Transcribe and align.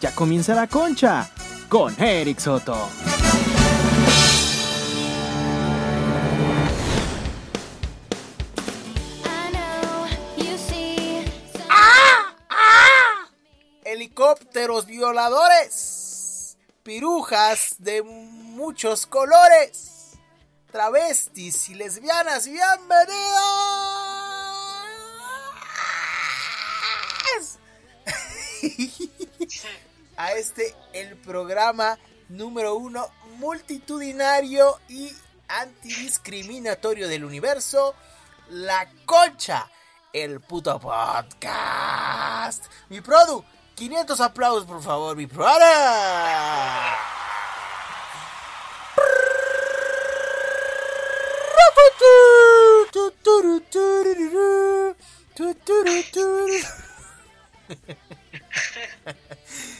Ya 0.00 0.14
comienza 0.14 0.54
la 0.54 0.68
concha 0.68 1.28
con 1.68 2.00
Eric 2.00 2.38
Soto. 2.38 2.88
helicópteros 13.84 14.86
violadores, 14.86 16.56
pirujas 16.82 17.76
de 17.78 18.02
muchos 18.02 19.06
colores, 19.06 20.12
travestis 20.70 21.68
y 21.70 21.74
lesbianas, 21.74 22.46
bienvenidos 22.46 23.38
a 30.18 30.32
este 30.32 30.74
el 30.92 31.16
programa 31.16 31.96
número 32.28 32.74
uno 32.74 33.08
multitudinario 33.38 34.78
y 34.88 35.10
antidiscriminatorio 35.46 37.08
del 37.08 37.24
universo, 37.24 37.94
La 38.50 38.90
Concha, 39.06 39.70
el 40.12 40.40
puto 40.40 40.78
podcast. 40.80 42.66
Mi 42.88 43.00
produ, 43.00 43.44
500 43.76 44.20
aplausos, 44.20 44.66
por 44.66 44.82
favor, 44.82 45.16
mi 45.16 45.26
brother. 45.26 45.62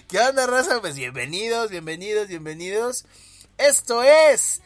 ¿Qué 0.08 0.18
onda, 0.20 0.46
raza? 0.46 0.80
Pues 0.80 0.96
bienvenidos, 0.96 1.70
bienvenidos, 1.70 2.28
bienvenidos. 2.28 3.04
Esto 3.59 4.02
es, 4.02 4.62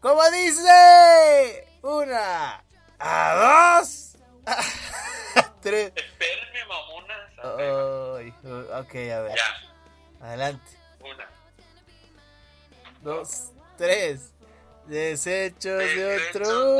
como 0.00 0.20
dice, 0.30 1.66
una, 1.82 2.62
a 2.98 3.78
dos, 3.80 4.16
a 4.44 5.52
tres. 5.62 5.92
Espérenme, 5.96 6.64
mamonas. 6.68 7.32
Ay, 8.18 8.34
ok, 8.80 8.94
a 9.12 9.20
ver. 9.22 9.34
Ya, 9.36 10.26
Adelante. 10.26 10.70
una. 11.00 11.26
Dos, 13.02 13.52
tres. 13.78 14.32
Desechos 14.86 15.78
de 15.78 16.28
otro 16.28 16.78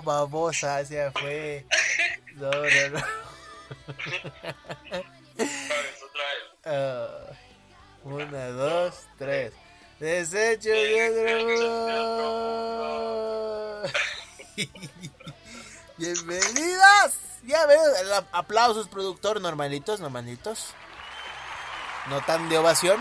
No, 0.00 0.02
babosa, 0.02 0.82
se 0.86 1.10
fue. 1.12 1.66
No, 2.36 2.50
no, 2.50 2.60
no. 2.90 2.98
Otra 5.36 6.24
vez. 6.26 6.44
Ah, 6.64 7.08
una, 8.04 8.46
dos, 8.48 8.94
tres. 9.18 9.52
Desechos 9.98 10.64
de 10.64 11.10
otro 11.10 11.28
mundo. 13.82 13.82
Bienvenidas. 15.98 17.18
Ya 17.44 17.62
ap- 18.16 18.28
aplausos, 18.32 18.88
productor, 18.88 19.40
normalitos, 19.42 20.00
normalitos. 20.00 20.72
No 22.08 22.22
tan 22.22 22.48
de 22.48 22.56
ovación. 22.58 22.98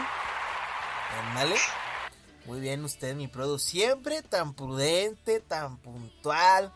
Muy 2.46 2.60
bien 2.60 2.84
usted, 2.84 3.16
mi 3.16 3.28
produ. 3.28 3.58
Siempre 3.60 4.22
tan 4.24 4.54
prudente, 4.54 5.40
tan 5.40 5.78
puntual, 5.78 6.74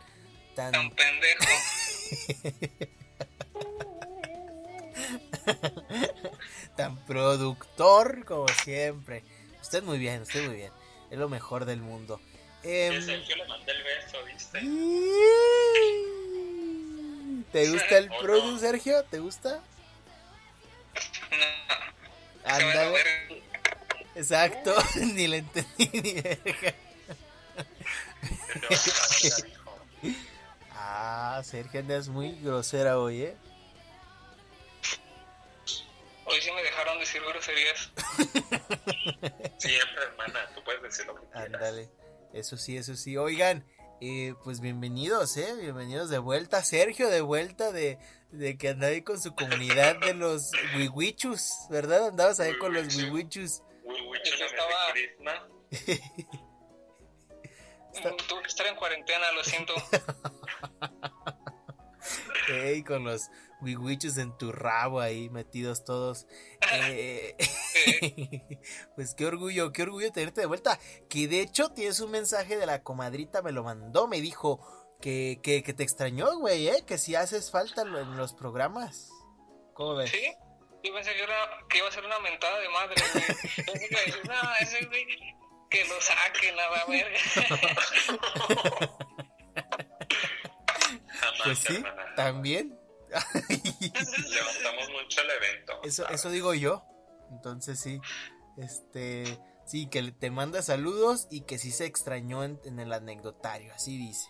Tan 0.56 0.72
tan... 0.72 0.92
pendejo. 0.92 1.44
tan 6.76 6.98
productor 7.06 8.26
como 8.26 8.48
siempre. 8.64 9.24
Usted 9.62 9.84
muy 9.84 9.98
bien, 9.98 10.22
usted 10.22 10.46
muy 10.46 10.56
bien. 10.56 10.72
Es 11.10 11.18
lo 11.18 11.30
mejor 11.30 11.66
del 11.66 11.80
mundo. 11.82 12.20
Em, 12.64 12.94
Que 12.94 13.02
Sergio 13.02 13.36
le 13.36 13.48
mandé 13.48 13.72
el 13.72 13.84
beso, 13.84 14.24
¿viste? 14.26 14.60
¿Te 17.52 17.70
gusta 17.70 17.98
el 17.98 18.06
¿O 18.10 18.14
no? 18.14 18.20
produ, 18.20 18.60
Sergio? 18.60 19.04
¿Te 19.06 19.20
gusta? 19.20 19.62
Se 20.96 21.22
van 21.32 21.42
a 22.56 22.56
Ándale. 22.56 22.92
ver. 22.92 23.06
Exacto, 24.16 24.76
ni 25.14 25.28
le 25.28 25.38
entendí 25.38 25.90
ni 26.02 26.14
verga. 26.22 26.74
que 28.54 28.60
te 28.60 28.68
vas 28.70 28.88
a 28.88 28.92
hacer, 29.06 29.48
hijo. 29.48 29.80
Ah, 30.96 31.42
Sergio, 31.44 31.80
andas 31.80 32.08
muy 32.08 32.34
grosera 32.42 33.00
hoy, 33.00 33.24
¿eh? 33.24 33.36
Hoy 36.26 36.40
sí 36.40 36.52
me 36.52 36.62
dejaron 36.62 37.00
decir 37.00 37.20
groserías. 37.28 37.92
Siempre, 39.58 40.04
hermana. 40.04 40.48
Tú 40.54 40.64
puedes 40.64 40.84
decir 40.84 41.08
lo 41.08 41.16
que 41.16 41.22
quieras. 41.32 41.46
Ándale. 41.46 41.90
Eso 42.32 42.58
sí, 42.58 42.78
eso 42.78 42.96
sí. 42.96 43.18
Oigan, 43.18 43.66
eh, 44.02 44.36
pues 44.44 44.60
bienvenidos, 44.60 45.36
¿eh? 45.38 45.56
Bienvenidos 45.60 46.12
de 46.12 46.20
vuelta. 46.20 46.64
Sergio, 46.64 47.10
de 47.10 47.22
vuelta 47.22 47.72
de, 47.72 47.98
de 48.30 48.56
que 48.60 48.70
andaba 48.70 48.92
ahí 48.94 49.02
con 49.02 49.20
su 49.20 49.34
comunidad 49.34 49.98
de 50.00 50.14
los 50.14 50.52
wiwichus, 50.78 51.54
¿verdad? 51.72 52.10
Andabas 52.10 52.40
ahí 52.40 52.56
con 52.60 52.72
los 52.72 52.96
Wiwichus. 52.96 53.64
wiwichus. 53.84 54.42
Estaba- 54.42 55.48
Krishna. 57.94 58.12
Tuve 58.28 58.42
que 58.42 58.48
estar 58.48 58.68
en 58.68 58.76
cuarentena, 58.76 59.32
lo 59.32 59.44
siento. 59.44 59.74
Ey, 62.50 62.84
con 62.84 63.06
los 63.06 63.30
wiwichus 63.62 64.18
en 64.18 64.38
tu 64.38 64.52
rabo 64.52 65.00
ahí 65.00 65.30
metidos 65.30 65.86
todos. 65.86 66.28
Eh, 66.74 67.38
pues 68.96 69.16
qué 69.16 69.26
orgullo, 69.26 69.72
qué 69.72 69.84
orgullo 69.84 70.12
tenerte 70.12 70.42
de 70.42 70.48
vuelta. 70.48 70.80
Que 71.10 71.28
de 71.28 71.42
hecho 71.42 71.70
tienes 71.70 72.00
un 72.02 72.12
mensaje 72.12 72.58
de 72.58 72.66
la 72.66 72.84
comadrita, 72.84 73.42
me 73.42 73.52
lo 73.52 73.64
mandó, 73.64 74.08
me 74.08 74.20
dijo 74.20 74.60
que, 75.02 75.40
que, 75.42 75.64
que 75.64 75.74
te 75.74 75.84
extrañó, 75.84 76.38
güey, 76.38 76.68
¿eh? 76.68 76.84
Que 76.86 76.98
si 76.98 77.16
haces 77.16 77.52
falta 77.52 77.84
en 77.84 78.18
los 78.18 78.34
programas. 78.34 79.10
¿Cómo 79.74 79.96
ves? 79.96 80.12
¿Sí? 80.12 80.34
Yo 80.84 80.94
pensé 80.94 81.14
que, 81.14 81.24
era, 81.24 81.50
que 81.70 81.78
iba 81.78 81.88
a 81.88 81.92
ser 81.92 82.04
una 82.04 82.20
mentada 82.20 82.60
de 82.60 82.70
madre, 82.70 82.96
güey. 83.14 83.26
Pensé 83.66 83.88
que 83.88 84.28
no, 84.28 84.34
ese 84.60 84.86
güey, 84.86 85.06
que 85.74 85.84
lo 85.86 86.00
saquen 86.00 86.60
a 86.60 86.70
la 86.70 86.86
verga. 86.88 87.20
Pues 91.44 91.60
sí, 91.60 91.84
también. 92.16 92.80
Levantamos 93.10 94.90
mucho 94.92 95.22
el 95.22 95.30
evento. 95.32 95.82
Eso, 95.84 96.30
digo 96.30 96.54
yo. 96.54 96.86
Entonces 97.32 97.80
sí. 97.80 98.00
Este. 98.58 99.40
Sí, 99.66 99.88
que 99.88 100.12
te 100.12 100.30
manda 100.30 100.62
saludos 100.62 101.28
y 101.32 101.42
que 101.42 101.58
sí 101.58 101.72
se 101.72 101.86
extrañó 101.86 102.44
en, 102.44 102.60
en 102.66 102.80
el 102.80 102.94
anecdotario. 102.94 103.74
Así 103.74 103.98
dice. 103.98 104.28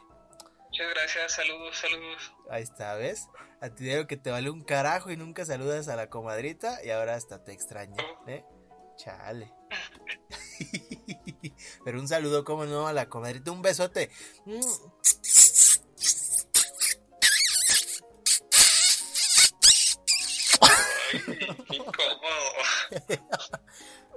Muchas 0.67 0.89
gracias, 0.93 1.31
saludos, 1.33 1.77
saludos. 1.77 2.33
Ahí 2.49 2.63
está, 2.63 2.95
¿ves? 2.95 3.27
A 3.61 3.69
ti 3.69 3.83
digo 3.83 4.07
que 4.07 4.17
te 4.17 4.31
vale 4.31 4.49
un 4.49 4.63
carajo 4.63 5.11
y 5.11 5.17
nunca 5.17 5.43
saludas 5.45 5.87
a 5.87 5.95
la 5.95 6.09
comadrita 6.09 6.83
y 6.83 6.91
ahora 6.91 7.15
hasta 7.15 7.43
te 7.43 7.51
extraña, 7.51 8.03
¿eh? 8.27 8.45
Chale. 8.97 9.51
Pero 11.83 11.99
un 11.99 12.07
saludo, 12.07 12.43
como 12.43 12.65
no, 12.65 12.87
a 12.87 12.93
la 12.93 13.09
comadrita. 13.09 13.51
Un 13.51 13.61
besote. 13.61 14.09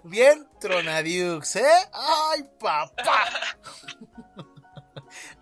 Bien, 0.04 0.48
Tronadiux, 0.60 1.56
¿eh? 1.56 1.90
¡Ay, 1.92 2.48
papá! 2.60 3.24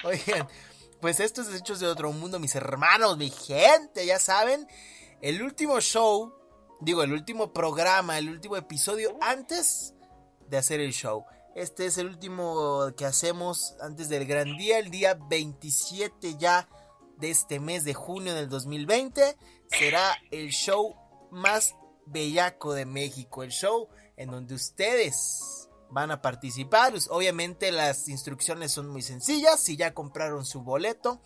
Oigan, 0.04 0.48
pues 1.00 1.20
estos 1.20 1.52
hechos 1.54 1.80
de 1.80 1.86
otro 1.86 2.12
mundo, 2.12 2.38
mis 2.38 2.54
hermanos, 2.54 3.18
mi 3.18 3.30
gente, 3.30 4.06
ya 4.06 4.18
saben. 4.18 4.66
El 5.20 5.42
último 5.42 5.80
show, 5.80 6.34
digo, 6.80 7.02
el 7.02 7.12
último 7.12 7.52
programa, 7.52 8.18
el 8.18 8.30
último 8.30 8.56
episodio 8.56 9.16
antes 9.20 9.94
de 10.48 10.56
hacer 10.56 10.80
el 10.80 10.92
show. 10.92 11.24
Este 11.54 11.86
es 11.86 11.98
el 11.98 12.08
último 12.08 12.92
que 12.96 13.04
hacemos 13.04 13.76
antes 13.80 14.08
del 14.08 14.26
gran 14.26 14.56
día, 14.56 14.80
el 14.80 14.90
día 14.90 15.14
27 15.14 16.36
ya 16.36 16.68
de 17.18 17.30
este 17.30 17.60
mes 17.60 17.84
de 17.84 17.94
junio 17.94 18.34
del 18.34 18.48
2020. 18.48 19.36
Será 19.68 20.16
el 20.32 20.50
show 20.50 20.96
más 21.30 21.76
bellaco 22.06 22.74
de 22.74 22.86
México, 22.86 23.44
el 23.44 23.50
show 23.50 23.88
en 24.16 24.32
donde 24.32 24.56
ustedes 24.56 25.68
van 25.90 26.10
a 26.10 26.20
participar. 26.20 26.92
Obviamente 27.10 27.70
las 27.70 28.08
instrucciones 28.08 28.72
son 28.72 28.88
muy 28.88 29.02
sencillas. 29.02 29.62
Si 29.62 29.76
ya 29.76 29.94
compraron 29.94 30.44
su 30.44 30.62
boleto, 30.62 31.22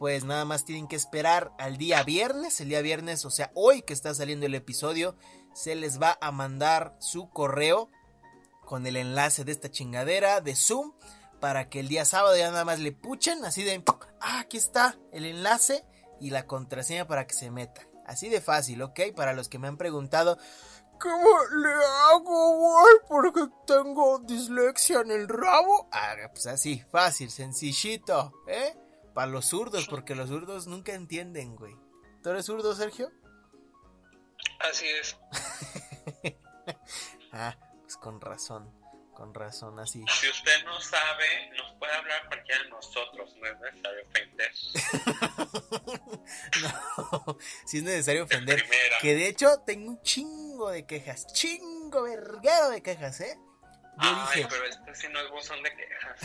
pues 0.00 0.24
nada 0.24 0.44
más 0.44 0.64
tienen 0.64 0.88
que 0.88 0.96
esperar 0.96 1.52
al 1.58 1.76
día 1.76 2.02
viernes. 2.02 2.60
El 2.60 2.70
día 2.70 2.80
viernes, 2.80 3.24
o 3.24 3.30
sea, 3.30 3.52
hoy 3.54 3.82
que 3.82 3.92
está 3.92 4.12
saliendo 4.12 4.46
el 4.46 4.56
episodio, 4.56 5.14
se 5.54 5.76
les 5.76 6.02
va 6.02 6.18
a 6.20 6.32
mandar 6.32 6.96
su 6.98 7.30
correo 7.30 7.90
con 8.66 8.86
el 8.86 8.96
enlace 8.96 9.44
de 9.44 9.52
esta 9.52 9.70
chingadera 9.70 10.42
de 10.42 10.54
Zoom 10.54 10.92
para 11.40 11.70
que 11.70 11.80
el 11.80 11.88
día 11.88 12.04
sábado 12.04 12.36
ya 12.36 12.50
nada 12.50 12.66
más 12.66 12.80
le 12.80 12.92
puchen 12.92 13.44
así 13.44 13.62
de 13.62 13.82
ah, 14.20 14.40
aquí 14.40 14.58
está 14.58 14.98
el 15.12 15.24
enlace 15.24 15.84
y 16.20 16.30
la 16.30 16.46
contraseña 16.46 17.06
para 17.06 17.26
que 17.26 17.34
se 17.34 17.50
metan. 17.50 17.86
Así 18.06 18.28
de 18.28 18.40
fácil, 18.40 18.82
¿ok? 18.82 19.00
Para 19.14 19.32
los 19.32 19.48
que 19.48 19.58
me 19.58 19.68
han 19.68 19.76
preguntado, 19.76 20.38
¿cómo 21.00 21.28
le 21.62 21.72
hago, 22.12 22.56
güey? 22.56 22.94
Porque 23.08 23.48
tengo 23.66 24.18
dislexia 24.20 25.00
en 25.00 25.10
el 25.10 25.28
rabo. 25.28 25.88
Ah, 25.92 26.14
pues 26.30 26.46
así, 26.46 26.84
fácil, 26.90 27.30
sencillito, 27.30 28.32
¿eh? 28.46 28.76
Para 29.12 29.26
los 29.28 29.46
zurdos, 29.46 29.86
porque 29.88 30.14
los 30.14 30.28
zurdos 30.28 30.66
nunca 30.66 30.94
entienden, 30.94 31.56
güey. 31.56 31.76
¿Tú 32.22 32.30
eres 32.30 32.46
zurdo, 32.46 32.74
Sergio? 32.74 33.10
Así 34.60 34.86
es. 34.86 35.16
Ah, 37.38 37.54
pues 37.86 37.96
con 37.98 38.20
razón, 38.20 38.68
con 39.14 39.32
razón, 39.32 39.78
así. 39.78 40.04
Si 40.08 40.28
usted 40.28 40.64
no 40.64 40.80
sabe, 40.80 41.52
nos 41.56 41.72
puede 41.74 41.92
hablar 41.92 42.26
cualquiera 42.26 42.64
de 42.64 42.70
nosotros, 42.70 43.32
no 43.36 43.46
es 43.46 43.60
necesario 43.60 44.02
ofender. 44.08 44.52
No, 46.60 47.38
si 47.64 47.78
es 47.78 47.84
necesario 47.84 48.26
De 48.26 48.34
ofender. 48.34 48.64
Que 49.00 49.14
de 49.14 49.28
hecho 49.28 49.60
tengo 49.64 49.90
un 49.90 50.02
chingo 50.02 50.70
de 50.70 50.84
quejas, 50.84 51.28
chingo 51.32 52.02
verguero 52.02 52.70
de 52.70 52.82
quejas, 52.82 53.20
¿eh? 53.20 53.38
Yo 54.02 54.08
Ay, 54.10 54.42
dije, 54.42 54.48
pero 54.50 54.64
este 54.64 54.94
sí 54.96 55.06
no 55.08 55.20
es 55.20 55.30
buzón 55.30 55.62
de 55.62 55.72
quejas. 55.72 56.22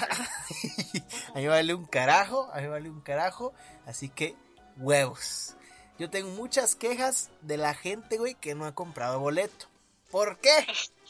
a 1.35 1.37
mí 1.37 1.47
vale 1.47 1.75
un 1.75 1.85
carajo, 1.85 2.49
a 2.51 2.61
mí 2.61 2.67
vale 2.67 2.89
un 2.89 3.01
carajo, 3.01 3.53
así 3.85 4.09
que 4.09 4.35
huevos. 4.77 5.55
Yo 5.99 6.09
tengo 6.09 6.31
muchas 6.31 6.75
quejas 6.75 7.29
de 7.41 7.57
la 7.57 7.75
gente, 7.75 8.17
güey, 8.17 8.33
que 8.33 8.55
no 8.55 8.65
ha 8.65 8.73
comprado 8.73 9.19
boleto. 9.19 9.67
¿Por 10.11 10.39
qué? 10.39 10.67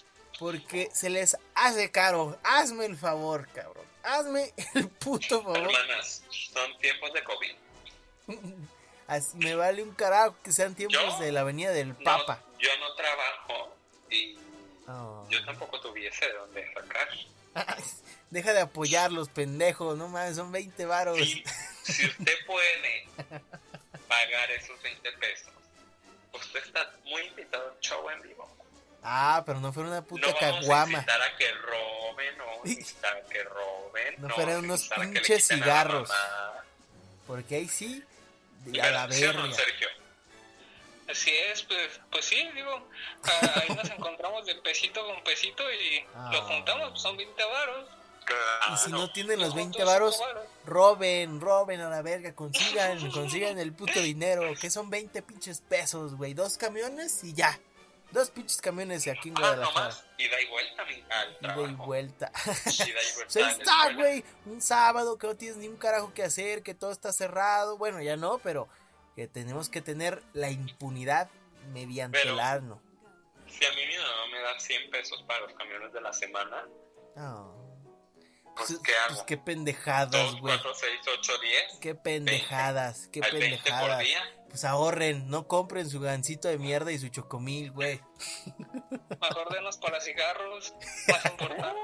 Porque 0.42 0.90
se 0.92 1.10
les 1.12 1.38
hace 1.54 1.92
caro. 1.92 2.38
Hazme 2.44 2.86
el 2.86 2.98
favor, 2.98 3.48
cabrón. 3.54 3.86
Hazme 4.04 4.52
el 4.74 4.90
puto 4.90 5.44
favor. 5.44 5.58
Hermanas, 5.60 6.24
son 6.32 6.78
tiempos 6.80 7.14
de 7.14 7.24
COVID. 7.24 7.56
Me 9.36 9.56
vale 9.56 9.84
un 9.84 9.94
carajo 9.94 10.36
que 10.44 10.52
sean 10.52 10.74
tiempos 10.74 11.00
¿Yo? 11.00 11.20
de 11.20 11.32
la 11.32 11.42
avenida 11.42 11.72
del 11.72 11.90
No, 11.90 12.04
Papa. 12.04 12.42
yo 12.60 12.70
no 12.80 12.94
trabajo 12.96 13.76
y 14.10 14.38
Oh. 14.88 15.26
yo 15.30 15.46
tampoco 15.46 15.80
tuviese 15.80 16.26
de 16.26 16.34
dónde 16.34 16.74
sacar. 16.74 17.08
Deja 18.32 18.52
de 18.54 18.62
apoyar 18.62 19.12
los 19.12 19.30
pendejos, 19.30 19.96
no 19.98 20.08
mames, 20.08 20.36
son 20.38 20.52
20 20.52 20.86
varos. 20.86 21.18
Si, 21.18 21.44
si 21.84 22.06
usted 22.08 22.34
puede 22.48 23.08
pagar 24.08 24.52
esos 24.52 24.82
20 24.82 25.12
pesos, 25.14 25.52
usted 26.34 26.64
está 26.66 26.92
muy 27.06 27.22
invitado 27.24 27.70
a 27.70 27.74
un 27.74 27.80
show 27.80 28.10
en 28.10 28.22
vivo. 28.22 28.50
Ah, 29.04 29.44
pero 29.46 29.60
no 29.60 29.74
fuera 29.74 29.90
una 29.90 30.02
puta 30.04 30.28
no 30.28 30.34
vamos 30.34 30.44
a 30.56 30.60
caguama. 30.62 30.92
incitar 31.00 31.22
a 31.22 31.38
que 31.38 31.52
roben, 31.54 32.38
no 32.38 32.46
vamos 32.46 32.96
a 33.04 33.30
que 33.30 33.44
roben. 33.44 34.16
No 34.22 34.28
No, 34.28 34.36
fueran 34.36 34.58
unos 34.66 34.88
pinches 34.90 35.48
cigarros. 35.48 36.10
Porque 37.28 37.56
ahí 37.56 37.68
sí, 37.68 38.04
de- 38.66 38.82
a 38.82 38.92
la 38.92 39.12
¿sí 39.12 39.24
o 39.26 39.34
no, 39.34 39.42
verga. 39.44 39.56
Sergio? 39.56 39.88
Así 41.10 41.30
es, 41.52 41.64
pues, 41.64 42.00
pues 42.12 42.26
sí, 42.26 42.48
digo, 42.56 42.88
ah, 43.24 43.62
ahí 43.62 43.76
nos 43.76 43.90
encontramos 43.90 44.46
de 44.46 44.56
pesito 44.56 45.06
con 45.06 45.22
pesito 45.24 45.64
y 45.74 46.06
Ah. 46.16 46.30
lo 46.32 46.42
juntamos, 46.44 46.90
pues 46.92 47.02
son 47.02 47.18
20 47.18 47.44
varos. 47.44 47.90
Y 48.74 48.78
si 48.78 48.92
no 48.92 49.12
tienen 49.12 49.40
los 49.40 49.50
Yo 49.50 49.56
20 49.56 49.78
junto 49.80 49.92
varos, 49.92 50.14
cinco 50.16 50.26
varos. 50.28 50.46
roben, 50.66 51.42
roben 51.42 51.82
a 51.82 51.90
la 51.90 52.02
verga, 52.02 52.34
consigan, 52.36 53.12
consigan 53.12 53.60
el 53.60 53.74
puto 53.74 54.00
dinero, 54.00 54.54
que 54.62 54.70
son 54.70 54.90
20 54.90 55.22
pinches 55.24 55.60
pesos, 55.62 56.16
güey. 56.16 56.34
Dos 56.34 56.58
camiones 56.58 57.24
y 57.26 57.34
ya. 57.34 57.60
Dos 58.12 58.30
pinches 58.30 58.60
camiones 58.62 59.08
aquí 59.08 59.30
en 59.30 59.36
Ah, 59.38 59.40
Guadalajara. 59.40 59.96
ida 60.18 60.42
y 60.42 60.48
vuelta 60.48 60.84
al 60.84 60.92
Ida 60.92 61.72
y 61.72 61.76
vuelta. 61.76 62.32
Y 62.66 62.92
vuelta 62.92 63.24
Pues 63.24 63.36
ahí 63.38 63.44
a 63.44 63.46
la 63.46 63.52
está, 63.54 63.94
güey. 63.94 64.24
Un 64.46 64.62
sábado 64.62 65.18
que 65.18 65.28
no 65.28 65.36
tienes 65.36 65.58
ni 65.58 65.68
un 65.68 65.78
carajo 65.78 66.14
que 66.14 66.24
hacer, 66.24 66.62
que 66.64 66.74
todo 66.74 66.92
está 66.92 67.12
cerrado. 67.14 67.78
Bueno, 67.78 68.02
ya 68.02 68.18
no, 68.18 68.40
pero 68.40 68.68
que 69.16 69.28
tenemos 69.28 69.70
que 69.70 69.82
tener 69.82 70.22
la 70.34 70.50
impunidad 70.50 71.30
mediante 71.72 72.20
Pero- 72.22 72.34
el 72.34 72.40
arno. 72.40 72.82
Si 73.48 73.66
a 73.66 73.70
mí 73.72 73.86
mi 73.86 73.98
mamá 73.98 74.28
me 74.32 74.40
da 74.40 74.60
100 74.60 74.90
pesos 74.92 75.24
para 75.28 75.42
los 75.42 75.54
camiones 75.54 75.92
de 75.94 76.00
la 76.02 76.14
semana, 76.14 76.66
No. 77.18 77.61
Pues 78.68 78.80
Pues, 78.80 78.82
¿qué 78.84 78.96
hago? 78.96 79.14
pues 79.16 79.24
qué 79.24 79.38
pendejadas, 79.38 80.12
2, 80.12 80.40
güey. 80.42 80.54
4, 80.60 80.72
6, 80.76 80.92
8, 81.20 81.34
10. 81.42 81.64
Qué 81.82 81.96
pendejadas, 81.96 83.08
qué 83.12 83.22
al 83.22 83.32
20 83.32 83.56
por 83.58 83.64
pendejadas. 83.64 84.00
día. 84.00 84.22
Pues 84.50 84.66
ahorren, 84.66 85.30
no 85.30 85.48
compren 85.48 85.90
su 85.90 86.00
gancito 86.02 86.48
de 86.50 86.58
mierda 86.58 86.92
y 86.92 87.00
su 87.00 87.08
chocomil, 87.08 87.72
güey. 87.72 88.02
Mejor 89.22 89.54
denos 89.54 89.78
para 89.78 90.02
cigarros, 90.02 90.74
más 91.08 91.26
importante. 91.32 91.80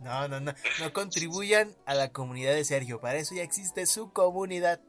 No, 0.00 0.26
no, 0.28 0.40
no. 0.40 0.54
No 0.80 0.92
contribuyan 0.92 1.76
a 1.86 1.94
la 1.94 2.12
comunidad 2.12 2.52
de 2.54 2.64
Sergio. 2.64 3.00
Para 3.00 3.18
eso 3.18 3.34
ya 3.34 3.42
existe 3.42 3.86
su 3.86 4.12
comunidad. 4.12 4.80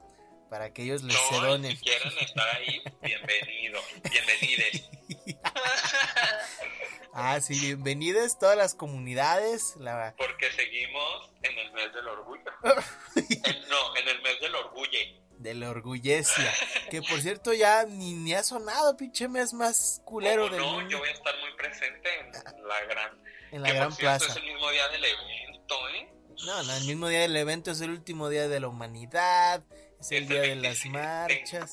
Para 0.50 0.72
que 0.72 0.84
ellos 0.84 1.04
les 1.04 1.16
se 1.18 1.32
No, 1.42 1.46
donen. 1.48 1.76
si 1.78 1.84
quieren 1.84 2.14
estar 2.20 2.48
ahí, 2.56 2.82
bienvenido. 3.02 3.80
Bienvenides. 4.10 4.90
Ah, 7.20 7.42
sí, 7.42 7.60
bienvenidas 7.60 8.38
todas 8.38 8.56
las 8.56 8.76
comunidades. 8.76 9.76
La... 9.78 10.14
Porque 10.20 10.52
seguimos 10.52 11.32
en 11.42 11.58
el 11.58 11.72
mes 11.74 11.92
del 11.92 12.08
orgullo. 12.08 12.44
En- 13.16 13.70
no, 13.70 13.96
en 13.96 14.08
el 14.08 14.22
mes 14.22 14.40
del 14.40 14.54
orgullo. 14.54 15.00
de 15.40 15.54
la 15.56 15.70
orgullecia. 15.72 16.54
Que 16.92 17.02
por 17.02 17.20
cierto 17.20 17.54
ya 17.54 17.86
ni, 17.86 18.14
ni 18.14 18.36
ha 18.36 18.44
sonado, 18.44 18.96
pinche 18.98 19.28
mes 19.28 19.52
más 19.54 20.00
culero 20.06 20.44
¿Cómo 20.44 20.56
del 20.56 20.62
no? 20.84 20.90
Yo 20.92 21.00
voy 21.00 21.10
a 21.10 21.12
estar 21.14 21.34
muy 21.40 21.52
presente 21.56 22.08
en 22.20 22.68
la 22.68 22.82
gran. 22.86 23.20
En 23.52 23.62
la 23.64 23.68
que, 23.70 23.74
por 23.74 23.80
gran 23.80 23.92
cierto, 23.94 24.00
plaza. 24.20 24.26
Es 24.28 24.36
el 24.38 24.54
mismo 24.54 24.70
día 24.70 24.88
del 24.90 25.04
evento, 25.04 25.90
¿eh? 25.90 26.14
No, 26.46 26.64
no, 26.64 26.74
el 26.78 26.84
mismo 26.86 27.08
día 27.08 27.22
del 27.22 27.36
evento 27.36 27.72
es 27.72 27.82
el 27.82 27.90
último 27.90 28.30
día 28.30 28.48
de 28.48 28.60
la 28.60 28.68
humanidad. 28.68 29.64
Es 30.00 30.12
el 30.12 30.18
Es 30.18 30.22
el 30.22 30.28
día 30.28 30.42
de 30.42 30.56
las 30.56 30.84
27. 30.84 30.90
marchas. 30.92 31.72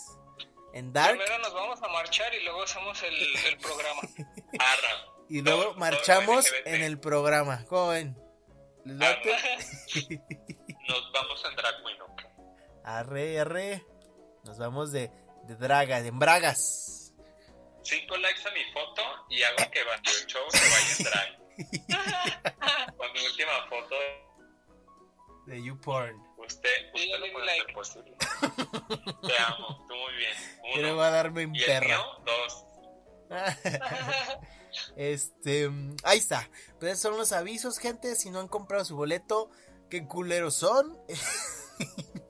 En 0.72 0.92
Dark. 0.94 1.18
Primero 1.18 1.38
nos 1.38 1.52
vamos 1.52 1.82
a 1.82 1.88
marchar 1.88 2.34
y 2.34 2.42
luego 2.44 2.62
hacemos 2.62 3.00
el, 3.02 3.14
el 3.46 3.58
programa. 3.58 4.00
Arra. 4.58 5.13
Y 5.28 5.42
luego 5.42 5.74
marchamos 5.74 6.46
en 6.64 6.82
el 6.82 6.98
programa. 7.00 7.64
¿Cómo 7.68 7.88
ven? 7.88 8.16
Nos 8.84 9.08
vamos 11.12 11.44
en 11.48 11.56
drag 11.56 11.82
queen, 11.84 12.00
¿ok? 12.02 12.22
Arre, 12.84 13.40
arre. 13.40 13.84
Nos 14.44 14.58
vamos 14.58 14.92
de, 14.92 15.10
de 15.44 15.56
dragas, 15.56 16.04
en 16.04 16.18
bragas. 16.18 17.14
Cinco 17.82 18.16
likes 18.18 18.46
a 18.46 18.50
mi 18.52 18.62
foto 18.72 19.02
y 19.30 19.42
hago 19.42 19.70
que 19.70 19.82
Bandido 19.84 20.26
Show 20.26 20.42
se 20.50 20.68
vaya 20.68 20.92
en 20.98 21.04
drag. 21.04 21.38
Con 22.96 23.12
mi 23.12 23.20
última 23.26 23.52
foto, 23.68 23.94
De 25.46 25.62
YouPorn. 25.62 26.16
usted, 26.38 26.90
usted 26.94 27.18
lo 27.20 27.30
puede 27.32 27.46
like. 27.46 27.60
hacer 27.62 27.74
posible. 27.74 28.16
Te 29.26 29.34
amo, 29.46 29.86
tú 29.88 29.94
muy 29.94 30.14
bien. 30.16 30.32
Yo 30.74 30.80
le 30.82 30.88
Uno. 30.88 30.96
voy 30.96 31.04
a 31.06 31.10
darme 31.10 31.46
mío, 31.46 31.64
dos. 32.24 32.64
Este, 34.96 35.68
mm, 35.68 35.96
ahí 36.04 36.18
está. 36.18 36.48
Pero 36.78 36.92
esos 36.92 37.02
son 37.02 37.16
los 37.16 37.32
avisos, 37.32 37.78
gente. 37.78 38.14
Si 38.16 38.30
no 38.30 38.40
han 38.40 38.48
comprado 38.48 38.84
su 38.84 38.96
boleto, 38.96 39.50
qué 39.90 40.06
culeros 40.06 40.54
son. 40.54 40.98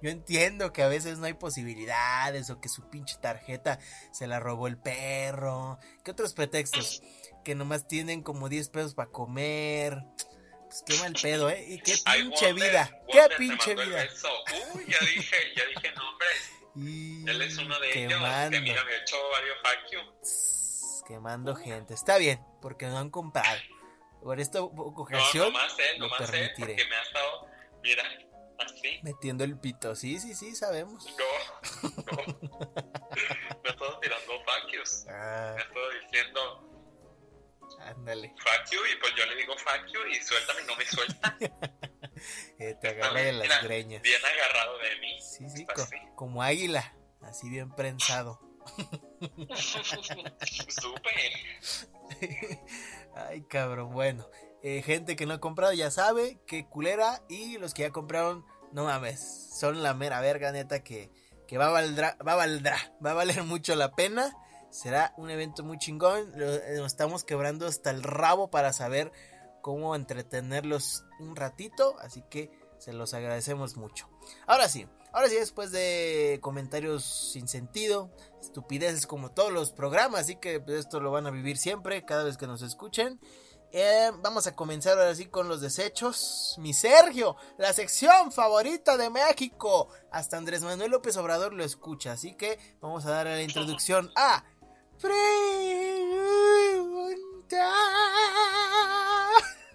Yo 0.00 0.10
entiendo 0.10 0.72
que 0.72 0.82
a 0.82 0.88
veces 0.88 1.18
no 1.18 1.26
hay 1.26 1.34
posibilidades 1.34 2.50
o 2.50 2.60
que 2.60 2.68
su 2.68 2.88
pinche 2.88 3.16
tarjeta 3.20 3.80
se 4.12 4.28
la 4.28 4.38
robó 4.38 4.68
el 4.68 4.78
perro. 4.78 5.78
¿Qué 6.04 6.12
otros 6.12 6.34
pretextos? 6.34 7.02
Que 7.44 7.56
nomás 7.56 7.88
tienen 7.88 8.22
como 8.22 8.48
10 8.48 8.68
pesos 8.68 8.94
para 8.94 9.10
comer. 9.10 10.04
Pues 10.68 10.84
qué 10.86 10.98
mal 10.98 11.14
pedo, 11.20 11.50
¿eh? 11.50 11.64
Y 11.66 11.80
qué 11.80 11.94
Ay, 12.04 12.22
pinche 12.22 12.46
Wonder, 12.46 12.70
vida. 12.70 12.90
Wonder 13.08 13.28
Qué 13.30 13.36
pinche 13.36 13.74
vida. 13.74 14.08
Uy, 14.74 14.86
ya 14.86 15.00
dije, 15.00 15.36
ya 15.56 15.64
dije 15.66 15.92
nombres. 15.96 16.50
Y 16.76 17.28
Él 17.28 17.42
es 17.42 17.58
uno 17.58 17.80
de 17.80 18.04
ellos. 18.04 18.50
Que 18.50 18.60
mira, 18.60 18.84
me 18.84 18.96
hecho 18.96 19.16
varios 19.32 19.56
tss, 20.22 20.47
quemando 21.08 21.56
gente. 21.56 21.94
Está 21.94 22.18
bien, 22.18 22.40
porque 22.62 22.86
no 22.86 22.98
han 22.98 23.10
comprado. 23.10 23.58
Por 24.22 24.38
esta 24.40 24.58
No, 24.60 24.66
ocasión, 24.66 25.52
nomás 25.52 25.74
él, 25.78 25.98
lo 25.98 26.06
nomás 26.08 26.20
él, 26.20 26.26
permitiré. 26.30 26.74
porque 26.74 26.88
me 26.88 26.96
ha 26.96 27.02
estado, 27.02 27.46
mira, 27.82 28.04
así. 28.58 29.00
metiendo 29.02 29.44
el 29.44 29.58
pito. 29.58 29.94
Sí, 29.96 30.20
sí, 30.20 30.34
sí, 30.34 30.54
sabemos. 30.54 31.06
No, 31.16 31.90
no. 31.92 31.92
me 33.62 33.68
ha 33.68 33.72
estado 33.72 33.98
tirando 34.00 34.32
fuck 34.44 34.70
yous. 34.72 35.06
Ah, 35.08 35.54
Me 35.56 35.62
ha 35.62 35.64
estado 35.64 35.90
diciendo 36.02 36.64
ándale. 37.80 38.34
fuck 38.38 38.70
you 38.72 38.78
y 38.92 39.00
pues 39.00 39.14
yo 39.16 39.24
le 39.26 39.36
digo 39.36 39.54
fuck 39.56 39.86
you 39.86 40.00
y 40.10 40.14
suéltame 40.22 40.62
y 40.62 40.66
no 40.66 40.76
me 40.76 40.84
suelta. 40.86 41.38
Eh, 42.58 42.74
te 42.80 42.88
agarra 42.88 43.20
de 43.20 43.32
las 43.32 43.62
greñas. 43.62 44.02
Bien 44.02 44.20
agarrado 44.24 44.76
de 44.78 44.96
mí. 44.98 45.20
Sí, 45.22 45.48
sí, 45.50 45.64
co- 45.64 45.82
así. 45.82 45.94
como 46.16 46.42
águila. 46.42 46.92
Así 47.22 47.48
bien 47.48 47.70
prensado. 47.70 48.40
Súper. 50.68 51.32
Ay, 53.14 53.42
cabrón. 53.42 53.92
Bueno, 53.92 54.26
eh, 54.62 54.82
gente 54.82 55.16
que 55.16 55.26
no 55.26 55.34
ha 55.34 55.40
comprado 55.40 55.72
ya 55.72 55.90
sabe 55.90 56.40
que 56.46 56.66
culera. 56.68 57.22
Y 57.28 57.58
los 57.58 57.74
que 57.74 57.82
ya 57.82 57.90
compraron, 57.90 58.44
no 58.72 58.84
mames. 58.84 59.50
Son 59.58 59.82
la 59.82 59.94
mera 59.94 60.20
verga, 60.20 60.52
neta, 60.52 60.82
que, 60.82 61.10
que 61.46 61.58
va, 61.58 61.66
a 61.66 61.70
va 61.70 62.32
a 62.32 62.36
valdrá. 62.36 62.76
Va 63.04 63.12
a 63.12 63.14
valer 63.14 63.42
mucho 63.44 63.74
la 63.74 63.92
pena. 63.92 64.34
Será 64.70 65.14
un 65.16 65.30
evento 65.30 65.64
muy 65.64 65.78
chingón. 65.78 66.32
Eh, 66.36 66.74
Nos 66.76 66.86
estamos 66.86 67.24
quebrando 67.24 67.66
hasta 67.66 67.90
el 67.90 68.02
rabo 68.02 68.50
para 68.50 68.72
saber 68.72 69.12
cómo 69.62 69.94
entretenerlos 69.96 71.04
un 71.20 71.36
ratito. 71.36 71.96
Así 72.00 72.22
que 72.30 72.50
Se 72.78 72.92
los 72.92 73.12
agradecemos 73.12 73.76
mucho. 73.76 74.08
Ahora 74.46 74.68
sí, 74.68 74.86
ahora 75.12 75.28
sí, 75.28 75.36
después 75.36 75.70
de 75.72 76.38
comentarios 76.42 77.04
sin 77.32 77.48
sentido, 77.48 78.10
estupideces 78.40 79.06
como 79.06 79.30
todos 79.30 79.52
los 79.52 79.72
programas, 79.72 80.22
así 80.22 80.36
que 80.36 80.62
esto 80.68 81.00
lo 81.00 81.10
van 81.10 81.26
a 81.26 81.30
vivir 81.30 81.58
siempre, 81.58 82.04
cada 82.04 82.24
vez 82.24 82.36
que 82.36 82.46
nos 82.46 82.62
escuchen. 82.62 83.20
Eh, 83.70 84.10
vamos 84.22 84.46
a 84.46 84.56
comenzar 84.56 84.98
ahora 84.98 85.14
sí 85.14 85.26
con 85.26 85.48
los 85.48 85.60
desechos. 85.60 86.54
Mi 86.58 86.72
Sergio, 86.72 87.36
la 87.58 87.72
sección 87.72 88.32
favorita 88.32 88.96
de 88.96 89.10
México. 89.10 89.88
Hasta 90.10 90.38
Andrés 90.38 90.62
Manuel 90.62 90.90
López 90.90 91.16
Obrador 91.18 91.52
lo 91.52 91.64
escucha, 91.64 92.12
así 92.12 92.34
que 92.34 92.58
vamos 92.80 93.04
a 93.04 93.10
darle 93.10 93.36
la 93.36 93.42
introducción 93.42 94.10
a 94.16 94.44
Pregunta. 95.00 95.18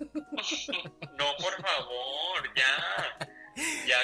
No, 1.18 1.26
por 1.38 1.54
favor, 1.62 2.54
ya. 2.56 3.33
Ya 3.56 4.02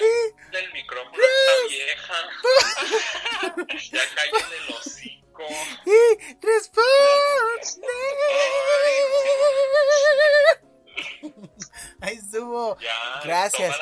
el 0.59 0.73
micrófono 0.73 1.17
está 1.17 1.67
vieja. 1.69 2.13
Ya 3.91 4.01
cállate 4.15 4.57
el 4.57 4.75
hocico. 4.75 5.43
Responde. 6.41 6.89
Ahí 12.01 12.15
estuvo. 12.15 12.77
Ya, 12.79 13.21
Gracias. 13.23 13.75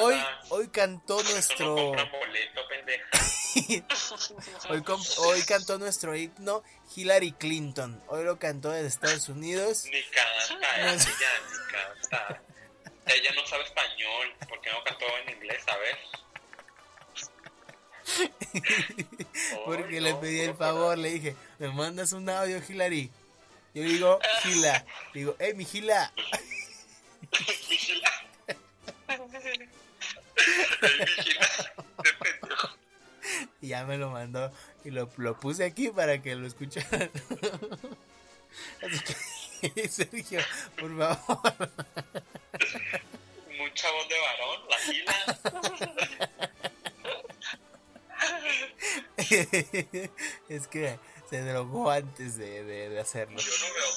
Hoy, 0.00 0.16
hoy 0.50 0.68
cantó 0.68 1.22
no 1.22 1.30
nuestro. 1.30 1.74
boleto. 1.74 2.60
Hoy, 4.68 4.82
hoy 5.18 5.42
cantó 5.42 5.78
nuestro 5.78 6.14
himno 6.14 6.62
Hillary 6.94 7.32
Clinton. 7.32 8.02
Hoy 8.08 8.24
lo 8.24 8.38
cantó 8.38 8.70
desde 8.70 8.88
Estados 8.88 9.28
Unidos. 9.28 9.84
Ni 9.84 10.02
canta, 10.04 10.76
No 10.78 10.92
ni 10.92 11.04
canta. 11.70 12.42
Ella 13.06 13.32
no 13.34 13.46
sabe 13.46 13.64
español, 13.64 14.34
porque 14.48 14.70
no 14.70 14.84
cantó 14.84 15.06
en 15.18 15.36
inglés, 15.36 15.62
¿sabes? 15.66 15.96
Porque 19.64 20.00
le 20.00 20.14
pedí 20.14 20.40
el 20.40 20.50
no, 20.50 20.56
favor, 20.56 20.98
le 20.98 21.10
dije, 21.10 21.36
¿me 21.58 21.68
mandas 21.68 22.12
un 22.12 22.28
audio, 22.28 22.60
Hillary? 22.66 23.10
Yo 23.74 23.84
digo, 23.84 24.18
Gila. 24.42 24.84
Digo, 25.14 25.36
eh, 25.38 25.54
mi 25.56 25.64
Gila. 25.64 26.12
Qué 32.02 32.12
pendejo. 32.18 32.68
Y 33.60 33.68
ya 33.68 33.84
me 33.84 33.96
lo 33.96 34.10
mandó. 34.10 34.50
Y 34.84 34.90
lo, 34.90 35.08
lo 35.16 35.38
puse 35.38 35.64
aquí 35.64 35.88
para 35.90 36.20
que 36.20 36.34
lo 36.34 36.46
escucharan. 36.46 37.10
Así 38.82 39.70
que, 39.72 39.88
Sergio, 39.88 40.40
por 40.78 40.98
favor. 40.98 41.70
La 44.92 45.70
es 50.48 50.66
que 50.68 50.98
se 51.28 51.42
drogó 51.42 51.90
antes 51.90 52.36
de, 52.36 52.64
de- 52.64 52.88
de 52.90 53.00
hacerlo. 53.00 53.38
Yo 53.38 53.52
no 53.68 53.74
veo 53.74 53.90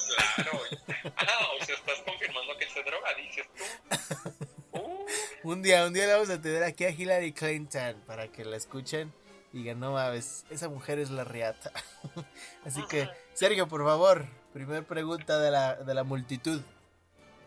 claro. 0.86 1.12
Ah, 1.16 1.46
o 1.60 1.64
sea, 1.64 1.74
estás 1.74 2.00
confirmando 2.04 2.56
que 2.58 2.68
se 2.70 2.82
droga, 2.82 3.14
dices 3.14 3.46
tú. 3.56 4.78
Uh, 4.78 5.06
Un 5.42 5.62
día, 5.62 5.86
un 5.86 5.92
día 5.92 6.06
le 6.06 6.12
vamos 6.12 6.30
a 6.30 6.40
tener 6.40 6.62
aquí 6.62 6.84
a 6.84 6.90
Hillary 6.90 7.32
Clinton 7.32 8.00
para 8.06 8.28
que 8.28 8.44
la 8.44 8.56
escuchen 8.56 9.12
y 9.52 9.58
digan, 9.58 9.80
no 9.80 9.92
mames, 9.92 10.44
esa 10.50 10.68
mujer 10.68 10.98
es 10.98 11.10
la 11.10 11.24
riata. 11.24 11.72
Así 12.64 12.82
que, 12.88 13.08
Sergio, 13.34 13.66
por 13.68 13.84
favor, 13.84 14.26
primer 14.52 14.84
pregunta 14.84 15.38
de 15.38 15.50
la, 15.50 15.74
de 15.76 15.94
la 15.94 16.04
multitud. 16.04 16.60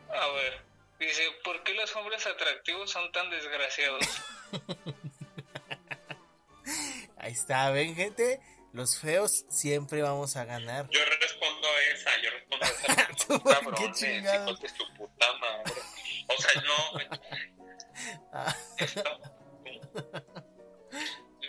A 0.09 0.27
ver, 0.33 0.61
dice, 0.99 1.23
¿por 1.43 1.63
qué 1.63 1.73
los 1.73 1.93
hombres 1.95 2.25
atractivos 2.25 2.91
son 2.91 3.11
tan 3.11 3.29
desgraciados? 3.29 4.05
Ahí 7.17 7.31
está, 7.31 7.69
ven 7.71 7.95
gente, 7.95 8.39
los 8.73 8.99
feos 8.99 9.45
siempre 9.49 10.01
vamos 10.01 10.35
a 10.35 10.45
ganar. 10.45 10.87
yo 10.89 10.99
respondo 11.19 11.67
esa, 11.93 12.11
yo 12.21 12.29
respondo 12.29 12.65
esa. 12.65 13.07
porque 13.63 13.87
Tú, 13.87 13.93
son 13.93 13.93
¿qué 13.93 14.17
hijos 14.19 14.59
de 14.61 14.69
su 14.69 14.93
puta 14.95 15.33
madre. 15.39 15.73
O 16.27 16.41
sea, 16.41 16.61
no. 16.61 17.19
Ah, 18.31 18.55
Esto. 18.77 19.01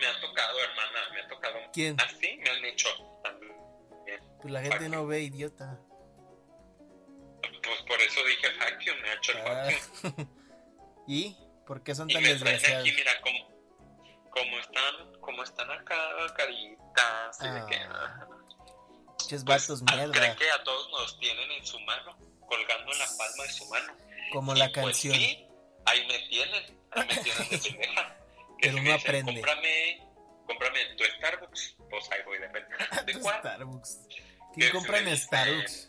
Me 0.00 0.07
ha 0.07 0.21
tocado, 0.21 0.59
hermana, 0.61 1.11
me 1.12 1.21
ha 1.21 1.28
tocado. 1.28 1.59
¿Quién? 1.75 2.00
Así 2.00 2.38
me 2.38 2.49
han 2.49 2.64
hecho 2.64 2.88
también. 3.23 3.52
pues 4.40 4.50
la 4.55 4.62
gente 4.62 4.88
no 4.88 5.07
ve, 5.07 5.21
idiota. 5.21 5.78
Pues 8.09 8.17
eso 8.17 8.27
dije 8.27 8.49
hecho 9.15 9.33
el 9.33 9.38
Ah, 9.47 9.71
you. 9.71 10.29
¿Y? 11.09 11.37
¿Por 11.67 11.83
qué 11.83 11.95
son 11.95 12.09
Y 12.09 12.15
tan 12.15 12.23
me 12.23 12.29
desgraciados? 12.31 12.81
aquí, 12.81 12.93
mira, 12.93 13.21
como, 13.21 14.31
como 14.31 14.59
están, 14.59 15.21
como 15.21 15.43
están 15.43 15.71
acá, 15.71 15.97
caritas, 16.37 17.38
y 17.43 17.49
de 17.49 17.67
que, 17.67 17.77
Ah, 17.77 18.21
ah, 18.21 18.27
Muchos 19.21 19.45
pues, 19.45 19.45
vatos 19.45 19.83
ah, 19.87 19.97
mierda, 19.97 20.12
creen 20.12 20.37
que 20.37 20.50
a 20.50 20.62
todos 20.65 20.91
nos 20.91 21.19
tienen 21.19 21.50
en 21.50 21.67
su 21.67 21.79
mano, 21.81 22.17
colgando 22.47 22.93
en 22.93 22.99
la 22.99 23.07
palma 23.19 23.43
de 23.45 23.50
su 23.50 23.67
mano. 23.67 23.93
como 24.33 24.55
Y 24.55 24.59
la 24.59 24.67
pues 24.73 24.85
canción. 24.85 25.15
sí, 25.15 25.47
ahí 25.85 26.07
me 26.07 26.19
tienen, 26.29 26.79
ahí 26.93 27.07
me 27.07 27.17
tienen 27.17 27.49
de 27.50 27.59
pendeja. 27.59 28.17
Pero 28.61 28.73
si 28.73 28.77
no 28.77 28.83
me 28.83 28.93
dicen, 28.93 29.00
aprende. 29.00 29.33
Cómprame, 29.33 30.09
cómprame 30.47 30.85
tu 30.97 31.05
Starbucks, 31.05 31.77
pues 31.91 32.11
ahí 32.12 32.21
voy 32.25 32.38
de 32.38 32.49
pendeja. 32.49 33.03
¿De 33.07 33.21
cuál? 33.21 33.38
Starbucks. 33.41 34.00
¿Quién 34.55 34.73
compra 34.73 34.99
en 34.99 35.17
Starbucks? 35.17 35.88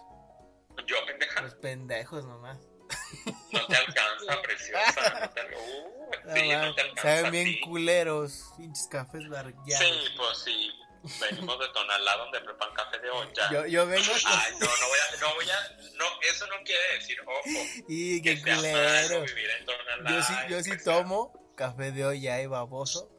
Yo, 0.85 0.95
pendeja, 1.05 1.41
Los 1.41 1.55
pendejos 1.55 2.25
nomás. 2.25 2.57
no 3.51 3.67
te 3.67 3.75
alcanza, 3.75 4.41
preciosa. 4.41 5.19
No 5.21 5.29
te, 5.29 5.41
uh, 5.41 6.09
No 6.25 6.35
sí, 6.35 6.49
no 6.49 6.57
mames, 6.59 6.75
te 6.75 6.81
alcanza. 6.81 7.01
saben 7.01 7.31
bien 7.31 7.59
culeros. 7.61 8.51
Pinches 8.57 8.87
cafés 8.87 9.27
barriados. 9.29 9.85
Sí, 9.85 10.13
pues 10.17 10.37
sí. 10.39 10.71
Venimos 11.21 11.57
de 11.59 11.67
Tonalá 11.69 12.17
donde 12.17 12.41
preparan 12.41 12.75
café 12.75 12.99
de 12.99 13.09
olla. 13.09 13.51
Yo, 13.51 13.65
yo 13.67 13.85
vengo 13.87 14.11
Ay, 14.25 14.51
no, 14.59 14.65
no 14.65 14.87
voy 14.87 14.99
a, 14.99 15.21
no 15.21 15.35
voy 15.35 15.49
a, 15.49 15.69
no, 15.97 16.05
eso 16.29 16.45
no 16.47 16.55
quiere 16.65 16.95
decir, 16.95 17.17
ojo, 17.21 17.41
y 17.87 18.21
que 18.21 18.35
qué 18.35 18.41
sea 18.41 18.55
culero. 18.57 19.19
malo 19.19 19.25
vivir 19.25 19.49
en 19.59 19.65
Tonalá. 19.65 20.11
Yo 20.11 20.21
sí, 20.23 20.33
yo 20.49 20.61
sí 20.63 20.83
tomo 20.83 21.53
café 21.55 21.93
de 21.93 22.05
olla 22.05 22.41
y 22.41 22.47
baboso. 22.47 23.09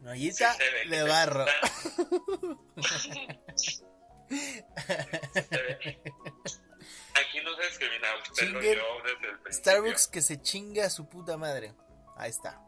Una 0.00 0.12
ollita 0.12 0.52
sí 0.54 0.58
que 0.58 0.88
de 0.96 1.02
barro. 1.04 1.46
Se 4.28 5.56
ve. 5.56 6.00
Desde 8.36 8.72
el. 8.72 8.80
Starbucks 9.52 10.06
que 10.08 10.22
se 10.22 10.40
chinga 10.40 10.86
a 10.86 10.90
su 10.90 11.08
puta 11.08 11.36
madre. 11.36 11.74
Ahí 12.16 12.30
está. 12.30 12.60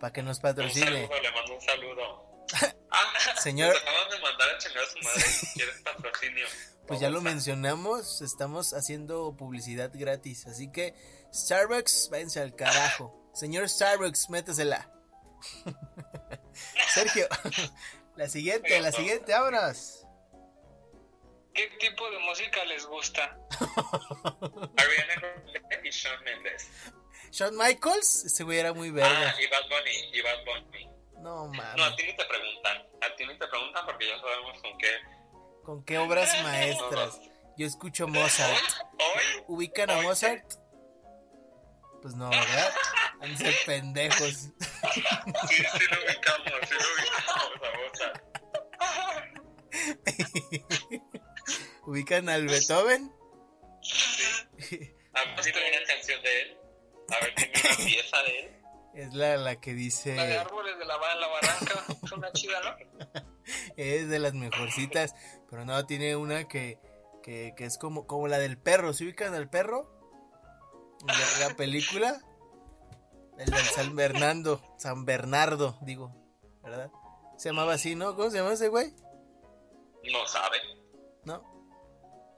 Para 0.00 0.12
que 0.12 0.22
nos 0.22 0.38
Un 0.38 0.42
patrocine. 0.42 0.86
saludo, 1.06 1.20
le 1.22 1.30
mando 1.32 1.54
un 1.54 1.60
saludo. 1.60 2.44
Ah, 2.94 3.14
Señor- 3.40 3.72
nos 3.72 3.80
acaban 3.82 4.10
de 4.10 4.18
mandar 4.20 4.50
a 4.50 4.58
chingar 4.58 4.84
a 4.84 4.86
su 4.86 4.98
madre 4.98 5.24
quieres 5.54 5.80
patrocinio. 5.82 6.46
Pues 6.86 7.00
ya 7.00 7.08
lo 7.10 7.22
mencionamos, 7.22 8.20
estamos 8.20 8.74
haciendo 8.74 9.34
publicidad 9.36 9.90
gratis. 9.94 10.46
Así 10.46 10.70
que, 10.70 10.94
Starbucks, 11.32 12.08
váyanse 12.10 12.40
al 12.40 12.54
carajo. 12.56 13.30
Señor 13.32 13.68
Starbucks, 13.70 14.28
métesela. 14.28 14.92
Sergio, 16.92 17.26
la 18.16 18.28
siguiente, 18.28 18.78
la 18.80 18.92
siguiente, 18.92 19.32
vámonos. 19.32 20.01
¿Qué 21.54 21.68
tipo 21.80 22.10
de 22.10 22.18
música 22.20 22.64
les 22.64 22.86
gusta? 22.86 23.36
Ariana 24.76 25.14
Grande 25.20 25.60
y 25.84 25.90
Shawn 25.90 26.24
Mendes. 26.24 26.70
Shawn 27.30 27.56
Michaels, 27.56 28.24
ese 28.26 28.44
güey 28.44 28.58
era 28.58 28.72
muy 28.72 28.88
Ah, 28.88 28.92
verga. 28.92 29.34
y 29.40 29.46
Bad 29.48 29.68
Bunny, 29.68 30.10
y 30.12 30.20
Bad 30.22 30.44
Bunny. 30.44 30.86
No 31.20 31.46
No, 31.48 31.62
a 31.62 31.76
mames. 31.76 31.96
ti 31.96 32.02
ni 32.04 32.16
te 32.16 32.24
preguntan. 32.24 32.78
A 33.00 33.14
ti 33.16 33.26
ni 33.26 33.38
te 33.38 33.46
preguntan 33.46 33.84
porque 33.86 34.08
ya 34.08 34.18
sabemos 34.18 34.60
con 34.62 34.78
qué. 34.78 34.90
¿Con 35.64 35.84
qué 35.84 35.98
obras 35.98 36.42
maestras? 36.42 37.20
Yo 37.56 37.66
escucho 37.66 38.08
Mozart. 38.08 38.58
Hoy, 38.98 39.44
¿Ubican 39.46 39.90
a. 39.90 40.02
Mozart? 40.02 40.44
Pues 42.00 42.14
no, 42.16 42.28
¿verdad? 42.30 42.72
Han 43.20 43.36
de 43.36 43.44
ser 43.44 43.54
pendejos. 43.66 44.32
sí, 44.32 44.50
sí 45.48 45.62
lo 45.62 46.04
ubicamos, 46.04 46.68
sí 46.68 46.74
lo 46.74 46.88
ubicamos 46.94 47.60
a 47.62 47.70
Mozart. 47.78 48.22
¿Ubican 51.92 52.28
al 52.30 52.46
Beethoven? 52.46 53.12
A 53.12 53.16
ver, 55.24 55.44
dime 55.44 55.58
una 55.68 55.84
canción 55.86 56.22
de 56.22 56.40
él. 56.40 56.56
A 57.10 57.20
ver, 57.22 57.34
dime 57.36 57.52
una 57.68 57.76
pieza 57.84 58.16
de 58.22 58.38
él. 58.38 58.50
Es 58.94 59.12
la, 59.12 59.36
la 59.36 59.60
que 59.60 59.72
La 59.72 59.76
de 59.76 59.82
dice... 59.82 60.38
árboles 60.38 60.78
de 60.78 60.86
la, 60.86 60.96
la 60.96 61.28
barranca. 61.28 61.84
Es 62.02 62.12
una 62.12 62.32
chida, 62.32 62.58
¿no? 62.62 62.74
Es 63.76 64.08
de 64.08 64.18
las 64.20 64.32
mejorcitas. 64.32 65.14
Pero 65.50 65.66
no, 65.66 65.84
tiene 65.84 66.16
una 66.16 66.48
que, 66.48 66.78
que, 67.22 67.52
que 67.58 67.66
es 67.66 67.76
como, 67.76 68.06
como 68.06 68.26
la 68.26 68.38
del 68.38 68.56
perro. 68.56 68.94
¿Se 68.94 69.04
ubican 69.04 69.34
al 69.34 69.50
perro? 69.50 69.86
La, 71.06 71.48
la 71.48 71.54
película. 71.56 72.22
El 73.36 73.50
del 73.50 73.66
San 73.66 73.94
Bernardo. 73.96 74.62
San 74.78 75.04
Bernardo, 75.04 75.76
digo. 75.82 76.10
¿Verdad? 76.62 76.90
Se 77.36 77.50
llamaba 77.50 77.74
así, 77.74 77.96
¿no? 77.96 78.16
¿Cómo 78.16 78.30
se 78.30 78.38
llama 78.38 78.54
ese 78.54 78.68
güey? 78.68 78.94
No 80.10 80.26
sabe. 80.26 80.56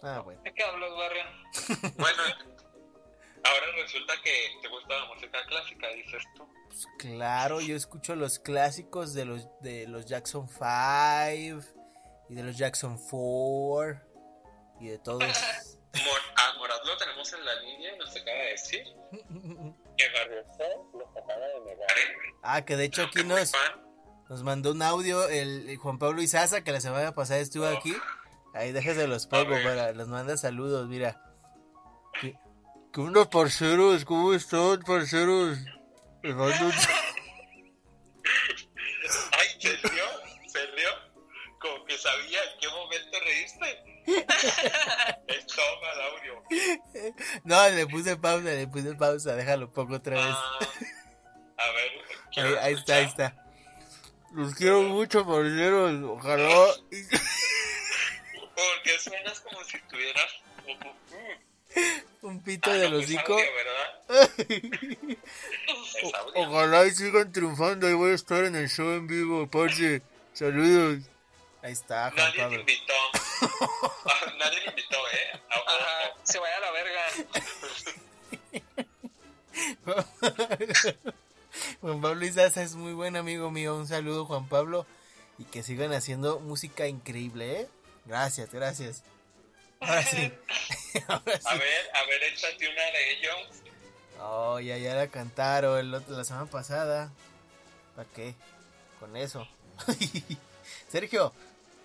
Ah, 0.04 0.20
bueno. 0.20 0.40
¿De 0.42 0.52
qué 0.52 0.62
hablas, 0.62 0.90
barrio? 0.96 1.24
Bueno, 1.96 2.22
Ahora 3.44 3.66
resulta 3.76 4.14
que 4.22 4.58
te 4.62 4.68
gusta 4.68 4.98
la 4.98 5.04
música 5.06 5.38
clásica, 5.46 5.88
dices 5.88 6.22
tú. 6.34 6.48
Pues 6.68 6.86
claro, 6.98 7.60
yo 7.60 7.76
escucho 7.76 8.16
los 8.16 8.38
clásicos 8.38 9.12
de 9.12 9.26
los 9.26 9.46
de 9.60 9.86
los 9.86 10.06
Jackson 10.06 10.48
5 10.48 10.64
y 12.30 12.34
de 12.34 12.42
los 12.42 12.56
Jackson 12.56 12.98
4 12.98 14.00
y 14.80 14.88
de 14.88 14.98
todos. 14.98 15.20
Mor 15.94 16.20
a 16.36 16.58
Morat 16.58 16.84
lo 16.86 16.96
tenemos 16.96 17.32
en 17.34 17.44
la 17.44 17.54
línea 17.60 17.94
y 17.94 17.98
nos 17.98 18.16
acaba 18.16 18.38
de 18.38 18.50
decir 18.50 18.84
que 19.96 20.08
Garrison 20.08 20.90
los 20.94 21.10
acaba 21.10 21.46
de 21.46 21.60
negar. 21.66 21.88
ah, 22.42 22.64
que 22.64 22.76
de 22.76 22.84
hecho 22.86 23.02
aquí 23.02 23.22
nos, 23.24 23.52
nos 24.30 24.42
mandó 24.42 24.72
un 24.72 24.82
audio 24.82 25.28
el, 25.28 25.68
el 25.68 25.76
Juan 25.76 25.98
Pablo 25.98 26.22
Izaza 26.22 26.64
que 26.64 26.72
la 26.72 26.80
semana 26.80 27.14
pasada 27.14 27.40
estuvo 27.40 27.66
aquí. 27.66 27.94
Ahí 28.54 28.72
déjese 28.72 29.06
los 29.08 29.26
pongo 29.26 29.54
para 29.62 29.92
los 29.92 30.08
manda 30.08 30.36
saludos, 30.36 30.88
mira. 30.88 31.20
¿Qué, 32.20 32.34
qué 32.92 33.00
onda, 33.00 33.28
parceros? 33.28 34.04
¿Cómo 34.04 34.32
están, 34.32 34.80
parceros? 34.82 35.58
Les 36.22 36.34
mando 36.34 36.66
un- 36.66 36.72
Ay, 39.32 39.48
se 39.60 39.70
rió, 39.88 40.04
se 40.46 40.66
rió. 40.66 40.88
Como 41.60 41.84
que 41.84 41.96
sabía 41.98 42.38
en 42.44 42.58
qué 42.60 42.68
momento 42.68 43.18
reíste. 43.24 43.84
Toma 45.46 45.88
el 45.94 46.00
audio. 46.02 46.42
No, 47.44 47.68
le 47.70 47.86
puse 47.86 48.16
pausa, 48.16 48.44
le 48.44 48.66
puse 48.68 48.94
pausa, 48.94 49.34
déjalo 49.34 49.72
poco 49.72 49.94
otra 49.94 50.14
vez. 50.14 50.34
Ah, 50.36 50.58
a 51.58 51.70
ver. 51.72 52.58
Ahí, 52.60 52.74
está, 52.74 52.96
ahí 52.96 53.04
está. 53.06 53.36
Los 54.32 54.54
quiero 54.54 54.82
mucho, 54.82 55.26
parceros. 55.26 56.02
Ojalá. 56.04 56.48
Porque 58.54 58.98
suenas 58.98 59.40
como 59.40 59.62
si 59.64 59.78
tuvieras 59.90 60.30
Un 62.22 62.42
pito 62.42 62.70
Ah, 62.70 62.74
del 62.74 62.90
no, 62.92 62.96
pues 62.98 63.06
hocico. 63.10 63.36
Ojalá 66.36 66.86
y 66.86 66.90
sigan 66.92 67.32
triunfando. 67.32 67.86
Ahí 67.86 67.92
voy 67.94 68.12
a 68.12 68.14
estar 68.14 68.44
en 68.44 68.54
el 68.56 68.68
show 68.68 68.88
en 68.92 69.06
vivo, 69.06 69.46
parce. 69.50 70.02
Saludos. 70.32 71.04
Ahí 71.62 71.72
está, 71.72 72.10
Juan 72.10 72.16
Nadie 72.16 72.32
te 72.36 72.42
Pablo. 72.42 72.60
invitó. 72.60 72.92
Ah, 74.06 74.32
Nadie 74.38 74.60
te 74.62 74.70
invitó, 74.70 74.96
¿eh? 75.12 75.40
A- 75.50 75.58
ojo. 75.58 75.68
Ajá, 75.68 76.14
se 76.22 76.38
vaya 76.38 76.56
a 76.56 76.60
la 76.60 76.70
verga. 76.70 77.02
Juan 81.80 82.00
Pablo 82.00 82.24
Izaza 82.26 82.62
es 82.62 82.74
muy 82.74 82.92
buen 82.92 83.16
amigo 83.16 83.50
mío. 83.50 83.76
Un 83.76 83.86
saludo, 83.86 84.24
Juan 84.26 84.48
Pablo. 84.48 84.86
Y 85.38 85.44
que 85.44 85.62
sigan 85.62 85.92
haciendo 85.92 86.40
música 86.40 86.86
increíble, 86.86 87.60
¿eh? 87.62 87.68
Gracias, 88.04 88.50
gracias. 88.52 89.02
Ahora 89.80 90.02
sí. 90.02 90.32
Ahora 91.08 91.36
sí. 91.38 91.46
A 91.48 91.54
ver, 91.54 91.90
a 91.94 92.04
ver, 92.06 92.22
échate 92.24 92.68
una 92.68 92.82
de 92.82 93.10
ellos. 93.12 93.34
Oh, 94.20 94.60
ya, 94.60 94.76
ya 94.78 94.94
la 94.94 95.08
cantaron 95.08 95.78
el 95.78 95.94
otro- 95.94 96.16
la 96.16 96.24
semana 96.24 96.46
pasada. 96.50 97.10
¿Para 97.96 98.08
qué? 98.14 98.34
Con 99.00 99.16
eso. 99.16 99.46
Sergio, 100.88 101.32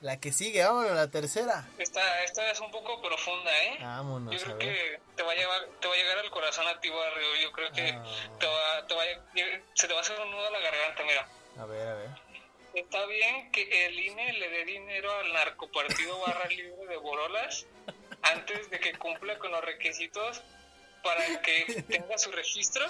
la 0.02 0.20
que 0.20 0.32
sigue, 0.32 0.64
vámonos, 0.64 0.92
la 0.92 1.10
tercera. 1.10 1.68
Esta, 1.78 2.24
esta 2.24 2.50
es 2.52 2.60
un 2.60 2.72
poco 2.72 3.02
profunda, 3.02 3.52
¿eh? 3.64 3.78
Vámonos, 3.82 4.34
Yo 4.34 4.44
creo 4.46 4.58
que 4.60 5.00
te 5.16 5.24
va 5.24 5.32
a 5.32 5.36
llevar, 5.36 5.66
te 5.82 5.88
va 5.88 5.94
a 5.94 5.98
llegar 5.98 6.18
al 6.20 6.30
corazón 6.32 6.68
a 6.68 6.80
ti, 6.80 6.90
barrio. 6.90 7.36
Yo 7.42 7.52
creo 7.52 7.72
que 7.72 7.90
Ah. 7.92 8.04
te 8.40 8.46
va, 8.48 8.88
te 8.88 8.96
va 8.96 9.02
a- 9.04 9.62
se 9.74 9.88
te 9.88 9.94
va 9.94 10.00
a 10.00 10.02
hacer 10.02 10.20
un 10.20 10.32
nudo 10.32 10.48
a 10.48 10.52
la 10.52 10.60
garganta, 10.60 11.04
mira. 11.04 11.28
A 11.60 11.66
ver, 11.66 11.88
a 11.88 11.94
ver. 11.96 12.10
Está 12.74 13.06
bien 13.08 13.52
que 13.52 13.86
el 13.86 14.00
INE 14.00 14.34
le 14.34 14.50
dé 14.50 14.66
dinero 14.66 15.12
al 15.12 15.34
narcopartido 15.34 16.20
barra 16.22 16.46
libre 16.50 16.88
de 16.88 16.98
Borolas 16.98 17.66
antes 18.22 18.70
de 18.70 18.80
que 18.80 18.94
cumpla 18.94 19.38
con 19.40 19.52
los 19.52 19.64
requisitos 19.64 20.42
para 21.04 21.42
que 21.42 21.84
tenga 21.84 22.18
su 22.18 22.32
registro. 22.32 22.86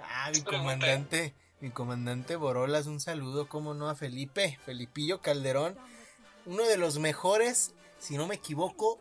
Ah, 0.00 0.30
mi 0.32 0.42
comandante, 0.42 1.34
mi 1.60 1.70
comandante 1.70 2.36
Borolas, 2.36 2.86
un 2.86 3.00
saludo, 3.00 3.48
como 3.48 3.74
no, 3.74 3.88
a 3.88 3.96
Felipe, 3.96 4.58
Felipillo 4.64 5.20
Calderón, 5.20 5.76
uno 6.44 6.64
de 6.64 6.76
los 6.76 6.98
mejores, 6.98 7.74
si 7.98 8.16
no 8.16 8.26
me 8.26 8.36
equivoco, 8.36 9.00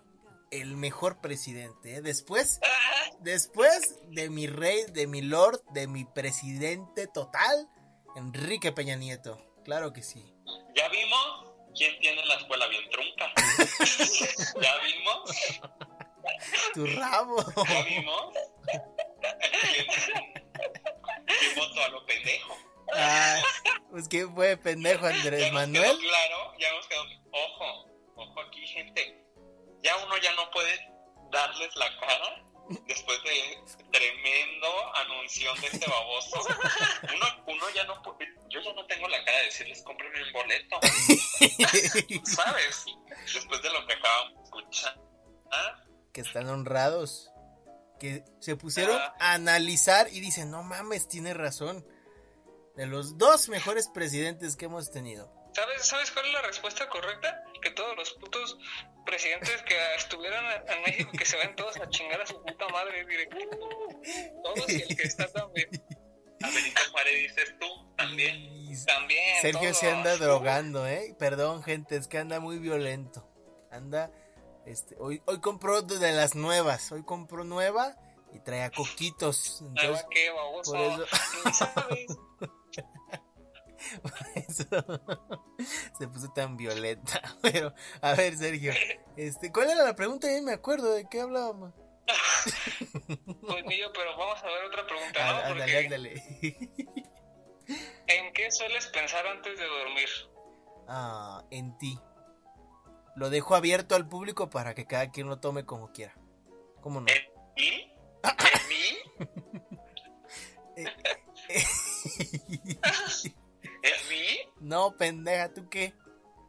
el 0.52 0.76
mejor 0.78 1.18
presidente. 1.18 1.96
¿eh? 1.96 2.02
Después, 2.02 2.60
después 3.20 4.00
de 4.10 4.30
mi 4.30 4.48
rey, 4.48 4.86
de 4.92 5.08
mi 5.08 5.22
lord, 5.22 5.62
de 5.72 5.88
mi 5.88 6.06
presidente 6.06 7.08
total, 7.08 7.70
Enrique 8.16 8.72
Peña 8.72 8.96
Nieto. 8.96 9.38
Claro 9.64 9.92
que 9.94 10.04
sí. 10.04 10.34
¿Ya 10.76 10.88
vimos 10.90 11.46
quién 11.76 11.98
tiene 12.00 12.24
la 12.26 12.36
escuela 12.36 12.68
bien 12.68 12.90
trunca? 12.90 13.32
¿Ya 14.62 14.78
vimos? 14.78 15.32
Tu 16.74 16.86
rabo. 16.88 17.44
¿Ya 17.68 17.82
vimos? 17.84 18.34
¿Quién, 19.74 19.88
quién 21.26 21.56
votó 21.56 21.84
a 21.84 21.90
lo 21.90 22.06
pendejo? 22.06 22.58
Ah, 22.94 23.42
pues 23.90 24.08
que 24.08 24.28
fue 24.28 24.56
pendejo 24.58 25.06
Andrés 25.08 25.42
Ya 25.42 25.52
nos 25.52 25.54
Manuel. 25.54 25.84
quedó 25.84 26.00
claro, 26.00 26.54
ya 26.60 26.72
nos 26.74 26.88
quedó. 26.88 27.04
Ojo, 27.32 27.90
ojo 28.16 28.42
aquí, 28.42 28.66
gente. 28.68 29.26
Ya 29.82 29.96
uno 30.06 30.18
ya 30.18 30.34
no 30.36 30.50
puede 30.52 30.72
darles 31.32 31.76
la 31.76 32.00
cara 32.00 32.45
después 32.88 33.18
de 33.24 33.84
tremendo 33.92 34.96
anunción 34.96 35.60
de 35.62 35.68
este 35.68 35.90
baboso. 35.90 36.42
Uno, 37.16 37.26
uno 37.48 37.66
ya 37.76 37.84
no 37.86 38.02
puede. 38.02 38.34
Yo 38.50 38.62
ya 38.62 38.74
no 38.74 38.86
tengo 38.86 39.08
la 39.08 39.24
cara 39.24 39.38
de 39.40 39.46
decirles 39.46 39.82
cómprenme 39.84 40.24
un 40.24 40.34
boleto. 40.34 40.80
¿Sabes? 42.26 42.86
Después 43.34 43.62
de 43.62 43.70
lo 43.72 43.86
que 43.88 43.94
acabamos 43.94 44.34
de 44.38 44.44
escuchar. 44.44 45.00
¿Ah? 45.52 45.82
que 46.12 46.22
están 46.22 46.48
honrados, 46.50 47.30
que 48.00 48.24
se 48.40 48.56
pusieron 48.56 48.96
Ah. 48.98 49.14
a 49.20 49.34
analizar 49.34 50.08
y 50.14 50.22
dicen, 50.22 50.50
no 50.50 50.64
mames, 50.64 51.08
tiene 51.10 51.34
razón. 51.34 51.86
De 52.78 52.86
los 52.86 53.18
dos 53.18 53.50
mejores 53.50 53.90
presidentes 53.94 54.56
que 54.56 54.66
hemos 54.66 54.92
tenido. 54.92 55.30
¿Sabes, 55.56 55.86
¿Sabes 55.88 56.12
cuál 56.12 56.26
es 56.26 56.34
la 56.34 56.42
respuesta 56.42 56.90
correcta? 56.90 57.42
Que 57.62 57.72
todos 57.72 57.96
los 57.96 58.12
putos 58.14 58.58
presidentes 59.06 59.62
que 59.64 59.76
estuvieron 59.96 60.44
en 60.68 60.82
México, 60.82 61.12
que 61.18 61.26
se 61.26 61.38
ven 61.38 61.56
todos 61.56 61.78
a 61.78 61.90
chingar 61.90 62.20
a 62.22 62.26
su 62.26 62.42
puta 62.44 62.68
madre. 62.70 63.06
Diré, 63.06 63.30
todos 64.44 64.70
y 64.70 64.82
el 64.82 64.96
que 64.98 65.04
está 65.04 65.32
también. 65.32 65.70
Benito 66.42 66.82
Juárez 66.92 67.14
dices 67.16 67.56
tú 67.60 67.96
también. 67.96 68.86
También. 68.86 69.42
Sergio 69.42 69.74
se 69.74 69.90
anda 69.90 70.18
drogando, 70.18 70.86
¿eh? 70.86 71.16
Perdón, 71.18 71.64
gente, 71.64 71.96
es 71.96 72.08
que 72.10 72.18
anda 72.18 72.40
muy 72.42 72.60
violento. 72.60 73.26
Anda, 73.72 74.12
este, 74.66 74.96
hoy, 75.00 75.22
hoy 75.26 75.40
compró 75.40 75.82
de 75.82 76.12
las 76.12 76.36
nuevas, 76.36 76.92
hoy 76.92 77.04
compró 77.06 77.46
nueva 77.46 77.96
y 78.34 78.40
traía 78.42 78.70
coquitos. 78.72 79.62
Entonces, 79.62 80.06
que 80.12 80.30
baboso. 80.32 80.72
por 80.74 80.82
eso- 80.82 81.06
Ni 81.92 82.06
sabes. 83.92 84.50
eso 84.50 84.66
se 85.98 86.08
puso 86.08 86.32
tan 86.34 86.58
violenta. 86.58 87.22
Pero, 87.42 87.74
a 88.02 88.14
ver, 88.14 88.36
Sergio, 88.38 88.74
este, 89.18 89.52
¿cuál 89.52 89.70
era 89.72 89.84
la 89.84 89.96
pregunta? 89.96 90.28
Ya 90.32 90.42
me 90.42 90.54
acuerdo 90.54 90.94
de 90.94 91.08
qué 91.10 91.22
hablábamos. 91.22 91.74
Pues 93.42 93.80
yo, 93.80 93.92
pero 93.94 94.16
vamos 94.18 94.40
a 94.44 94.46
ver 94.46 94.66
otra 94.66 94.86
pregunta, 94.86 95.20
Ah, 95.20 95.32
¿no? 95.32 95.38
Ándale, 95.38 95.60
Porque 95.64 95.78
ándale. 95.78 96.24
¿en 98.08 98.34
qué 98.34 98.52
sueles 98.52 98.86
pensar 98.88 99.26
antes 99.26 99.58
de 99.58 99.66
dormir? 99.66 100.10
Ah, 100.88 101.44
en 101.50 101.76
ti. 101.80 101.98
Lo 103.16 103.32
dejo 103.32 103.56
abierto 103.56 103.96
al 103.96 104.08
público 104.08 104.50
para 104.52 104.76
que 104.76 104.86
cada 104.86 105.10
quien 105.12 105.28
lo 105.28 105.40
tome 105.40 105.66
como 105.66 105.92
quiera. 105.92 106.14
¿Cómo 106.82 107.02
no? 107.02 107.08
¿En 107.08 107.24
mí? 107.56 107.92
¿En 110.76 110.86
mí? 112.70 112.78
No, 114.66 114.98
pendeja, 114.98 115.54
¿tú 115.54 115.70
qué? 115.70 115.94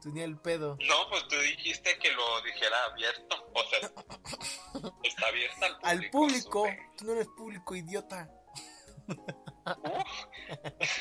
Tú 0.02 0.10
ni 0.10 0.22
el 0.22 0.38
pedo. 0.38 0.76
No, 0.80 1.08
pues 1.10 1.28
tú 1.28 1.36
dijiste 1.38 1.98
que 1.98 2.10
lo 2.12 2.40
dijera 2.42 2.76
abierto. 2.90 3.50
O 3.54 3.62
sea, 3.64 4.90
está 5.02 5.26
abierta 5.28 5.66
al 5.82 6.08
público. 6.10 6.64
Al 6.64 6.70
público. 6.70 6.94
Tú 6.96 7.04
no 7.04 7.12
eres 7.12 7.28
público, 7.36 7.74
idiota. 7.76 8.30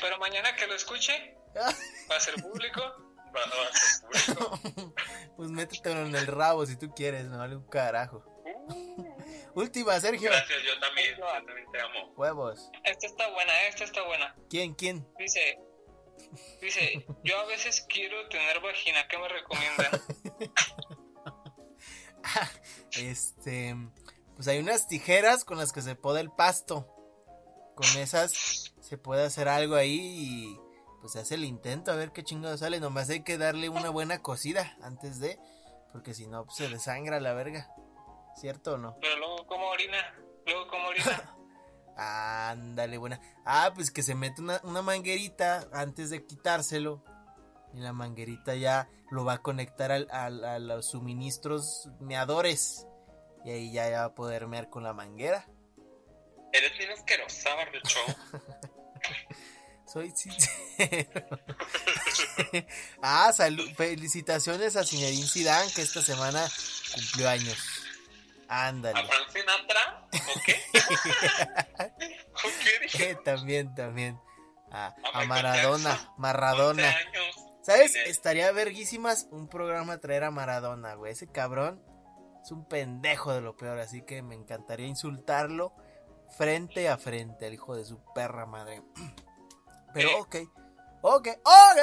Pero 0.00 0.18
mañana 0.18 0.54
que 0.56 0.66
lo 0.66 0.74
escuche, 0.74 1.36
va 2.10 2.16
a 2.16 2.20
ser 2.20 2.34
público. 2.42 2.80
Va- 2.80 3.46
va 3.46 3.68
a 3.70 3.72
ser 3.72 4.36
público. 4.36 4.94
Pues 5.36 5.50
métetelo 5.50 6.00
en 6.06 6.14
el 6.16 6.26
rabo 6.26 6.64
si 6.64 6.76
tú 6.78 6.88
quieres, 6.94 7.26
me 7.26 7.36
vale 7.36 7.56
un 7.56 7.66
carajo. 7.68 8.24
Última, 9.54 10.00
Sergio. 10.00 10.30
Gracias, 10.30 10.62
yo 10.62 10.78
también, 10.80 11.14
yo 11.18 11.24
también 11.26 11.70
te 11.70 11.80
amo. 11.80 12.12
Huevos. 12.16 12.70
Esta 12.84 13.06
está 13.06 13.28
buena, 13.30 13.62
esta 13.64 13.84
está 13.84 14.02
buena. 14.04 14.34
¿Quién, 14.48 14.74
quién? 14.74 15.06
Dice, 15.18 15.58
dice, 16.60 17.06
yo 17.24 17.38
a 17.38 17.44
veces 17.46 17.84
quiero 17.88 18.28
tener 18.28 18.60
vagina, 18.60 19.06
¿qué 19.08 19.18
me 19.18 19.28
recomiendan? 19.28 20.00
Este, 22.98 23.76
pues 24.34 24.48
hay 24.48 24.58
unas 24.58 24.88
tijeras 24.88 25.44
con 25.44 25.58
las 25.58 25.72
que 25.72 25.82
se 25.82 25.94
poda 25.94 26.20
el 26.20 26.30
pasto. 26.30 26.92
Con 27.74 27.86
esas 27.98 28.74
se 28.80 28.98
puede 28.98 29.24
hacer 29.24 29.48
algo 29.48 29.74
ahí 29.74 29.98
y 30.00 30.60
pues 31.00 31.12
se 31.12 31.20
hace 31.20 31.34
el 31.34 31.44
intento 31.44 31.92
a 31.92 31.96
ver 31.96 32.12
qué 32.12 32.24
chingado 32.24 32.56
sale. 32.56 32.80
Nomás 32.80 33.10
hay 33.10 33.22
que 33.22 33.38
darle 33.38 33.68
una 33.68 33.90
buena 33.90 34.22
cocida 34.22 34.76
antes 34.82 35.20
de, 35.20 35.38
porque 35.92 36.14
si 36.14 36.26
no 36.26 36.44
pues, 36.46 36.56
se 36.56 36.68
desangra 36.68 37.20
la 37.20 37.34
verga. 37.34 37.68
¿Cierto 38.36 38.74
o 38.74 38.78
no? 38.78 38.98
Pero 39.00 39.16
luego, 39.16 39.46
¿cómo 39.46 39.68
orina? 39.68 40.14
Luego, 40.44 40.68
¿cómo 40.68 40.88
orina? 40.88 41.32
Ándale, 41.96 42.98
buena. 42.98 43.20
Ah, 43.44 43.72
pues 43.74 43.90
que 43.90 44.02
se 44.02 44.14
mete 44.14 44.42
una, 44.42 44.60
una 44.64 44.82
manguerita 44.82 45.66
antes 45.72 46.10
de 46.10 46.24
quitárselo. 46.24 47.02
Y 47.74 47.80
la 47.80 47.92
manguerita 47.92 48.54
ya 48.54 48.88
lo 49.10 49.24
va 49.24 49.34
a 49.34 49.38
conectar 49.42 49.92
al, 49.92 50.08
al- 50.10 50.44
a 50.44 50.58
los 50.58 50.86
suministros 50.90 51.88
meadores. 52.00 52.86
Y 53.44 53.50
ahí 53.50 53.72
ya 53.72 53.88
va 53.90 54.04
a 54.04 54.14
poder 54.14 54.46
mear 54.46 54.68
con 54.70 54.82
la 54.82 54.92
manguera. 54.92 55.46
Eres 56.52 56.76
bien 56.78 56.90
asquerosa, 56.90 57.54
Barrucho. 57.54 57.98
Soy 59.86 60.10
sincero. 60.10 60.50
ah, 63.02 63.32
salud. 63.32 63.68
Felicitaciones 63.76 64.74
a 64.76 64.84
Zinedine 64.84 65.26
Zidane 65.28 65.70
que 65.72 65.82
esta 65.82 66.02
semana 66.02 66.44
cumplió 66.94 67.28
años. 67.28 67.56
¿A 68.48 68.66
Ándale. 68.68 69.04
Frank 69.06 69.28
Sinatra? 69.32 70.08
¿O 70.12 70.40
qué? 70.44 70.56
¿O 72.34 72.48
qué 72.62 72.78
dije? 72.82 73.10
Eh, 73.10 73.18
también, 73.24 73.74
también. 73.74 74.20
A, 74.70 74.94
A 75.12 75.20
a 75.20 75.24
Maradona. 75.26 76.14
Maradona. 76.16 76.82
11 76.86 76.96
años. 76.98 77.36
¿Sabes? 77.62 77.96
Estaría 78.06 78.52
verguísimas 78.52 79.26
un 79.30 79.48
programa 79.48 79.98
traer 79.98 80.24
a 80.24 80.30
Maradona, 80.30 80.94
güey. 80.94 81.12
Ese 81.12 81.26
cabrón 81.26 81.82
es 82.42 82.52
un 82.52 82.64
pendejo 82.68 83.32
de 83.32 83.40
lo 83.40 83.56
peor, 83.56 83.80
así 83.80 84.02
que 84.02 84.22
me 84.22 84.34
encantaría 84.36 84.86
insultarlo 84.86 85.74
frente 86.36 86.88
a 86.88 86.96
frente 86.96 87.46
al 87.46 87.54
hijo 87.54 87.74
de 87.76 87.84
su 87.84 88.00
perra 88.14 88.46
madre. 88.46 88.82
Pero 89.94 90.10
Eh. 90.10 90.16
ok, 90.20 90.36
ok, 91.02 91.28
ok. 91.42 91.78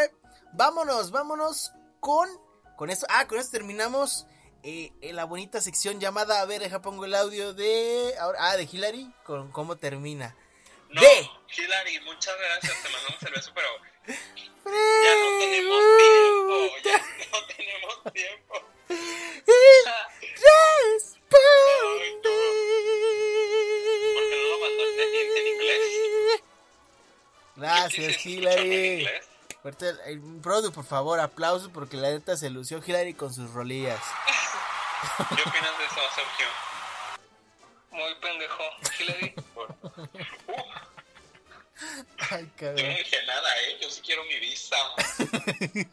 Vámonos, 0.53 1.11
vámonos 1.11 1.73
con, 1.99 2.29
con 2.77 2.89
esto. 2.89 3.05
Ah, 3.09 3.27
con 3.27 3.39
esto 3.39 3.51
terminamos 3.57 4.27
eh, 4.63 4.91
en 5.01 5.15
la 5.15 5.25
bonita 5.25 5.61
sección 5.61 5.99
llamada, 5.99 6.41
a 6.41 6.45
ver, 6.45 6.61
deja 6.61 6.81
pongo 6.81 7.05
el 7.05 7.13
audio 7.15 7.53
de, 7.53 8.13
ahora, 8.19 8.39
ah, 8.41 8.57
de 8.57 8.63
Hillary, 8.71 9.13
con 9.23 9.51
cómo 9.51 9.75
termina. 9.75 10.35
No, 10.89 11.01
De. 11.01 11.29
Hilary, 11.57 11.99
muchas 12.01 12.35
gracias, 12.37 12.83
te 12.83 12.89
mandamos 12.89 13.23
el 13.23 13.33
beso, 13.33 13.51
pero 13.53 13.67
ya 14.07 15.15
no 15.15 15.39
tenemos 15.39 15.81
tiempo, 15.97 16.55
ya 16.83 16.97
no 17.31 17.45
tenemos 17.47 18.13
tiempo. 18.13 18.53
¿Por 22.93 24.23
qué 24.29 24.35
no 24.41 24.47
lo 24.49 24.59
mandó 24.59 24.83
en, 24.85 24.99
en- 24.99 25.37
en 25.37 25.47
inglés? 25.47 26.43
Gracias, 27.55 28.25
Hillary. 28.25 29.07
Fuerte, 29.61 29.91
el, 30.07 30.21
Produ, 30.41 30.71
por 30.73 30.83
favor, 30.83 31.19
aplausos 31.19 31.69
porque 31.73 31.95
la 31.97 32.09
neta 32.11 32.35
se 32.35 32.49
lució 32.49 32.81
Hillary 32.85 33.13
con 33.13 33.33
sus 33.33 33.51
rolillas. 33.51 34.01
¿Qué 35.35 35.41
opinas 35.49 35.77
de 35.77 35.85
eso, 35.85 36.01
Sergio? 36.15 36.47
Muy 37.91 38.15
pendejo. 38.15 38.63
Hillary. 38.99 39.35
Ay, 42.29 42.43
Yo 42.43 42.47
no 42.47 42.55
cabrón. 42.55 42.75
dije 42.95 43.25
nada, 43.25 43.49
¿eh? 43.61 43.77
Yo 43.81 43.89
sí 43.89 44.01
quiero 44.01 44.23
mi 44.25 44.39
visa. 44.39 44.75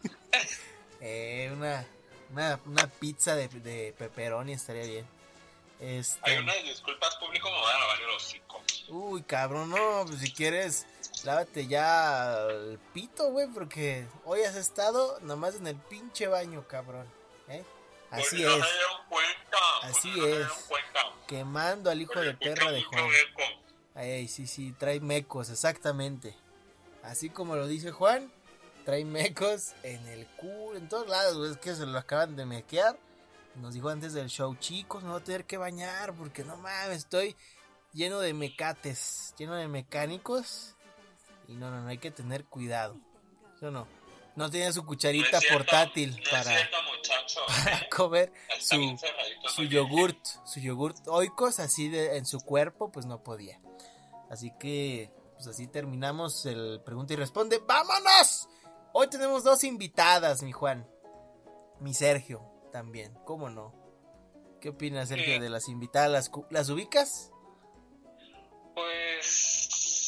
Eh, 1.02 1.48
una, 1.54 1.86
una, 2.30 2.60
una 2.66 2.86
pizza 2.86 3.34
de, 3.34 3.48
de 3.48 3.94
pepperoni 3.96 4.52
estaría 4.52 4.84
bien. 4.84 5.06
Este, 5.80 6.20
Hay 6.30 6.36
unas 6.36 6.62
disculpas 6.62 7.16
público, 7.16 7.50
me 7.50 7.56
van 7.58 7.74
a 7.74 7.78
lavar 7.78 8.00
el 8.02 8.10
hocico. 8.10 8.62
Uy, 8.88 9.22
cabrón, 9.22 9.70
no, 9.70 10.04
pues 10.06 10.20
si 10.20 10.30
quieres, 10.30 10.86
lávate 11.24 11.66
ya 11.66 12.42
el 12.50 12.78
pito, 12.92 13.30
güey, 13.30 13.46
porque 13.46 14.06
hoy 14.26 14.42
has 14.42 14.56
estado 14.56 15.18
nomás 15.20 15.54
en 15.54 15.68
el 15.68 15.76
pinche 15.76 16.26
baño, 16.26 16.68
cabrón. 16.68 17.10
¿eh? 17.48 17.64
Así 18.10 18.42
no 18.42 18.50
es, 18.50 18.64
cuenta. 19.08 19.58
Así 19.82 20.10
no 20.10 20.26
es. 20.26 20.48
quemando 21.26 21.90
al 21.90 22.00
hijo 22.00 22.12
Porque 22.14 22.28
de 22.28 22.34
perra 22.34 22.72
de 22.72 22.82
Juan. 22.82 23.08
Ay, 23.94 24.28
sí, 24.28 24.46
sí, 24.46 24.72
trae 24.78 25.00
mecos, 25.00 25.50
exactamente. 25.50 26.34
Así 27.02 27.30
como 27.30 27.56
lo 27.56 27.66
dice 27.66 27.92
Juan, 27.92 28.30
trae 28.84 29.04
mecos 29.04 29.74
en 29.82 30.06
el 30.08 30.26
culo, 30.36 30.76
en 30.76 30.88
todos 30.88 31.08
lados, 31.08 31.50
es 31.50 31.56
que 31.58 31.74
se 31.74 31.86
lo 31.86 31.98
acaban 31.98 32.36
de 32.36 32.46
mequear. 32.46 32.98
Nos 33.56 33.74
dijo 33.74 33.88
antes 33.88 34.12
del 34.12 34.28
show, 34.28 34.54
chicos, 34.56 35.02
me 35.02 35.10
voy 35.10 35.20
a 35.20 35.24
tener 35.24 35.44
que 35.44 35.56
bañar 35.56 36.14
porque 36.14 36.44
no 36.44 36.56
mames, 36.56 36.98
estoy 36.98 37.36
lleno 37.92 38.20
de 38.20 38.32
mecates, 38.32 39.34
lleno 39.38 39.54
de 39.54 39.68
mecánicos. 39.68 40.76
Y 41.48 41.54
no, 41.54 41.70
no, 41.70 41.80
no, 41.82 41.88
hay 41.88 41.98
que 41.98 42.10
tener 42.10 42.44
cuidado. 42.44 42.96
¿Sí 43.58 43.66
no? 43.66 43.86
No 44.36 44.50
tiene 44.50 44.72
su 44.72 44.84
cucharita 44.84 45.40
cierto, 45.40 45.58
portátil 45.58 46.10
no 46.16 46.30
para, 46.30 46.44
cierto, 46.44 46.76
para 47.46 47.88
comer 47.88 48.32
su, 48.60 48.96
su 49.54 49.64
yogurt, 49.64 50.18
su 50.44 50.60
yogurt 50.60 50.96
oikos 51.08 51.58
así 51.60 51.88
de, 51.88 52.16
en 52.16 52.24
su 52.26 52.40
cuerpo, 52.40 52.90
pues 52.92 53.06
no 53.06 53.22
podía. 53.22 53.60
Así 54.30 54.52
que, 54.58 55.10
pues 55.34 55.48
así 55.48 55.66
terminamos 55.66 56.46
el 56.46 56.80
pregunta 56.84 57.12
y 57.12 57.16
responde. 57.16 57.58
¡Vámonos! 57.66 58.48
Hoy 58.92 59.08
tenemos 59.08 59.42
dos 59.44 59.64
invitadas, 59.64 60.42
mi 60.42 60.52
Juan. 60.52 60.88
Mi 61.80 61.94
Sergio 61.94 62.42
también, 62.72 63.14
¿cómo 63.24 63.50
no? 63.50 63.74
¿Qué 64.60 64.68
opinas, 64.68 65.08
Sergio, 65.08 65.34
Sí. 65.34 65.40
de 65.40 65.48
las 65.50 65.68
invitadas? 65.68 66.10
¿Las, 66.10 66.30
las 66.50 66.68
ubicas? 66.68 67.30
Pues 68.74 69.59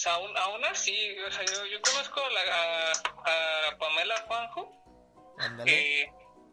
aún, 0.06 0.36
aún 0.36 0.64
así, 0.64 1.16
o 1.20 1.30
sea, 1.30 1.44
yo, 1.44 1.66
yo 1.66 1.80
conozco 1.82 2.20
a, 2.24 2.30
la, 2.30 2.40
a, 2.54 3.70
a 3.72 3.78
Pamela 3.78 4.16
Juanjo, 4.26 4.70
que, 5.64 6.06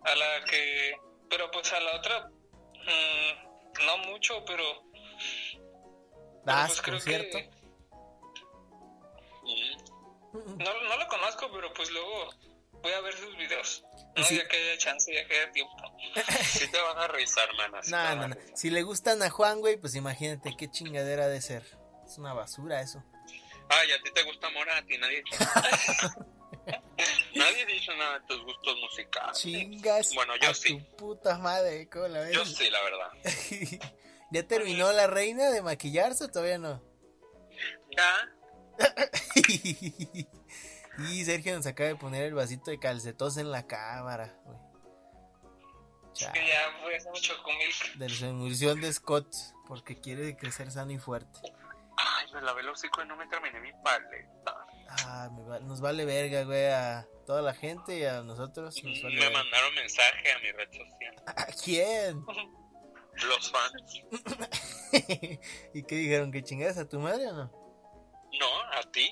a 0.04 0.16
la 0.16 0.44
que, 0.46 0.96
pero 1.30 1.50
pues 1.52 1.72
a 1.74 1.80
la 1.80 1.96
otra, 1.96 2.28
mm, 2.30 3.86
no 3.86 3.98
mucho, 4.10 4.44
pero, 4.46 4.64
pero 4.92 6.44
Das 6.46 6.68
pues 6.70 6.82
creo 6.82 6.96
concierto. 6.98 7.38
que 7.38 7.60
Mm. 10.32 10.58
no, 10.64 10.84
no 10.84 10.98
la 10.98 11.08
conozco, 11.08 11.50
pero 11.52 11.74
pues 11.74 11.90
luego 11.90 12.30
voy 12.84 12.92
a 12.94 13.02
ver 13.02 13.14
sus 13.16 13.36
videos, 13.36 13.84
¿no? 14.16 14.24
Sí. 14.24 14.38
ya 14.38 14.48
que 14.48 14.58
haya 14.58 14.78
chance, 14.78 15.12
ya 15.14 15.26
que 15.28 15.36
haya 15.40 15.52
tiempo. 15.52 15.76
Sí 16.44 16.70
te 16.70 16.80
van 16.80 16.98
a 17.00 17.08
revisar, 17.08 17.50
mana. 17.56 17.82
sí 17.82 17.90
te 17.92 17.98
No, 17.98 18.04
van 18.04 18.18
no, 18.20 18.24
a 18.24 18.28
no. 18.28 18.36
revisar. 18.36 18.58
Si 18.58 18.70
le 18.70 18.84
gustan 18.84 19.24
a 19.24 19.30
Juan, 19.32 19.60
güey, 19.60 19.78
pues 19.78 19.96
imagínate 19.96 20.56
qué 20.56 20.70
chingadera 20.70 21.28
de 21.28 21.42
ser. 21.42 21.64
Es 22.06 22.18
una 22.20 22.34
basura 22.34 22.80
eso. 22.82 23.04
Ay, 23.70 23.92
a 23.92 24.02
ti 24.04 24.12
te 24.12 24.24
gusta 24.24 24.50
Morati, 24.50 24.98
nadie 24.98 25.24
dice 25.24 25.46
nada. 25.46 25.70
nadie 27.36 27.66
dice 27.66 27.96
nada 27.96 28.20
de 28.20 28.26
tus 28.28 28.44
gustos 28.44 28.76
musicales. 28.82 29.38
Chingas 29.38 30.14
Bueno, 30.16 30.36
yo 30.38 30.50
a 30.50 30.54
sí. 30.54 30.80
tu 30.80 30.96
puta 30.98 31.38
madre, 31.38 31.88
¿cómo 31.90 32.08
la 32.08 32.22
ves? 32.22 32.34
Yo 32.34 32.46
sí, 32.46 32.70
la 32.70 32.82
verdad. 32.82 33.12
¿Ya 34.32 34.48
terminó 34.48 34.92
la 34.92 35.08
reina 35.08 35.50
de 35.50 35.62
maquillarse 35.62 36.26
o 36.26 36.30
todavía 36.30 36.58
no? 36.58 36.82
Ya, 37.96 38.30
y 41.10 41.26
Sergio 41.26 41.56
nos 41.56 41.66
acaba 41.66 41.90
de 41.90 41.96
poner 41.96 42.24
el 42.24 42.34
vasito 42.34 42.72
de 42.72 42.80
calcetos 42.80 43.38
en 43.38 43.52
la 43.52 43.66
cámara, 43.68 44.40
güey. 44.46 44.58
Chale, 46.14 46.40
Que 46.40 46.48
ya 46.48 46.66
a 46.66 46.98
hacer 46.98 47.12
mucho 47.12 47.44
comilk. 47.44 47.96
De 47.96 48.10
la 48.10 48.28
emulsión 48.28 48.82
de 48.82 48.92
Scott, 48.94 49.34
porque 49.68 50.00
quiere 50.00 50.36
crecer 50.36 50.72
sano 50.72 50.92
y 50.92 50.98
fuerte. 50.98 51.40
Ay, 52.02 52.28
me 52.34 52.42
lavé 52.42 52.62
el 52.62 52.70
hocico 52.70 53.02
y 53.04 53.08
no 53.08 53.16
me 53.18 53.28
terminé 53.28 53.60
mi 53.60 53.72
paleta. 53.84 54.66
Ah, 55.06 55.30
me 55.32 55.44
va- 55.44 55.60
nos 55.60 55.82
vale 55.82 56.06
verga, 56.06 56.44
güey, 56.44 56.68
a 56.68 57.06
toda 57.26 57.42
la 57.42 57.54
gente 57.54 57.98
y 57.98 58.06
a 58.06 58.22
nosotros. 58.22 58.76
Nos 58.84 59.02
vale 59.04 59.16
Me 59.16 59.22
verga. 59.22 59.38
mandaron 59.44 59.76
mensaje 59.76 60.32
a 60.32 60.40
mi 60.40 60.52
red 60.52 60.70
social. 60.72 61.16
¿A 61.28 61.46
quién? 61.64 62.24
Los 63.28 63.52
fans. 63.52 63.74
¿Y 65.74 65.84
qué 65.84 65.96
dijeron? 65.96 66.32
¿Que 66.32 66.42
chingas 66.44 66.78
a 66.78 66.88
tu 66.88 67.00
madre 67.00 67.28
o 67.28 67.34
no? 67.34 67.52
No, 68.40 68.62
a 68.78 68.82
ti. 68.92 69.12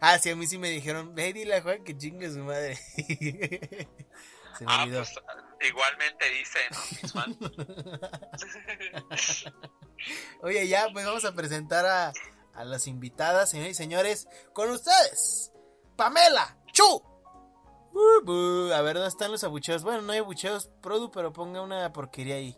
ah, 0.00 0.18
sí, 0.18 0.30
a 0.30 0.36
mí 0.36 0.46
sí 0.46 0.58
me 0.58 0.68
dijeron, 0.70 1.14
ve 1.14 1.32
dile 1.32 1.56
a 1.56 1.62
Juan 1.62 1.82
que 1.82 1.96
chingue 1.96 2.26
a 2.26 2.30
su 2.30 2.38
madre. 2.44 2.78
Se 4.60 4.66
me 4.66 4.72
Ah, 4.74 4.82
olvidó. 4.82 4.98
pues 4.98 5.14
igualmente 5.70 6.24
dicen. 6.28 6.70
Oye, 10.42 10.68
ya, 10.68 10.88
pues 10.92 11.06
vamos 11.06 11.24
a 11.24 11.32
presentar 11.32 11.86
a, 11.86 12.12
a 12.54 12.64
las 12.64 12.86
invitadas, 12.86 13.48
señores 13.50 13.72
y 13.72 13.74
señores, 13.74 14.28
con 14.52 14.68
ustedes, 14.70 15.50
Pamela 15.96 16.58
Chu. 16.72 17.02
Uh. 17.94 18.70
A 18.74 18.82
ver, 18.82 18.96
¿dónde 18.96 19.08
están 19.08 19.32
los 19.32 19.42
abucheos? 19.44 19.82
Bueno, 19.82 20.02
no 20.02 20.12
hay 20.12 20.18
abucheos, 20.18 20.68
Produ, 20.82 21.10
pero 21.10 21.32
ponga 21.32 21.62
una 21.62 21.90
porquería 21.94 22.34
ahí. 22.34 22.54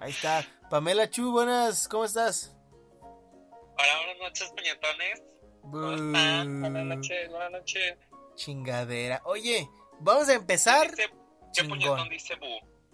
Ahí 0.00 0.10
está. 0.10 0.44
Pamela 0.70 1.08
Chu, 1.08 1.30
buenas, 1.30 1.86
¿cómo 1.86 2.04
estás? 2.04 2.52
Hola, 3.00 3.96
buenas 4.04 4.18
noches, 4.18 4.50
puñetones. 4.50 5.22
¿Cómo 5.62 5.92
están? 5.92 6.60
Buenas 6.62 6.84
noches, 6.84 7.30
buenas 7.30 7.50
noches. 7.52 7.96
Chingadera. 8.38 9.20
Oye, 9.24 9.68
vamos 10.00 10.28
a 10.28 10.34
empezar. 10.34 10.90
Dice- 10.92 11.10
¿Qué 11.54 11.62
Chingón. 11.62 11.78
puñetón 11.78 12.08
dice 12.08 12.34
Bu? 12.36 12.46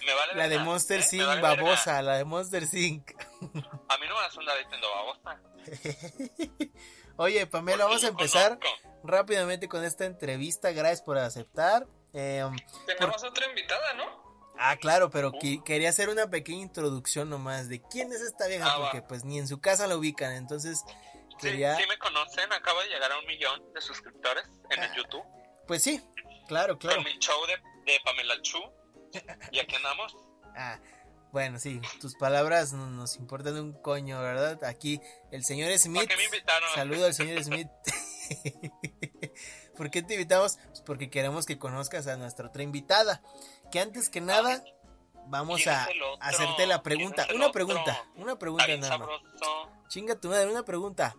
Me 0.04 0.14
vale 0.14 0.34
La 0.34 0.48
de 0.48 0.58
Monster 0.58 1.00
¿eh? 1.00 1.02
Sync, 1.02 1.22
vale 1.26 1.40
verga. 1.40 1.62
babosa, 1.62 2.02
la 2.02 2.16
de 2.16 2.24
Monster 2.24 2.66
Sync. 2.66 3.12
A 3.40 3.96
mí 3.98 4.06
no 4.08 4.14
me 4.14 4.20
vas 4.20 4.36
a 4.36 4.40
andar 4.40 4.58
diciendo 4.58 4.86
babosa. 4.94 5.40
Oye, 7.16 7.46
Pamela, 7.46 7.84
vamos 7.84 8.04
a 8.04 8.08
empezar 8.08 8.58
conozco. 8.58 8.88
rápidamente 9.04 9.68
con 9.68 9.84
esta 9.84 10.04
entrevista. 10.04 10.72
Gracias 10.72 11.02
por 11.02 11.16
aceptar. 11.18 11.86
Eh, 12.12 12.44
Tenemos 12.86 13.22
otra 13.24 13.46
invitada, 13.48 13.94
¿no? 13.94 14.04
Ah, 14.58 14.76
claro, 14.76 15.10
pero 15.10 15.32
que- 15.32 15.62
quería 15.64 15.88
hacer 15.90 16.08
una 16.10 16.28
pequeña 16.28 16.62
introducción 16.62 17.30
nomás 17.30 17.68
de 17.68 17.80
quién 17.80 18.12
es 18.12 18.20
esta 18.20 18.46
vieja, 18.46 18.66
Ah, 18.70 18.78
va. 18.78 18.84
porque 18.90 19.00
pues 19.02 19.24
ni 19.24 19.38
en 19.38 19.48
su 19.48 19.60
casa 19.60 19.86
la 19.86 19.96
ubican, 19.96 20.32
entonces 20.32 20.84
quería... 21.40 21.76
sí 21.76 21.84
me 21.88 21.98
conocen, 21.98 22.52
acabo 22.52 22.80
de 22.80 22.88
llegar 22.88 23.10
a 23.12 23.18
un 23.18 23.26
millón 23.26 23.72
de 23.72 23.80
suscriptores 23.80 24.44
en 24.70 24.82
el 24.82 24.90
Ah. 24.90 24.94
YouTube. 24.96 25.24
Pues 25.66 25.82
sí, 25.82 26.00
claro, 26.48 26.78
claro. 26.78 26.96
Con 26.96 27.04
mi 27.04 27.18
show 27.18 27.38
de, 27.46 27.56
de 27.92 27.98
Pamela 28.04 28.40
Chu. 28.42 28.58
Y 29.52 29.58
aquí 29.58 29.74
andamos. 29.76 30.16
Ah, 30.56 30.80
bueno, 31.30 31.60
sí, 31.60 31.80
tus 32.00 32.16
palabras 32.16 32.72
no- 32.72 32.88
nos 32.90 33.14
importan 33.16 33.54
un 33.56 33.72
coño, 33.72 34.20
¿verdad? 34.20 34.64
Aquí 34.64 35.00
el 35.30 35.44
señor 35.44 35.70
Smith. 35.78 36.08
qué 36.08 36.16
me 36.16 36.24
invitaron? 36.24 36.68
Saludo 36.74 37.06
al 37.06 37.14
señor 37.14 37.42
Smith. 37.44 37.68
¿Por 39.76 39.90
qué 39.90 40.02
te 40.02 40.14
invitamos? 40.14 40.58
Pues 40.68 40.80
porque 40.82 41.08
queremos 41.08 41.46
que 41.46 41.56
conozcas 41.58 42.06
a 42.08 42.16
nuestra 42.16 42.48
otra 42.48 42.62
invitada. 42.62 43.22
Que 43.70 43.80
antes 43.80 44.08
que 44.10 44.20
nada, 44.20 44.62
vamos 45.26 45.62
¿Quién 45.62 45.74
a 45.74 45.84
otro? 45.88 46.16
hacerte 46.20 46.66
la 46.66 46.82
¿Quién 46.82 46.82
pregunta. 46.82 47.28
Una 47.34 47.52
pregunta, 47.52 48.04
una 48.16 48.38
pregunta 48.38 48.66
nada 48.76 48.98
más. 48.98 49.08
sabroso. 49.08 49.70
Chinga 49.88 50.16
tu 50.20 50.28
madre, 50.28 50.50
una 50.50 50.64
pregunta. 50.64 51.16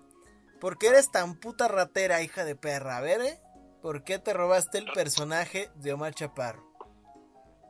¿Por 0.61 0.77
qué 0.77 0.89
eres 0.89 1.11
tan 1.11 1.39
puta 1.39 1.67
ratera, 1.67 2.21
hija 2.21 2.45
de 2.45 2.55
perra? 2.55 2.97
A 2.97 3.01
ver, 3.01 3.19
¿eh? 3.21 3.41
¿Por 3.81 4.03
qué 4.03 4.19
te 4.19 4.31
robaste 4.31 4.77
el 4.77 4.85
personaje 4.91 5.71
de 5.73 5.91
Omar 5.91 6.13
Chaparro? 6.13 6.63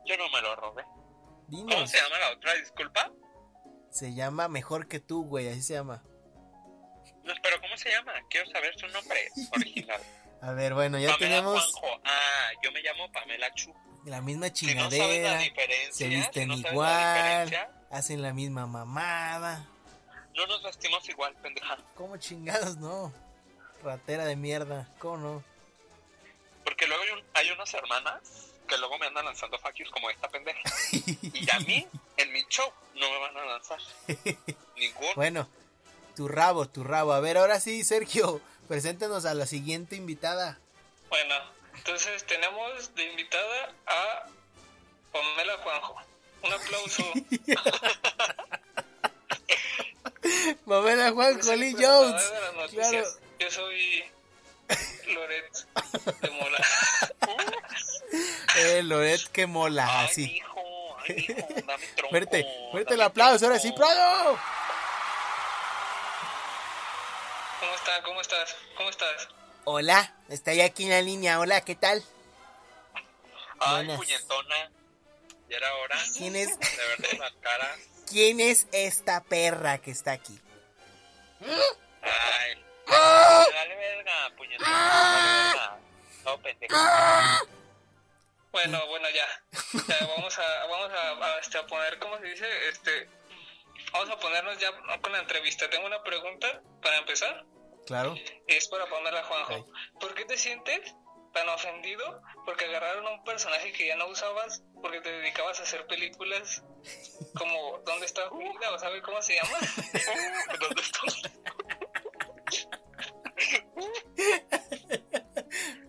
Yo 0.05 0.17
no 0.17 0.29
me 0.29 0.41
lo 0.41 0.55
robé. 0.57 0.83
¿Cómo 1.49 1.87
se 1.87 1.97
llama 1.97 2.19
la 2.19 2.31
otra? 2.31 2.53
Disculpa. 2.55 3.11
Se 3.91 4.13
llama 4.13 4.49
Mejor 4.49 4.89
que 4.89 4.99
tú, 4.99 5.23
güey, 5.23 5.47
así 5.47 5.61
se 5.61 5.75
llama. 5.75 6.03
No, 7.23 7.33
pero 7.41 7.61
¿cómo 7.61 7.77
se 7.77 7.91
llama? 7.91 8.11
Quiero 8.29 8.51
saber 8.51 8.77
su 8.77 8.87
nombre 8.89 9.19
original. 9.55 10.01
A 10.41 10.51
ver, 10.51 10.73
bueno, 10.73 10.97
ya 10.97 11.11
Pamela 11.11 11.35
tenemos 11.37 11.71
Juanjo. 11.73 12.01
Ah, 12.03 12.49
yo 12.63 12.71
me 12.73 12.81
llamo 12.81 13.09
Pamela 13.11 13.53
Chu. 13.53 13.73
la 14.05 14.21
misma 14.21 14.47
Si 14.53 14.73
no 14.73 14.89
sabes 14.89 15.23
la 15.23 15.39
chingadera, 15.39 15.91
se 15.91 16.07
visten 16.07 16.43
si 16.43 16.47
no 16.47 16.55
sabes 16.55 16.63
la 16.63 16.71
igual, 16.71 17.69
hacen 17.91 18.21
la 18.21 18.33
misma 18.33 18.65
mamada. 18.65 19.69
No 20.35 20.47
nos 20.47 20.63
vestimos 20.63 21.07
igual, 21.09 21.35
pendeja. 21.41 21.77
¿Cómo 21.95 22.17
chingados 22.17 22.77
no? 22.77 23.13
Ratera 23.83 24.25
de 24.25 24.35
mierda, 24.35 24.87
¿cómo 24.99 25.17
no? 25.17 25.43
Porque 26.63 26.87
luego 26.87 27.03
hay, 27.03 27.09
un- 27.11 27.23
hay 27.33 27.51
unas 27.51 27.73
hermanas 27.73 28.19
que 28.67 28.77
luego 28.77 28.97
me 28.99 29.07
andan 29.07 29.25
lanzando 29.25 29.57
fuck 29.59 29.73
yous 29.75 29.89
como 29.91 30.09
esta 30.09 30.29
pendeja. 30.29 30.59
Y 30.91 31.49
a 31.51 31.59
mí, 31.61 31.87
en 32.17 32.31
mi 32.31 32.43
show, 32.49 32.71
no 32.95 33.09
me 33.09 33.19
van 33.19 33.37
a 33.37 33.45
lanzar. 33.45 33.79
Ningún. 34.77 35.13
Bueno, 35.15 35.47
tu 36.15 36.27
rabo, 36.27 36.67
tu 36.69 36.83
rabo. 36.83 37.13
A 37.13 37.19
ver, 37.19 37.37
ahora 37.37 37.59
sí, 37.59 37.83
Sergio, 37.83 38.39
preséntanos 38.67 39.25
a 39.25 39.33
la 39.33 39.45
siguiente 39.47 39.95
invitada. 39.95 40.59
Bueno, 41.09 41.35
entonces 41.75 42.23
tenemos 42.25 42.93
de 42.95 43.03
invitada 43.09 43.73
a 43.87 44.27
Pamela 45.11 45.57
Juanjo. 45.57 45.95
Un 46.43 46.53
aplauso. 46.53 47.03
Mamela 50.65 51.11
Juan 51.11 51.33
presentadora 51.35 52.11
Jones. 52.11 52.71
Claro. 52.71 53.07
Yo 53.39 53.51
soy 53.51 54.03
Loret 55.07 55.53
de 56.21 56.29
Mola. 56.31 56.57
Eh, 58.57 58.83
Loret, 58.83 59.21
que 59.31 59.47
mola, 59.47 59.87
Ay, 60.01 60.05
así. 60.07 60.21
mijo, 60.27 60.97
ay, 61.07 61.15
mijo, 61.15 61.47
dame 61.65 61.87
tronco. 61.95 62.09
Fuerte, 62.09 62.45
fuerte 62.71 62.93
el 62.95 63.01
aplauso, 63.01 63.45
ahora 63.45 63.57
sí. 63.57 63.71
Prado. 63.71 64.37
¿Cómo 67.61 67.73
estás? 67.75 68.01
¿Cómo 68.03 68.21
estás? 68.21 68.55
¿Cómo 68.75 68.89
estás? 68.89 69.27
Hola, 69.63 70.13
estoy 70.29 70.59
aquí 70.61 70.83
en 70.83 70.89
la 70.89 71.01
línea. 71.01 71.39
Hola, 71.39 71.61
¿qué 71.61 71.75
tal? 71.75 72.03
Ay, 73.59 73.75
Buenas. 73.85 73.97
puñetona. 73.97 74.71
Ya 75.49 75.57
era 75.57 75.73
hora 75.75 75.97
¿Quién 76.17 76.35
es, 76.35 76.59
de 76.59 76.87
verte 76.97 77.17
la 77.17 77.31
cara. 77.41 77.75
¿Quién 78.11 78.41
es 78.41 78.67
esta 78.73 79.23
perra 79.23 79.77
que 79.77 79.91
está 79.91 80.11
aquí? 80.11 80.37
Ay. 82.01 82.65
Dale 82.85 83.75
verga. 83.75 84.13
Dale 84.37 84.55
verga. 84.57 85.79
No, 86.25 86.41
pendejo. 86.41 86.75
Bueno, 88.51 88.85
bueno, 88.87 89.07
ya. 89.11 89.27
Ya, 89.87 90.05
vamos 90.07 90.37
a, 90.37 90.65
vamos 90.65 90.91
a, 90.91 91.25
a, 91.25 91.39
este, 91.39 91.57
a 91.57 91.65
poner, 91.65 91.97
¿cómo 91.99 92.17
se 92.19 92.25
dice? 92.25 92.67
Este, 92.67 93.09
vamos 93.93 94.09
a 94.09 94.19
ponernos 94.19 94.57
ya 94.57 94.71
con 95.01 95.13
la 95.13 95.19
entrevista. 95.19 95.69
Tengo 95.69 95.87
una 95.87 96.03
pregunta 96.03 96.61
para 96.81 96.97
empezar. 96.97 97.45
Claro. 97.87 98.15
Es 98.47 98.67
para 98.67 98.87
Pamela 98.87 99.23
Juanjo. 99.23 99.55
Ok. 99.55 99.69
¿Por 100.01 100.13
qué 100.15 100.25
te 100.25 100.37
sientes 100.37 100.93
tan 101.33 101.47
ofendido 101.49 102.21
porque 102.45 102.65
agarraron 102.65 103.07
a 103.07 103.11
un 103.11 103.23
personaje 103.23 103.71
que 103.71 103.87
ya 103.87 103.95
no 103.95 104.07
usabas 104.07 104.63
porque 104.81 105.01
te 105.01 105.11
dedicabas 105.11 105.59
a 105.59 105.63
hacer 105.63 105.85
películas 105.87 106.63
como 107.37 107.79
¿Dónde 107.85 108.05
está 108.05 108.29
Frida? 108.29 108.71
¿O 108.73 108.79
sabe 108.79 109.01
cómo 109.01 109.21
se 109.21 109.35
llama? 109.35 109.57
¿Dónde 110.59 110.81
estás? 110.81 111.21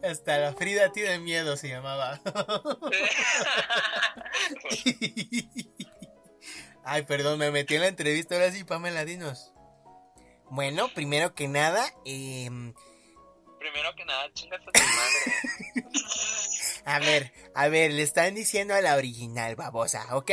Hasta 0.03 0.39
la 0.39 0.53
Frida 0.55 0.91
tiene 0.93 1.19
miedo, 1.19 1.57
se 1.57 1.69
llamaba. 1.69 2.21
Ay, 6.85 7.03
perdón, 7.03 7.39
me 7.39 7.53
metí 7.53 7.77
en 7.77 7.83
la 7.83 7.89
entrevista. 7.89 8.35
Ahora 8.35 8.51
sí, 8.51 8.65
Pamela, 8.65 9.05
dinos. 9.05 9.53
Bueno, 10.51 10.89
primero 10.93 11.35
que 11.35 11.47
nada, 11.49 11.85
em, 12.05 12.75
Primero 13.63 13.95
que 13.95 14.05
nada, 14.05 14.29
chingas 14.35 14.61
a 14.61 14.73
tu 14.73 14.81
madre. 14.81 15.85
a 16.85 16.99
ver, 16.99 17.33
a 17.55 17.69
ver, 17.69 17.93
le 17.93 18.03
están 18.03 18.35
diciendo 18.35 18.75
a 18.75 18.81
la 18.81 18.97
original, 18.97 19.55
babosa, 19.55 20.05
¿ok? 20.17 20.33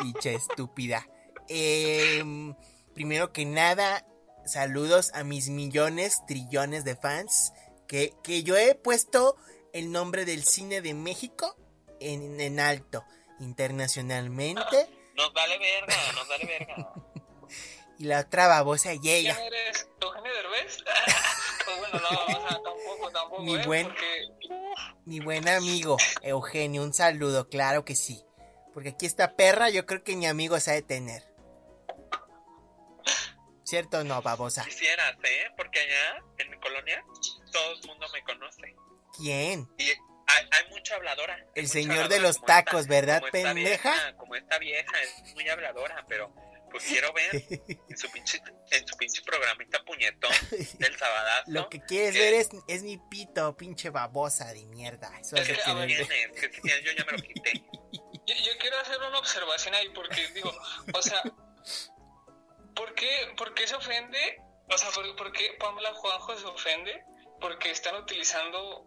Picha 0.00 0.30
estúpida. 0.30 1.06
Em, 1.50 2.54
primero 2.94 3.30
que 3.30 3.44
nada, 3.44 4.06
saludos 4.46 5.10
a 5.12 5.22
mis 5.22 5.50
millones, 5.50 6.22
trillones 6.26 6.84
de 6.84 6.96
fans. 6.96 7.52
Que, 7.86 8.14
que 8.22 8.42
yo 8.42 8.56
he 8.56 8.74
puesto 8.74 9.36
el 9.74 9.92
nombre 9.92 10.24
del 10.24 10.44
cine 10.44 10.80
de 10.80 10.94
México 10.94 11.54
en, 12.00 12.40
en 12.40 12.58
alto, 12.58 13.04
internacionalmente. 13.38 14.88
Nos 15.14 15.30
vale 15.34 15.58
verga, 15.58 15.94
nos 16.14 16.28
vale 16.28 16.46
verga. 16.46 16.92
Y 17.96 18.06
la 18.06 18.18
otra 18.20 18.48
babosa 18.48 18.92
y 18.92 18.98
¿Quién 18.98 19.36
eres? 19.36 19.86
¿Eugenio 20.00 20.34
Derbez? 20.34 20.82
Bueno, 22.00 22.08
no, 22.10 22.24
o 22.24 22.48
sea, 22.48 22.48
tampoco, 22.62 23.10
tampoco, 23.12 23.42
Mi 23.42 23.54
¿eh? 23.56 23.66
buen- 23.66 23.86
Porque 23.86 24.28
Mi 25.06 25.20
buen 25.20 25.48
amigo 25.48 25.96
Eugenio, 26.22 26.82
un 26.82 26.92
saludo, 26.94 27.48
claro 27.48 27.84
que 27.84 27.94
sí. 27.94 28.22
Porque 28.72 28.90
aquí 28.90 29.06
esta 29.06 29.36
perra 29.36 29.68
yo 29.70 29.86
creo 29.86 30.02
que 30.02 30.16
ni 30.16 30.26
amigos 30.26 30.66
ha 30.68 30.72
de 30.72 30.82
tener. 30.82 31.22
¿Cierto 33.64 33.98
o 34.00 34.04
no, 34.04 34.20
babosa? 34.22 34.64
Quisieras, 34.64 35.16
¿eh? 35.24 35.46
Porque 35.56 35.80
allá, 35.80 36.22
en 36.38 36.50
mi 36.50 36.58
colonia, 36.58 37.02
todo 37.50 37.72
el 37.72 37.86
mundo 37.86 38.06
me 38.12 38.22
conoce. 38.24 38.74
¿Quién? 39.16 39.68
Y 39.78 39.84
hay, 39.88 40.48
hay 40.50 40.70
mucha 40.70 40.96
habladora. 40.96 41.34
hay 41.34 41.42
El 41.54 41.62
mucha 41.62 41.72
señor 41.72 42.08
de 42.08 42.20
los 42.20 42.36
esta- 42.36 42.46
tacos, 42.64 42.86
¿verdad, 42.86 43.20
como 43.20 43.26
esta 43.28 43.54
pendeja? 43.54 43.90
vieja, 43.92 44.16
como 44.16 44.34
esta 44.34 44.58
vieja, 44.58 44.92
es 45.02 45.34
muy 45.34 45.48
habladora, 45.48 46.04
pero 46.08 46.34
pues 46.74 46.86
quiero 46.86 47.12
ver 47.12 47.30
en 47.88 47.96
su 47.96 48.10
pinche, 48.10 48.42
en 48.72 48.88
su 48.88 48.96
pinche 48.96 49.22
programita 49.22 49.78
puñetón 49.84 50.32
del 50.50 50.98
sabadazo. 50.98 51.44
Lo 51.46 51.68
que 51.68 51.80
quieres 51.84 52.14
ver 52.14 52.34
es, 52.34 52.48
es 52.66 52.82
mi 52.82 52.98
pito, 52.98 53.56
pinche 53.56 53.90
babosa 53.90 54.52
de 54.52 54.66
mierda. 54.66 55.16
Eso 55.20 55.36
es 55.36 55.46
¿Qué 55.46 55.52
lo 55.52 55.62
que 55.62 55.72
ver, 55.74 55.86
ver. 55.86 56.06
tienes? 56.08 56.40
¿Qué 56.40 56.48
tienes? 56.48 56.82
Yo 56.82 56.90
ya 56.90 57.04
me 57.04 57.12
lo 57.12 57.18
quité. 57.18 57.52
yo, 57.92 58.34
yo 58.34 58.58
quiero 58.58 58.76
hacer 58.80 58.98
una 58.98 59.20
observación 59.20 59.72
ahí 59.76 59.88
porque 59.90 60.26
digo, 60.34 60.52
o 60.92 61.00
sea, 61.00 61.22
¿por 62.74 62.92
qué, 62.96 63.32
por 63.36 63.54
qué 63.54 63.68
se 63.68 63.76
ofende? 63.76 64.42
O 64.68 64.76
sea, 64.76 64.90
¿por, 64.90 65.14
por 65.14 65.30
qué 65.30 65.56
Pamela 65.60 65.94
Juanjo 65.94 66.36
se 66.36 66.46
ofende? 66.46 67.04
Porque 67.40 67.70
están 67.70 67.94
utilizando, 67.94 68.84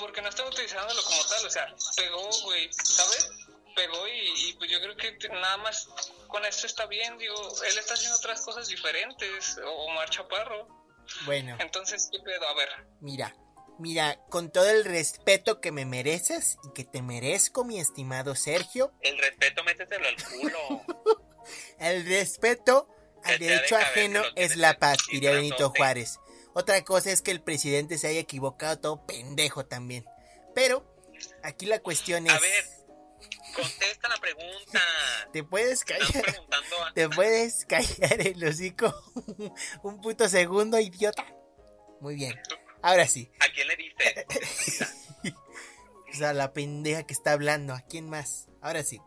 porque 0.00 0.20
no 0.20 0.30
están 0.30 0.48
utilizándolo 0.48 1.00
como 1.04 1.24
tal, 1.26 1.46
o 1.46 1.50
sea, 1.50 1.72
pegó, 1.94 2.28
güey, 2.42 2.68
¿sabes? 2.72 3.30
Pegó 3.76 4.08
y, 4.08 4.48
y 4.48 4.52
pues 4.54 4.68
yo 4.68 4.80
creo 4.80 4.96
que 4.96 5.16
nada 5.28 5.58
más 5.58 5.88
con 6.34 6.44
esto 6.44 6.66
está 6.66 6.86
bien, 6.86 7.16
digo, 7.16 7.36
él 7.64 7.78
está 7.78 7.94
haciendo 7.94 8.16
otras 8.16 8.40
cosas 8.40 8.66
diferentes, 8.66 9.56
o 9.58 9.70
Omar 9.84 10.10
Chaparro. 10.10 10.66
Bueno, 11.26 11.56
Entonces, 11.60 12.08
¿qué 12.10 12.18
pedo? 12.18 12.48
A 12.48 12.54
ver, 12.54 12.68
mira, 13.00 13.36
mira, 13.78 14.18
con 14.30 14.50
todo 14.50 14.68
el 14.68 14.84
respeto 14.84 15.60
que 15.60 15.70
me 15.70 15.84
mereces 15.84 16.56
y 16.64 16.72
que 16.72 16.82
te 16.82 17.02
merezco, 17.02 17.64
mi 17.64 17.78
estimado 17.78 18.34
Sergio, 18.34 18.92
El 19.02 19.16
respeto, 19.16 19.62
métetelo 19.62 20.08
al 20.08 20.16
culo. 20.24 20.82
el 21.78 22.04
respeto 22.04 22.88
al 23.22 23.38
derecho 23.38 23.76
ajeno 23.76 24.20
es 24.34 24.56
la 24.56 24.76
paz, 24.80 24.98
diría 25.12 25.30
Benito. 25.30 25.70
Juárez. 25.70 26.18
Otra 26.52 26.82
cosa 26.82 27.12
es 27.12 27.22
que 27.22 27.30
el 27.30 27.42
presidente 27.42 27.96
se 27.96 28.08
haya 28.08 28.18
equivocado, 28.18 28.80
todo 28.80 29.06
pendejo 29.06 29.66
también. 29.66 30.04
Pero 30.52 30.84
aquí 31.44 31.66
la 31.66 31.78
cuestión 31.78 32.26
es... 32.26 32.32
A 32.32 32.40
ver, 32.40 32.73
contesta 33.54 34.08
la 34.08 34.16
pregunta. 34.18 34.80
¿Te 35.32 35.44
puedes 35.44 35.84
callar? 35.84 36.24
¿Te 36.94 37.08
puedes 37.08 37.64
callar 37.64 38.20
el 38.20 38.44
hocico 38.44 38.94
un 39.82 40.00
puto 40.00 40.28
segundo, 40.28 40.78
idiota? 40.78 41.24
Muy 42.00 42.16
bien. 42.16 42.38
Ahora 42.82 43.06
sí. 43.06 43.30
¿A 43.40 43.52
quién 43.52 43.68
le 43.68 43.76
dices? 43.76 44.90
O 46.12 46.16
sea, 46.16 46.32
la 46.32 46.52
pendeja 46.52 47.02
que 47.02 47.12
está 47.12 47.32
hablando. 47.32 47.74
¿A 47.74 47.80
quién 47.80 48.08
más? 48.08 48.46
ahora 48.60 48.84
sí. 48.84 49.00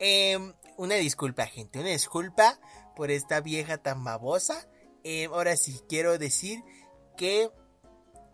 Em, 0.00 0.52
una 0.76 0.96
disculpa, 0.96 1.46
gente, 1.46 1.78
una 1.78 1.90
disculpa 1.90 2.58
por 2.96 3.10
esta 3.10 3.40
vieja 3.40 3.78
tan 3.78 4.02
babosa. 4.02 4.68
Em, 5.04 5.32
ahora 5.32 5.56
sí, 5.56 5.80
quiero 5.88 6.18
decir 6.18 6.62
que 7.16 7.50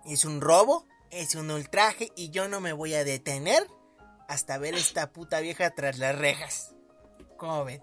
es 0.07 0.25
un 0.25 0.41
robo, 0.41 0.87
es 1.11 1.35
un 1.35 1.51
ultraje 1.51 2.11
y 2.17 2.31
yo 2.31 2.49
no 2.49 2.61
me 2.61 2.73
voy 2.73 2.95
a 2.95 3.05
detener 3.05 3.67
hasta 4.29 4.59
ver 4.59 4.75
esta 4.75 5.13
puta 5.13 5.41
vieja 5.41 5.71
tras 5.71 5.99
las 5.99 6.17
rejas. 6.17 6.75
¿Cómo 7.37 7.65
ven? 7.65 7.83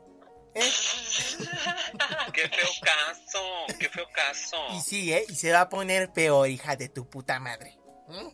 ¿Eh? 0.55 0.71
Qué 2.33 2.47
feo 2.49 2.69
caso, 2.83 3.65
qué 3.79 3.89
feo 3.89 4.07
caso. 4.13 4.57
Y 4.75 4.81
sí, 4.81 5.13
¿eh? 5.13 5.25
Y 5.27 5.35
se 5.35 5.51
va 5.51 5.61
a 5.61 5.69
poner 5.69 6.11
peor, 6.13 6.47
hija 6.47 6.75
de 6.75 6.89
tu 6.89 7.09
puta 7.09 7.39
madre. 7.39 7.77
¿Mm? 8.07 8.27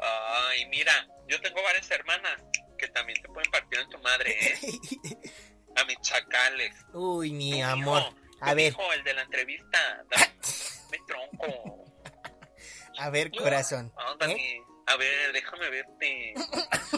Ay, 0.00 0.66
mira, 0.66 0.92
yo 1.28 1.40
tengo 1.40 1.62
varias 1.62 1.90
hermanas 1.90 2.42
que 2.78 2.88
también 2.88 3.20
te 3.22 3.28
pueden 3.28 3.50
partir 3.50 3.78
en 3.80 3.88
tu 3.88 3.98
madre, 3.98 4.36
¿eh? 4.40 4.58
A 5.76 5.84
mis 5.84 6.00
chacales. 6.02 6.72
Uy, 6.92 7.32
mi 7.32 7.52
Tu 7.60 7.62
amor. 7.64 8.02
hijo, 8.02 8.14
A 8.40 8.50
tu 8.50 8.56
ver, 8.56 8.72
hijo, 8.72 8.92
el 8.92 9.02
de 9.04 9.14
la 9.14 9.22
entrevista. 9.22 10.04
Dame, 10.10 10.32
me 10.90 10.98
tronco. 11.06 11.84
a 12.98 13.10
ver, 13.10 13.30
corazón. 13.32 13.92
¿eh? 14.28 14.60
A 14.86 14.96
ver, 14.96 15.32
déjame 15.32 15.70
verte. 15.70 16.34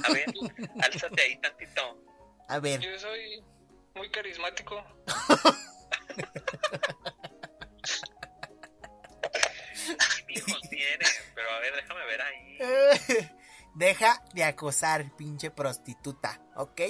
A 0.04 0.12
ver, 0.12 0.26
álzate 0.82 1.22
ahí 1.22 1.36
tantito. 1.40 2.02
A 2.48 2.58
ver, 2.58 2.80
Yo 2.80 2.98
soy 2.98 3.44
muy 3.94 4.10
carismático. 4.10 4.84
Pero 11.34 11.50
a 11.50 11.60
ver, 11.60 11.74
déjame 11.74 12.04
ver 12.06 12.22
ahí. 12.22 12.58
Deja 13.74 14.22
de 14.32 14.44
acosar, 14.44 15.14
pinche 15.16 15.50
prostituta, 15.50 16.40
¿ok? 16.54 16.80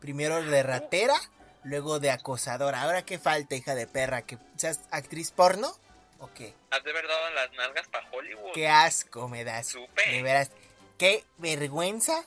Primero 0.00 0.42
de 0.42 0.62
ratera, 0.62 1.16
luego 1.64 1.98
de 1.98 2.10
acosadora. 2.10 2.82
Ahora 2.82 3.04
qué 3.04 3.18
falta, 3.18 3.56
hija 3.56 3.74
de 3.74 3.88
perra, 3.88 4.22
que 4.22 4.38
seas 4.56 4.82
actriz 4.92 5.32
porno, 5.32 5.72
¿o 6.18 6.32
qué? 6.34 6.54
Has 6.70 6.82
de 6.84 6.90
haber 6.90 7.06
dado 7.06 7.30
las 7.30 7.52
nalgas 7.52 7.88
para 7.88 8.08
Hollywood. 8.10 8.52
Qué 8.52 8.68
asco 8.68 9.28
me 9.28 9.44
das. 9.44 9.68
Supe. 9.68 10.10
De 10.10 10.22
veras, 10.22 10.50
qué 10.98 11.24
vergüenza 11.38 12.24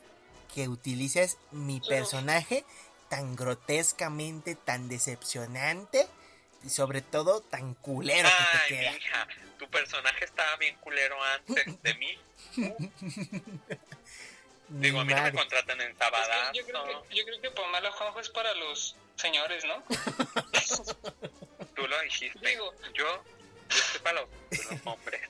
que 0.54 0.67
utilices 0.67 1.38
mi 1.52 1.80
personaje 1.82 2.65
tan 3.10 3.36
grotescamente, 3.36 4.56
tan 4.56 4.88
decepcionante 4.89 6.08
y 6.63 6.69
sobre 6.69 7.02
todo 7.02 7.41
tan 7.41 7.73
culero 7.75 8.28
que 8.30 8.58
te 8.67 8.75
Ay, 8.75 8.80
queda. 8.82 8.91
mija, 8.93 9.28
tu 9.58 9.69
personaje 9.69 10.25
estaba 10.25 10.56
bien 10.58 10.75
culero 10.78 11.17
antes 11.23 11.65
de 11.84 11.93
mí. 11.95 12.19
Digo, 14.69 14.99
a 14.99 15.06
mí 15.06 15.13
no 15.13 15.21
me 15.23 15.34
contratan 15.34 15.82
en 15.82 15.91
Es 15.91 15.97
Sabadazo. 15.97 16.52
que 16.52 16.60
yo, 16.60 16.65
creo 16.65 17.04
que, 17.10 17.15
yo 17.15 17.25
creo 17.25 17.41
que 17.41 17.52
Pamela 17.52 17.91
Juanjo 17.91 18.19
es 18.19 18.30
para 18.30 18.54
los 18.54 18.95
señores, 19.15 19.65
¿no? 19.65 19.84
Tú 21.75 21.88
lo 21.88 21.99
dijiste. 22.02 22.39
Digo- 22.47 22.73
yo, 22.93 23.23
los, 23.69 24.71
los 24.71 24.82
hombres. 24.86 25.21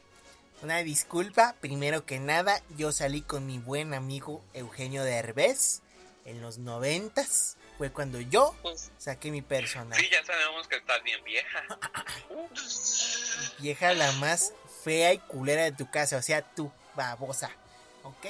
Una 0.62 0.80
disculpa, 0.80 1.56
primero 1.62 2.06
que 2.06 2.20
nada, 2.20 2.62
yo 2.78 2.92
salí 2.92 3.22
con 3.22 3.46
mi 3.46 3.60
buen 3.60 3.94
amigo 3.94 4.44
Eugenio 4.54 5.04
Derbez 5.04 5.82
en 6.26 6.42
los 6.42 6.58
noventas. 6.58 7.56
Fue 7.78 7.92
cuando 7.94 8.20
yo 8.20 8.54
Pues 8.62 8.92
saqué 8.98 9.32
mi 9.32 9.42
personaje. 9.42 10.02
Sí, 10.02 10.10
ya 10.12 10.22
sabemos 10.26 10.68
que 10.68 10.76
estás 10.76 11.02
bien 11.04 11.24
vieja. 11.24 11.64
Vieja 13.60 13.94
la 13.94 14.12
más 14.14 14.54
fea 14.84 15.14
y 15.14 15.18
culera 15.20 15.64
de 15.64 15.72
tu 15.72 15.90
casa, 15.90 16.18
o 16.18 16.22
sea, 16.22 16.42
tú, 16.42 16.72
babosa. 16.96 17.50
¿Ok? 18.04 18.26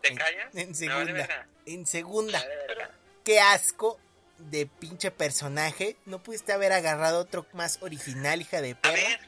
¿Te 0.00 0.08
En- 0.08 0.16
callas? 0.16 0.54
En 0.54 0.74
segunda. 0.74 1.46
En 1.66 1.86
segunda. 1.86 2.38
vale. 2.38 2.88
Qué 3.24 3.38
asco 3.40 3.98
de 4.38 4.66
pinche 4.66 5.10
personaje. 5.10 5.96
¿No 6.06 6.22
pudiste 6.22 6.52
haber 6.52 6.72
agarrado 6.72 7.20
otro 7.20 7.46
más 7.52 7.78
original, 7.82 8.40
hija 8.40 8.62
de 8.62 8.72
A 8.72 8.74
perra? 8.80 8.94
ver, 8.94 9.20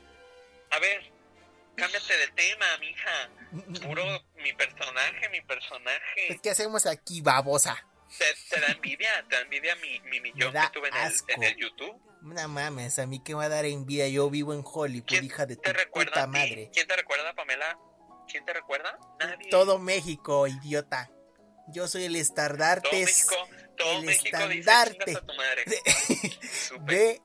a 0.73 0.79
ver, 0.79 1.13
cámbiate 1.77 2.17
de 2.17 2.29
tema, 2.29 2.67
mija. 2.81 3.31
Puro 3.87 4.05
mi 4.37 4.53
personaje, 4.55 5.29
mi 5.29 5.41
personaje. 5.43 6.25
Pues, 6.29 6.41
¿qué 6.41 6.51
hacemos 6.51 6.87
aquí, 6.87 7.21
babosa? 7.21 7.77
¿Te, 8.19 8.25
te 8.49 8.61
da 8.61 8.69
envidia? 8.69 9.25
¿Te 9.29 9.37
da 9.37 9.43
envidia 9.43 9.77
mi, 9.77 10.01
mi 10.01 10.21
millón 10.21 10.53
Me 10.53 10.61
que 10.61 10.69
tuve 10.73 10.89
en 10.89 10.97
el, 10.97 11.13
en 11.29 11.43
el 11.43 11.57
YouTube? 11.57 12.01
No 12.23 12.49
mames, 12.49 12.99
a 12.99 13.07
mí 13.07 13.23
que 13.23 13.35
va 13.35 13.45
a 13.45 13.49
dar 13.49 13.67
envidia. 13.67 14.09
Yo 14.09 14.31
vivo 14.31 14.55
en 14.55 14.63
Hollywood, 14.65 15.07
¿Quién 15.07 15.25
hija 15.25 15.45
de 15.45 15.57
tu 15.57 15.63
¿Te 15.63 15.73
recuerda 15.73 16.13
puta 16.13 16.27
madre. 16.27 16.71
¿Quién 16.73 16.87
te 16.87 16.97
recuerda, 16.97 17.35
Pamela? 17.35 17.79
¿Quién 18.31 18.45
te 18.45 18.53
recuerda? 18.55 18.99
Nadie. 19.21 19.51
Todo 19.51 19.79
México, 19.79 20.47
idiota. 20.47 21.11
Yo 21.69 21.87
soy 21.87 22.05
el 22.05 22.13
Todo 22.13 22.23
estandarte 22.23 22.91
México, 22.93 23.35
todo 23.77 23.99
el 23.99 24.07
México 24.07 24.25
dice 24.49 24.59
estandarte 24.59 25.05
chingas 25.05 25.23
a 25.23 25.27
tu 25.27 25.35
madre. 25.35 25.65
Supe. 26.69 26.93
de... 26.95 27.23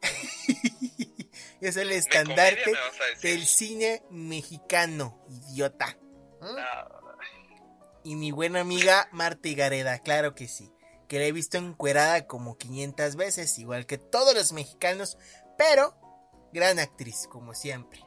Soy 1.72 1.84
el 1.84 1.92
estandarte 1.92 2.74
del 3.22 3.46
cine 3.46 4.04
mexicano, 4.10 5.24
idiota. 5.30 5.98
¿Mm? 6.42 6.58
Ah, 6.58 6.88
Y 8.04 8.16
mi 8.16 8.32
buena 8.32 8.62
amiga 8.62 9.10
Marta 9.12 9.50
Gareda, 9.56 10.00
claro 10.00 10.34
que 10.36 10.48
sí. 10.48 10.72
Que 11.08 11.20
la 11.20 11.26
he 11.26 11.32
visto 11.32 11.58
encuerada 11.58 12.28
como 12.28 12.58
500 12.58 13.16
veces, 13.16 13.58
igual 13.60 13.86
que 13.86 13.98
todos 13.98 14.34
los 14.34 14.52
mexicanos, 14.52 15.18
pero 15.58 15.96
gran 16.54 16.80
actriz, 16.80 17.28
como 17.30 17.54
siempre. 17.54 18.04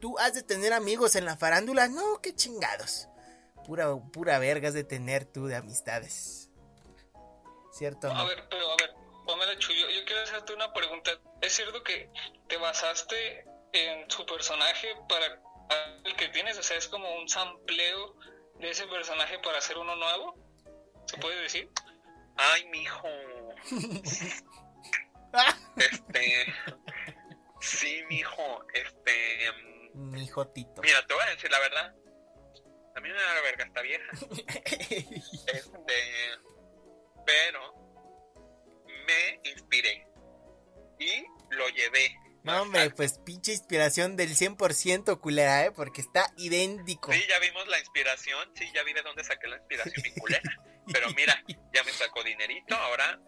¿Tú 0.00 0.18
has 0.18 0.34
de 0.34 0.42
tener 0.42 0.72
amigos 0.72 1.14
en 1.16 1.24
la 1.24 1.36
farándula? 1.36 1.88
No, 1.88 2.20
qué 2.22 2.34
chingados. 2.34 3.08
Pura, 3.66 3.94
pura 4.12 4.38
verga 4.38 4.68
has 4.68 4.74
de 4.74 4.84
tener 4.84 5.24
tú 5.26 5.46
de 5.46 5.56
amistades. 5.56 6.50
¿Cierto? 7.72 8.10
A 8.10 8.24
ver, 8.24 8.46
pero 8.50 8.70
a 8.72 8.76
ver, 8.76 8.94
Pamela 9.30 9.56
Chu, 9.58 9.72
yo, 9.72 9.88
yo 9.88 10.04
quiero 10.04 10.22
hacerte 10.22 10.52
una 10.54 10.72
pregunta. 10.72 11.12
¿Es 11.40 11.52
cierto 11.54 11.82
que 11.84 12.10
te 12.48 12.56
basaste 12.56 13.44
en 13.72 14.10
su 14.10 14.26
personaje 14.26 14.88
para 15.08 15.40
el 16.04 16.16
que 16.16 16.28
tienes? 16.30 16.58
O 16.58 16.62
sea, 16.62 16.76
es 16.76 16.88
como 16.88 17.08
un 17.14 17.28
sampleo 17.28 18.16
de 18.58 18.70
ese 18.70 18.86
personaje 18.88 19.38
para 19.38 19.58
hacer 19.58 19.78
uno 19.78 19.94
nuevo. 19.94 20.34
¿Se 21.06 21.16
puede 21.18 21.40
decir? 21.42 21.70
Ay, 22.36 22.64
mijo. 22.66 23.08
Este. 25.76 26.52
Sí, 27.60 28.02
mijo. 28.08 28.66
Este. 28.74 29.52
mm, 29.94 30.10
Mi 30.10 30.26
jotito. 30.26 30.82
Mira, 30.82 31.06
te 31.06 31.14
voy 31.14 31.22
a 31.22 31.30
decir 31.30 31.48
la 31.52 31.60
verdad. 31.60 31.94
A 32.96 33.00
mí 33.00 33.08
me 33.08 33.14
da 33.14 33.34
la 33.34 33.40
verga 33.42 33.64
esta 33.64 33.82
vieja. 33.82 34.10
Este. 35.46 35.94
Pero. 37.24 37.89
Me 39.06 39.50
inspiré. 39.50 40.06
Y 40.98 41.24
lo 41.50 41.68
llevé. 41.68 42.16
No, 42.42 42.62
hombre, 42.62 42.90
pues 42.90 43.18
pinche 43.18 43.52
inspiración 43.52 44.16
del 44.16 44.30
100% 44.34 45.20
culera, 45.20 45.64
¿eh? 45.66 45.70
Porque 45.72 46.00
está 46.00 46.32
idéntico. 46.38 47.12
Sí, 47.12 47.22
ya 47.28 47.38
vimos 47.38 47.66
la 47.68 47.78
inspiración. 47.78 48.50
Sí, 48.54 48.66
ya 48.74 48.82
vi 48.82 48.94
de 48.94 49.02
dónde 49.02 49.22
saqué 49.24 49.46
la 49.48 49.56
inspiración, 49.56 50.02
mi 50.02 50.10
culera. 50.18 50.42
Pero 50.92 51.10
mira, 51.14 51.42
ya 51.74 51.84
me 51.84 51.92
sacó 51.92 52.22
dinerito. 52.24 52.74
Ahora. 52.74 53.20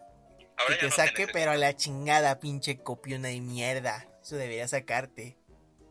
Ahora 0.57 0.67
Que 0.67 0.73
ya 0.75 0.79
te 0.81 0.85
no 0.87 0.91
saque, 0.91 1.27
pero 1.27 1.51
a 1.51 1.55
la 1.55 1.75
chingada, 1.75 2.39
pinche 2.39 2.77
copiona 2.77 3.29
de 3.29 3.41
mierda. 3.41 4.07
Eso 4.21 4.35
debería 4.35 4.67
sacarte. 4.67 5.37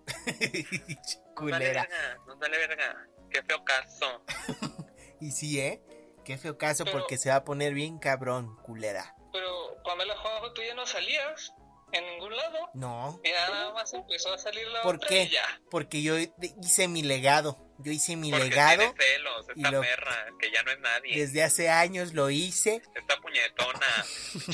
Pinche 0.07 1.18
Nos 1.35 1.51
vale 1.51 1.64
Culera. 1.64 1.88
verga, 1.88 2.37
vale 2.38 2.59
verga. 2.59 3.07
Qué 3.31 3.42
feo 3.42 3.64
caso. 3.64 4.25
Y 5.21 5.31
sí, 5.31 5.61
¿eh? 5.61 5.81
Qué 6.25 6.37
feo 6.37 6.59
caso 6.59 6.85
Pero- 6.85 6.99
porque 6.99 7.16
se 7.16 7.31
va 7.31 7.37
a 7.37 7.45
poner 7.45 7.75
bien 7.75 7.99
cabrón, 7.99 8.57
culera. 8.62 9.14
Pero, 9.33 9.77
Pamela 9.85 10.16
Juanjo, 10.16 10.53
tú 10.53 10.62
ya 10.62 10.75
no 10.75 10.87
salías 10.87 11.53
en 11.92 12.05
ningún 12.07 12.35
lado. 12.37 12.71
No, 12.75 13.21
Y 13.25 13.31
ya 13.31 13.51
nada 13.51 13.73
más 13.75 13.92
empezó 13.92 14.33
a 14.33 14.38
salir 14.38 14.66
la 14.68 14.83
¿Por 14.83 14.97
otra 14.97 15.09
qué? 15.09 15.23
y 15.25 15.29
ya. 15.31 15.61
porque 15.71 16.03
yo 16.03 16.14
hice 16.62 16.88
mi 16.88 17.03
legado. 17.03 17.59
Yo 17.79 17.90
hice 17.92 18.14
mi 18.16 18.31
Porque 18.31 18.49
legado. 18.49 18.79
tiene 18.79 18.95
celos, 18.97 19.47
y 19.57 19.59
esta 19.61 19.71
lo- 19.73 19.81
perra, 19.81 20.27
que 20.38 20.51
ya 20.53 20.62
no 20.62 20.71
es 20.71 20.79
nadie. 20.81 21.18
Desde 21.20 21.43
hace 21.43 21.68
años 21.68 22.12
lo 22.14 22.30
hice. 22.30 22.80
Esta 22.95 23.20
puñetona, 23.20 23.87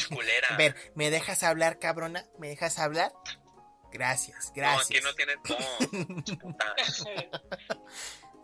culera. 0.09 0.49
A 0.51 0.57
ver, 0.57 0.75
¿me 0.95 1.11
dejas 1.11 1.43
hablar, 1.43 1.79
cabrona? 1.79 2.25
¿Me 2.39 2.49
dejas 2.49 2.79
hablar? 2.79 3.13
Gracias, 3.93 4.47
No, 4.49 4.53
gracias. 4.57 4.91
aquí 4.91 5.01
no 5.03 5.15
tienes 5.15 5.37
puta. 6.41 6.75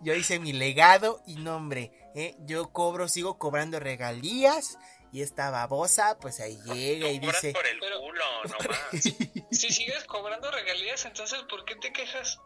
Yo 0.03 0.15
hice 0.15 0.39
mi 0.39 0.53
legado 0.53 1.23
y 1.27 1.37
no, 1.37 1.57
hombre, 1.57 1.91
¿eh? 2.15 2.35
yo 2.41 2.73
cobro, 2.73 3.09
sigo 3.09 3.39
cobrando 3.39 3.81
regalías 3.81 4.77
y 5.15 5.23
esta 5.23 5.49
babosa 5.51 6.19
pues 6.19 6.41
ahí 6.41 6.59
llega 6.65 7.09
y 7.09 7.21
dice, 7.21 7.53
por 7.53 7.65
el 7.65 7.79
Pero- 7.79 8.01
culo, 8.01 8.25
nomás. 8.45 9.03
Si 9.53 9.71
sigues 9.71 10.03
cobrando 10.05 10.51
regalías, 10.51 11.05
entonces 11.05 11.39
¿por 11.49 11.65
qué 11.65 11.77
te 11.77 11.93
quejas? 11.93 12.41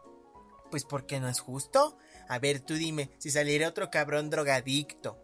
pues 0.69 0.85
porque 0.85 1.19
no 1.19 1.27
es 1.27 1.39
justo. 1.39 1.97
A 2.27 2.37
ver, 2.37 2.59
tú 2.59 2.75
dime, 2.75 3.09
si 3.17 3.31
saliera 3.31 3.67
otro 3.67 3.89
cabrón 3.89 4.29
drogadicto, 4.29 5.17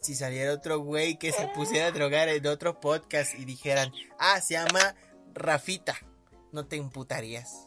si 0.00 0.14
saliera 0.14 0.54
otro 0.54 0.78
güey 0.78 1.18
que 1.18 1.32
se 1.32 1.48
pusiera 1.48 1.88
a 1.88 1.90
drogar 1.92 2.30
en 2.30 2.46
otro 2.46 2.80
podcast 2.80 3.34
y 3.34 3.44
dijeran, 3.44 3.92
ah, 4.18 4.40
se 4.40 4.54
llama 4.54 4.94
Rafita, 5.34 5.98
no 6.52 6.66
te 6.66 6.76
imputarías. 6.76 7.65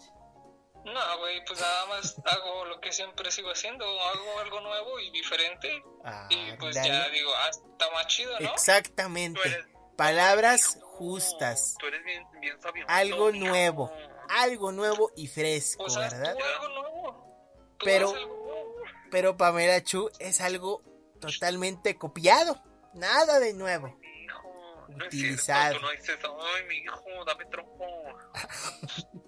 No, 0.93 1.17
güey, 1.19 1.43
pues 1.45 1.59
nada 1.59 1.85
más 1.87 2.15
hago 2.25 2.65
lo 2.65 2.79
que 2.81 2.91
siempre 2.91 3.29
sigo 3.31 3.49
haciendo, 3.51 3.85
hago 3.85 4.39
algo 4.39 4.61
nuevo 4.61 4.99
y 4.99 5.11
diferente. 5.11 5.83
Ah, 6.03 6.27
Y 6.29 6.53
pues 6.57 6.75
dale. 6.75 6.89
ya 6.89 7.09
digo, 7.09 7.31
ah, 7.35 7.49
está 7.49 7.91
más 7.91 8.07
chido, 8.07 8.39
¿no? 8.39 8.49
Exactamente. 8.51 9.39
eres, 9.45 9.65
Palabras 9.95 10.79
justas. 10.83 11.75
Tú 11.79 11.87
eres 11.87 12.03
bien, 12.03 12.25
bien 12.39 12.59
sabio. 12.61 12.85
Algo 12.87 13.31
nuevo. 13.31 13.91
Algo 14.29 14.71
nuevo 14.71 15.11
y 15.15 15.27
fresco, 15.27 15.83
O 15.83 15.89
sea, 15.89 16.01
¿verdad? 16.09 16.35
tú 16.37 16.43
algo 16.45 16.67
nuevo. 16.81 17.75
Tú 17.77 17.85
Pero- 17.85 18.09
algo 18.13 18.35
nuevo. 18.37 18.75
Pero 19.11 19.37
Pamela 19.37 19.83
Chu 19.83 20.09
es 20.19 20.39
algo 20.39 20.83
totalmente 21.19 21.97
copiado. 21.97 22.61
Nada 22.93 23.39
de 23.39 23.53
nuevo. 23.53 23.87
Hijo, 24.03 24.85
no 24.89 25.03
es 25.05 25.07
Utilizado. 25.07 25.79
cierto, 25.79 25.79
tú 25.79 25.85
no 25.85 25.91
dices, 25.91 26.19
ay, 26.55 26.63
mi 26.67 26.75
hijo, 26.77 27.25
dame 27.25 27.45
trompo. 27.45 27.85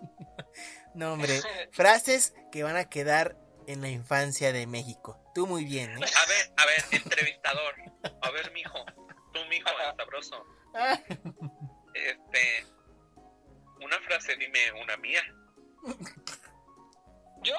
No, 0.94 1.14
hombre. 1.14 1.42
Frases 1.72 2.34
que 2.52 2.64
van 2.64 2.76
a 2.78 2.86
quedar 2.90 3.38
en 3.68 3.82
la 3.82 3.90
infancia 3.90 4.52
de 4.52 4.68
México. 4.68 5.18
Tú 5.34 5.48
muy 5.48 5.64
bien, 5.66 5.92
¿eh? 5.92 5.96
A 5.96 6.26
ver, 6.28 6.54
a 6.58 6.66
ver, 6.66 6.84
entrevistador. 6.92 7.76
A 8.22 8.30
ver, 8.32 8.52
mijo. 8.52 8.84
Tú, 9.34 9.40
mijo, 9.50 9.70
el 9.70 9.96
sabroso. 9.98 10.46
Este. 11.94 12.66
Una 13.84 14.00
frase, 14.02 14.36
dime 14.36 14.72
una 14.82 14.98
mía. 14.98 15.22
¿Yo? 17.44 17.56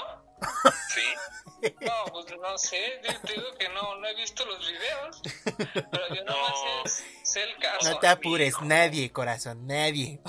¿Sí? 0.94 1.70
No, 1.80 2.04
pues 2.12 2.26
no 2.40 2.58
sé. 2.58 3.00
Yo 3.04 3.20
te 3.20 3.32
digo 3.32 3.46
que 3.58 3.68
no, 3.70 3.96
no 3.96 4.06
he 4.08 4.14
visto 4.14 4.44
los 4.44 4.60
videos. 4.70 5.22
Pero 5.90 6.14
yo 6.14 6.24
No. 6.24 6.32
nomás 6.32 6.90
sé, 6.92 7.00
sé 7.24 7.42
el 7.44 7.56
caso. 7.58 7.90
No 7.90 7.98
te 7.98 8.06
apures, 8.08 8.54
nadie, 8.62 9.10
corazón, 9.10 9.66
nadie. 9.66 10.20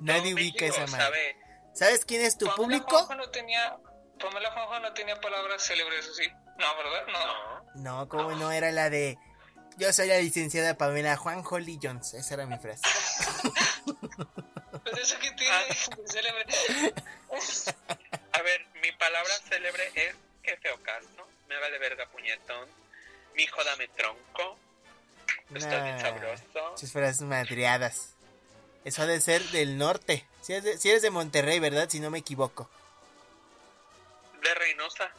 nadie 0.00 0.30
No, 0.30 0.36
ubica 0.36 0.64
México 0.64 0.64
esa 0.64 0.86
madre. 0.86 1.04
sabe- 1.04 1.36
¿Sabes 1.80 2.04
quién 2.04 2.20
es 2.20 2.36
tu 2.36 2.44
Pamela 2.44 2.56
público? 2.62 2.90
Juanjo 2.90 3.14
no 3.14 3.30
tenía. 3.30 3.74
Pamela 4.20 4.50
Juanjo 4.52 4.80
no 4.80 4.92
tenía 4.92 5.18
palabras 5.18 5.62
célebres 5.62 6.06
así. 6.12 6.28
No, 6.58 6.76
¿verdad? 6.76 7.06
No. 7.06 7.72
No. 7.74 8.00
No, 8.00 8.08
como 8.10 8.32
no 8.32 8.52
era 8.52 8.70
la 8.70 8.90
de. 8.90 9.16
Yo 9.78 9.90
soy 9.94 10.08
la 10.08 10.18
licenciada 10.18 10.74
Pamela 10.76 11.16
Juan 11.16 11.42
Holly 11.48 11.78
Jones. 11.82 12.12
Esa 12.12 12.34
era 12.34 12.44
mi 12.44 12.58
frase. 12.58 12.82
Pero 14.84 14.96
eso 14.98 15.18
que 15.20 15.30
tiene 15.32 15.56
de 15.68 15.74
célebre. 16.06 16.44
A 18.32 18.42
ver, 18.42 18.66
mi 18.82 18.92
palabra 18.92 19.30
célebre 19.48 19.90
es 19.94 20.14
que 20.42 20.56
feo 20.58 20.78
caso. 20.82 21.08
Me 21.48 21.58
vale 21.58 21.78
verga 21.78 22.06
puñetón. 22.10 22.68
Mi 23.34 23.44
hijo 23.44 23.64
dame 23.64 23.88
tronco. 23.88 24.58
Estás 25.54 25.82
bien 25.82 25.96
Nah, 25.96 26.02
sabroso. 26.02 26.76
Sus 26.76 26.92
frases 26.92 27.22
madreadas. 27.22 28.12
Eso 28.84 29.00
ha 29.00 29.06
de 29.06 29.18
ser 29.22 29.42
del 29.44 29.78
norte. 29.78 30.26
Si 30.42 30.52
eres, 30.52 30.64
de, 30.64 30.78
si 30.78 30.88
eres 30.90 31.02
de 31.02 31.10
Monterrey, 31.10 31.58
¿verdad? 31.60 31.88
Si 31.88 32.00
no 32.00 32.10
me 32.10 32.18
equivoco. 32.18 32.68
De 34.42 34.54
Reynosa. 34.54 35.10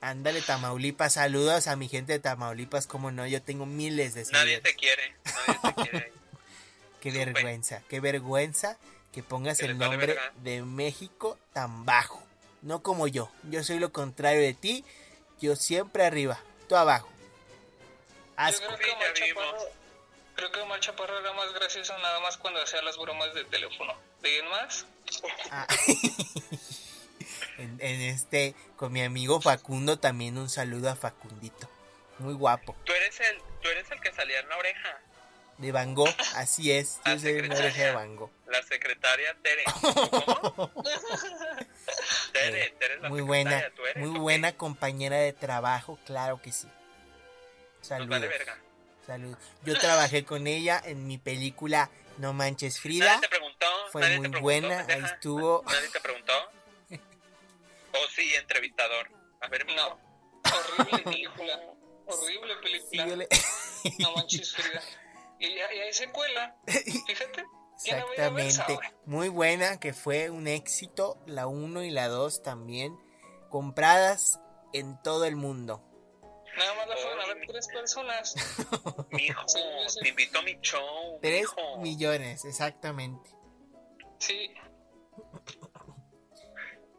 Ándale, 0.00 0.40
Tamaulipas. 0.42 1.14
Saludos 1.14 1.66
a 1.66 1.74
mi 1.76 1.88
gente 1.88 2.12
de 2.12 2.18
Tamaulipas. 2.20 2.86
Como 2.86 3.10
no, 3.10 3.26
yo 3.26 3.42
tengo 3.42 3.66
miles 3.66 4.14
de 4.14 4.22
Nadie 4.32 4.60
seguidores. 4.60 4.62
te 4.62 4.74
quiere. 4.76 5.16
Nadie 5.24 5.60
te 5.74 5.90
quiere. 5.90 6.12
Qué 7.00 7.10
Supe. 7.10 7.24
vergüenza. 7.24 7.82
Qué 7.88 8.00
vergüenza 8.00 8.78
que 9.12 9.22
pongas 9.22 9.58
Que 9.58 9.66
el 9.66 9.74
vale 9.74 9.90
nombre 9.96 10.18
de 10.42 10.62
México 10.62 11.38
tan 11.52 11.84
bajo. 11.84 12.22
No 12.62 12.82
como 12.82 13.06
yo. 13.08 13.30
Yo 13.44 13.62
soy 13.64 13.78
lo 13.80 13.92
contrario 13.92 14.40
de 14.42 14.54
ti. 14.54 14.84
Yo 15.40 15.56
siempre 15.56 16.04
arriba. 16.04 16.38
Tú 16.68 16.76
abajo. 16.76 17.08
Yo 17.08 18.44
Asco. 18.44 18.66
creo 18.66 18.76
Sí, 18.76 18.82
que 18.84 18.90
ya 18.90 18.96
Omar 18.96 19.14
vimos. 19.20 19.64
Creo 20.38 20.52
que 20.52 20.60
Omar 20.60 20.78
Chaparro 20.78 21.18
era 21.18 21.32
más 21.32 21.52
gracioso 21.52 21.98
nada 21.98 22.20
más 22.20 22.36
cuando 22.36 22.62
hacía 22.62 22.80
las 22.82 22.96
bromas 22.96 23.34
de 23.34 23.42
teléfono. 23.46 23.92
¿De 24.22 24.28
quién 24.30 24.48
más? 24.48 24.86
Ah. 25.50 25.66
en, 27.58 27.76
en 27.80 28.00
este, 28.02 28.54
con 28.76 28.92
mi 28.92 29.02
amigo 29.02 29.40
Facundo, 29.40 29.98
también 29.98 30.38
un 30.38 30.48
saludo 30.48 30.90
a 30.90 30.94
Facundito. 30.94 31.68
Muy 32.20 32.34
guapo. 32.34 32.76
Tú 32.84 32.92
eres 32.92 33.18
el, 33.18 33.38
tú 33.60 33.68
eres 33.68 33.90
el 33.90 34.00
que 34.00 34.12
salía 34.12 34.38
en 34.38 34.48
la 34.48 34.56
oreja. 34.58 35.00
De 35.56 35.72
Van 35.72 35.92
Gogh, 35.96 36.14
así 36.36 36.70
es. 36.70 37.00
Yo 37.04 37.18
soy 37.18 37.32
una 37.32 37.56
secretaria. 37.56 37.58
oreja 37.64 37.84
de 37.86 37.92
Van 37.94 38.14
Gogh. 38.16 38.30
La 38.46 38.62
secretaria 38.62 39.36
Tere. 39.42 39.64
¿Cómo? 40.54 40.72
Tere, 42.32 42.64
Eh, 42.64 42.74
Tere 42.78 42.94
es 42.94 43.00
la 43.02 43.08
muy 43.08 43.18
secretaria, 43.22 43.24
buena, 43.26 43.70
¿tú 43.74 43.86
eres 43.86 44.06
muy 44.06 44.20
buena 44.20 44.52
compañera 44.56 45.16
de 45.16 45.32
trabajo, 45.32 45.98
claro 46.06 46.40
que 46.40 46.52
sí. 46.52 46.68
Nos 46.68 47.88
Saludos. 47.88 48.08
vale 48.10 48.28
verga. 48.28 48.56
Saludos. 49.08 49.38
Yo 49.64 49.78
trabajé 49.78 50.24
con 50.24 50.46
ella 50.46 50.80
en 50.84 51.06
mi 51.06 51.18
película 51.18 51.90
No 52.18 52.32
Manches 52.32 52.78
Frida. 52.78 53.06
Nadie 53.06 53.22
te 53.22 53.28
preguntó. 53.28 53.66
Fue 53.90 54.02
nadie 54.02 54.18
muy 54.18 54.26
te 54.26 54.30
preguntó, 54.30 54.68
buena, 54.68 54.86
ahí 54.88 55.04
estuvo. 55.04 55.64
Nadie 55.66 55.88
te 55.88 56.00
preguntó. 56.00 56.32
O 57.90 58.06
sí, 58.14 58.34
entrevistador. 58.34 59.10
A 59.40 59.48
ver. 59.48 59.66
No. 59.74 59.98
Horrible 60.44 61.02
película. 61.04 61.60
Horrible 62.06 62.56
película. 62.56 63.04
Síguele. 63.04 63.28
No 63.98 64.12
manches, 64.14 64.54
Frida. 64.54 64.82
Y, 65.40 65.46
y 65.46 65.58
hay 65.58 65.92
secuela. 65.94 66.54
Fíjate. 66.66 67.44
¿Quién 67.82 67.96
la 67.96 68.04
voy 68.04 68.16
a 68.18 68.30
ver, 68.30 68.46
Exactamente. 68.46 68.94
Muy 69.06 69.28
buena, 69.30 69.80
que 69.80 69.94
fue 69.94 70.28
un 70.28 70.46
éxito. 70.48 71.18
La 71.26 71.46
1 71.46 71.82
y 71.84 71.90
la 71.90 72.08
2 72.08 72.42
también. 72.42 72.94
Compradas 73.48 74.38
en 74.74 75.00
todo 75.02 75.24
el 75.24 75.36
mundo. 75.36 75.87
Nada 76.58 76.74
más 76.74 76.88
la 76.88 76.96
fueron 76.96 77.20
a 77.20 77.26
ver 77.34 77.46
tres 77.46 77.68
personas. 77.68 78.34
Mijo, 79.10 79.42
Sí, 79.48 79.60
sí. 79.88 80.00
te 80.02 80.08
invito 80.08 80.38
a 80.38 80.42
mi 80.42 80.58
show. 80.60 81.18
3 81.22 81.40
mijo. 81.40 81.78
millones, 81.78 82.44
exactamente. 82.44 83.30
Sí. 84.18 84.52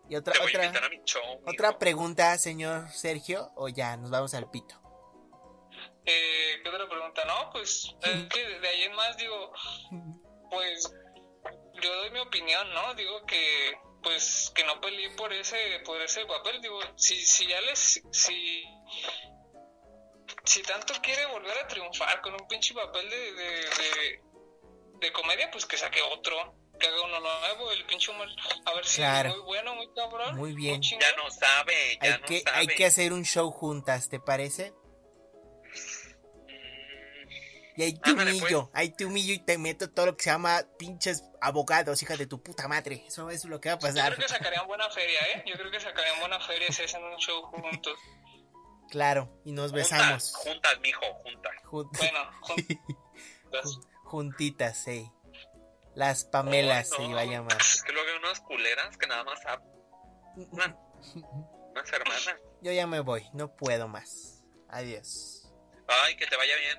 Y 0.09 0.15
otra, 0.15 0.33
Te 0.33 0.39
voy 0.39 0.55
otra, 0.55 0.85
a 0.85 0.89
mi 0.89 1.01
show. 1.05 1.21
otra 1.45 1.67
mijo. 1.69 1.79
pregunta, 1.79 2.37
señor 2.37 2.89
Sergio, 2.89 3.51
o 3.55 3.67
ya 3.69 3.95
nos 3.97 4.09
vamos 4.09 4.33
al 4.33 4.49
pito. 4.49 4.75
Eh, 6.05 6.59
¿Qué 6.63 6.69
otra 6.69 6.89
pregunta? 6.89 7.23
No, 7.25 7.49
pues 7.51 7.93
es 8.01 8.23
que 8.33 8.59
de 8.59 8.67
ahí 8.67 8.81
en 8.83 8.93
más 8.95 9.15
digo, 9.17 9.51
pues 10.49 10.91
yo 11.81 11.95
doy 11.97 12.09
mi 12.11 12.19
opinión, 12.19 12.73
¿no? 12.73 12.93
Digo 12.95 13.23
que 13.25 13.73
pues 14.01 14.51
que 14.55 14.63
no 14.63 14.79
peleé 14.81 15.09
por 15.11 15.31
ese 15.33 15.57
por 15.85 16.01
ese 16.01 16.25
papel, 16.25 16.61
digo, 16.61 16.79
si 16.95 17.15
si 17.17 17.45
ya 17.47 17.59
les 17.61 18.01
si 18.11 18.63
si 20.49 20.61
tanto 20.63 20.93
quiere 21.01 21.25
volver 21.27 21.57
a 21.63 21.67
triunfar 21.67 22.21
con 22.21 22.33
un 22.33 22.47
pinche 22.47 22.73
papel 22.73 23.09
de 23.09 23.17
de, 23.33 23.51
de, 23.53 24.21
de 24.99 25.11
comedia, 25.13 25.49
pues 25.51 25.65
que 25.65 25.77
saque 25.77 26.01
otro, 26.01 26.55
que 26.79 26.87
haga 26.87 27.01
uno 27.03 27.19
nuevo, 27.19 27.71
el 27.71 27.85
pinche 27.85 28.09
humor, 28.11 28.27
a 28.65 28.73
ver 28.73 28.85
si 28.85 28.97
Claro. 28.97 29.29
es 29.29 29.35
muy 29.37 29.45
bueno, 29.45 29.75
muy 29.75 29.87
cabrón, 29.93 30.35
Muy 30.37 30.53
bien. 30.53 30.81
Ya 30.81 31.15
no 31.17 31.29
sabe, 31.29 31.97
ya 32.01 32.15
Hay 32.15 32.19
no 32.21 32.25
que, 32.27 32.41
sabe. 32.41 32.57
hay 32.57 32.67
que 32.67 32.85
hacer 32.85 33.13
un 33.13 33.23
show 33.25 33.51
juntas, 33.51 34.09
¿te 34.09 34.19
parece? 34.19 34.73
Y 37.75 37.83
ahí 37.83 37.93
te 37.93 38.09
Ándale, 38.09 38.31
humillo, 38.31 38.63
pues. 38.65 38.71
ahí 38.75 38.89
te 38.93 39.05
humillo 39.05 39.33
y 39.33 39.39
te 39.39 39.57
meto 39.57 39.89
todo 39.89 40.07
lo 40.07 40.17
que 40.17 40.23
se 40.25 40.31
llama 40.31 40.61
pinches 40.77 41.23
abogados, 41.39 42.01
hija 42.03 42.17
de 42.17 42.27
tu 42.27 42.43
puta 42.43 42.67
madre. 42.67 43.05
Eso 43.07 43.29
es 43.29 43.45
lo 43.45 43.61
que 43.61 43.69
va 43.69 43.75
a 43.75 43.79
Yo 43.79 43.87
pasar. 43.87 44.15
creo 44.15 44.27
que 44.27 44.33
sacarían 44.33 44.67
buena 44.67 44.89
feria, 44.89 45.19
¿eh? 45.33 45.43
Yo 45.45 45.53
creo 45.55 45.71
que 45.71 45.79
sacarían 45.79 46.19
buena 46.19 46.39
feria 46.41 46.69
si 46.73 46.83
hacen 46.83 47.01
un 47.01 47.15
show 47.17 47.41
juntos. 47.43 47.97
Claro, 48.89 49.29
y 49.45 49.51
nos 49.51 49.71
Juntas, 49.71 49.89
besamos. 49.91 50.33
juntas, 50.35 50.79
mijo, 50.81 51.05
juntas. 51.23 51.51
Jun- 51.65 51.89
Bueno, 51.97 52.19
juntos. 52.41 53.79
juntitas, 54.03 54.77
sí. 54.83 55.11
Las 55.95 56.23
Pamelas 56.23 56.89
se 56.89 56.99
no. 56.99 57.09
iba 57.11 57.21
a 57.21 57.25
llamar. 57.25 57.57
Es 57.59 57.83
que 57.83 57.91
luego 57.91 58.07
hay 58.09 58.17
unas 58.17 58.39
culeras 58.41 58.97
que 58.97 59.07
nada 59.07 59.23
más 59.23 59.39
hablan. 59.45 59.69
Unas 61.71 61.93
hermanas. 61.93 62.35
Yo 62.61 62.71
ya 62.71 62.87
me 62.87 62.99
voy, 63.01 63.25
no 63.33 63.55
puedo 63.55 63.87
más. 63.87 64.43
Adiós. 64.69 65.51
Ay, 65.87 66.15
que 66.17 66.25
te 66.27 66.35
vaya 66.35 66.53
bien. 66.57 66.77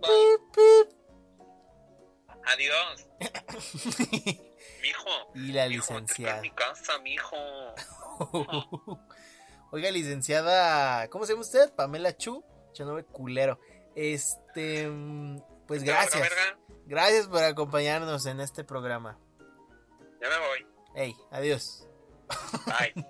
Bye. 0.00 0.88
Adiós. 2.46 3.06
Mijo. 4.82 5.10
Y 5.34 5.52
la 5.52 5.68
mijo, 5.68 5.92
licenciada. 5.94 6.36
en 6.36 6.42
mi 6.42 6.50
casa, 6.50 6.98
mijo. 6.98 7.36
Oiga, 9.74 9.90
licenciada, 9.90 11.08
¿cómo 11.08 11.26
se 11.26 11.32
llama 11.32 11.40
usted? 11.42 11.72
Pamela 11.74 12.16
Chu, 12.16 12.44
yo 12.74 12.84
no 12.84 13.04
culero. 13.06 13.58
Este, 13.96 14.88
pues 15.66 15.82
gracias. 15.82 16.28
Gracias 16.86 17.26
por 17.26 17.42
acompañarnos 17.42 18.24
en 18.26 18.38
este 18.38 18.62
programa. 18.62 19.18
Ya 20.22 20.28
me 20.28 20.38
voy. 20.46 20.66
Hey, 20.94 21.16
adiós. 21.32 21.88
Bye. 22.66 22.94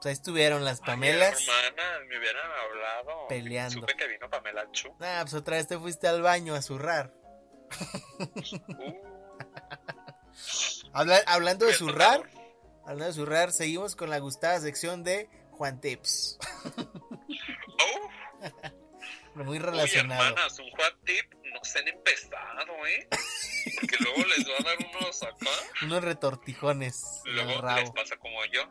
Pues 0.00 0.06
ahí 0.06 0.12
estuvieron 0.12 0.64
las 0.64 0.80
Pamelas. 0.80 1.36
Ay, 1.38 1.66
hermanas, 1.66 2.00
me 2.08 2.18
hubieran 2.18 2.50
hablado. 2.50 3.28
Peleando. 3.28 3.80
Supe 3.80 3.94
que 3.94 4.06
vino 4.06 4.30
Pamela 4.30 4.70
Chu. 4.70 4.88
Ah, 5.00 5.18
pues 5.22 5.34
otra 5.34 5.56
vez 5.56 5.66
te 5.66 5.76
fuiste 5.78 6.08
al 6.08 6.22
baño 6.22 6.54
a 6.54 6.62
zurrar. 6.62 7.12
Uh, 8.18 8.24
Habla- 10.94 11.22
hablando 11.26 11.66
de 11.66 11.72
Perdón, 11.72 11.88
zurrar. 11.90 12.30
Hablando 12.88 13.06
de 13.06 13.12
zurrar, 13.12 13.52
seguimos 13.52 13.94
con 13.96 14.10
la 14.10 14.18
gustada 14.18 14.58
sección 14.60 15.04
de 15.04 15.28
Juan 15.52 15.80
Tips. 15.80 16.38
Uh, 16.76 16.88
Muy 19.44 19.48
uy, 19.48 19.58
relacionado. 19.60 20.24
hermanas, 20.28 20.58
un 20.58 20.70
hot 20.70 21.04
tip 21.04 21.32
no 21.54 21.60
se 21.62 21.78
han 21.78 21.88
empezado, 21.88 22.86
¿eh? 22.86 23.08
Porque 23.80 23.96
luego 24.00 24.24
les 24.24 24.48
va 24.48 24.54
a 24.58 24.62
dar 24.64 24.78
unos 25.00 25.22
acá. 25.22 25.50
Unos 25.82 26.02
retortijones 26.02 27.04
Luego 27.24 27.62
les 27.76 27.90
pasa 27.90 28.16
como 28.16 28.44
yo. 28.46 28.62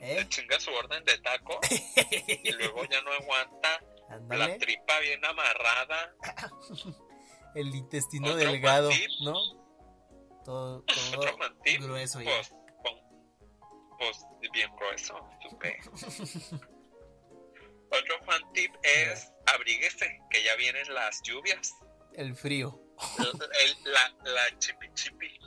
¿Eh? 0.00 0.16
Le 0.16 0.28
chinga 0.28 0.58
su 0.60 0.70
orden 0.72 1.04
de 1.04 1.18
taco. 1.18 1.60
y 2.28 2.52
luego 2.52 2.84
ya 2.84 3.00
no 3.02 3.12
aguanta 3.12 3.80
La 4.08 4.16
Ándale. 4.16 4.58
tripa 4.58 4.98
bien 5.00 5.24
amarrada. 5.24 6.14
El 7.54 7.74
intestino 7.74 8.34
delgado, 8.36 8.88
Juan 8.90 9.00
Tip. 9.00 9.10
¿no? 9.20 9.34
Todo, 10.44 10.82
todo 10.82 11.36
grueso 11.80 12.20
ya. 12.22 12.30
Pues, 12.30 12.54
con- 13.98 14.06
pues 14.40 14.50
bien 14.52 14.70
grueso, 14.76 15.28
supe. 15.48 15.78
Otro 17.90 18.18
fan 18.24 18.42
tip 18.52 18.74
es 18.82 19.30
abríguese, 19.46 20.20
que 20.30 20.42
ya 20.42 20.56
vienen 20.56 20.92
las 20.92 21.22
lluvias. 21.22 21.72
El 22.14 22.34
frío. 22.34 22.80
El- 23.18 23.26
el- 23.26 23.92
la, 23.92 24.14
la 24.32 24.58
chipi 24.58 24.88
chipi. 24.94 25.38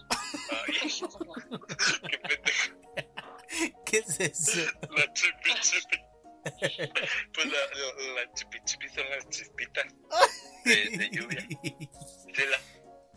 Ay, 0.51 0.79
qué 2.09 2.17
pendejo. 2.19 2.77
¿Qué 3.85 3.97
es 3.97 4.19
eso? 4.19 4.71
La 4.91 5.11
chipi 5.13 5.53
chipi. 5.61 5.97
Pues 7.33 7.45
la, 7.45 7.59
la, 7.59 8.23
la 8.23 8.33
chipi 8.33 8.57
chipi 8.63 8.87
son 8.89 9.09
las 9.09 9.27
chispitas 9.29 9.85
de, 10.63 10.75
de 10.97 11.09
lluvia. 11.11 11.47
La, 12.49 12.57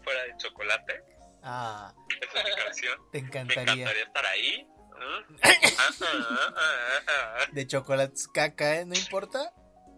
fuera 0.02 0.22
de 0.24 0.36
chocolate. 0.38 1.04
Ah, 1.44 1.94
Esa 2.20 2.40
es 2.40 2.56
canción. 2.56 2.98
te 3.12 3.20
Me 3.20 3.26
encantaría 3.28 3.90
estar 3.92 4.26
ahí. 4.26 4.66
De 7.52 7.66
chocolates 7.66 8.28
caca, 8.28 8.76
¿eh? 8.80 8.84
¿No 8.86 8.94
importa? 8.94 9.52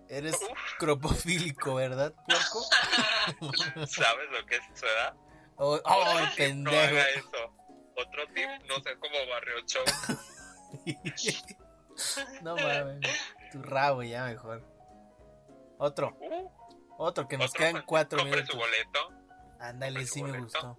Eres 0.08 0.36
cropofílico, 0.78 1.74
¿verdad, 1.76 2.12
puerco? 2.26 2.62
¿Sabes 3.86 4.30
lo 4.30 4.44
que 4.46 4.56
es 4.56 4.62
eso, 4.74 4.86
verdad? 4.86 5.14
Oh, 5.56 5.80
oh, 5.84 6.18
el 6.18 6.24
No 6.24 6.30
pendejo. 6.36 6.76
haga 6.76 7.08
eso. 7.10 7.54
Otro 7.96 8.26
tip, 8.34 8.48
no 8.68 8.74
sé 8.82 8.96
cómo 8.98 9.14
barrio 9.30 9.54
show. 9.66 9.84
No 12.42 12.56
mames. 12.56 13.08
Tu 13.52 13.62
rabo 13.62 14.02
ya 14.02 14.24
mejor. 14.24 14.64
Otro, 15.78 16.16
Uh, 16.20 16.50
otro 16.98 17.28
que 17.28 17.38
nos 17.38 17.50
otro 17.50 17.58
quedan 17.60 17.82
cuatro 17.86 18.24
minutos. 18.24 18.48
su 18.50 18.56
boleto. 18.56 19.10
Ándale, 19.60 20.04
sí 20.06 20.22
me 20.24 20.30
boleto. 20.32 20.44
gustó. 20.44 20.76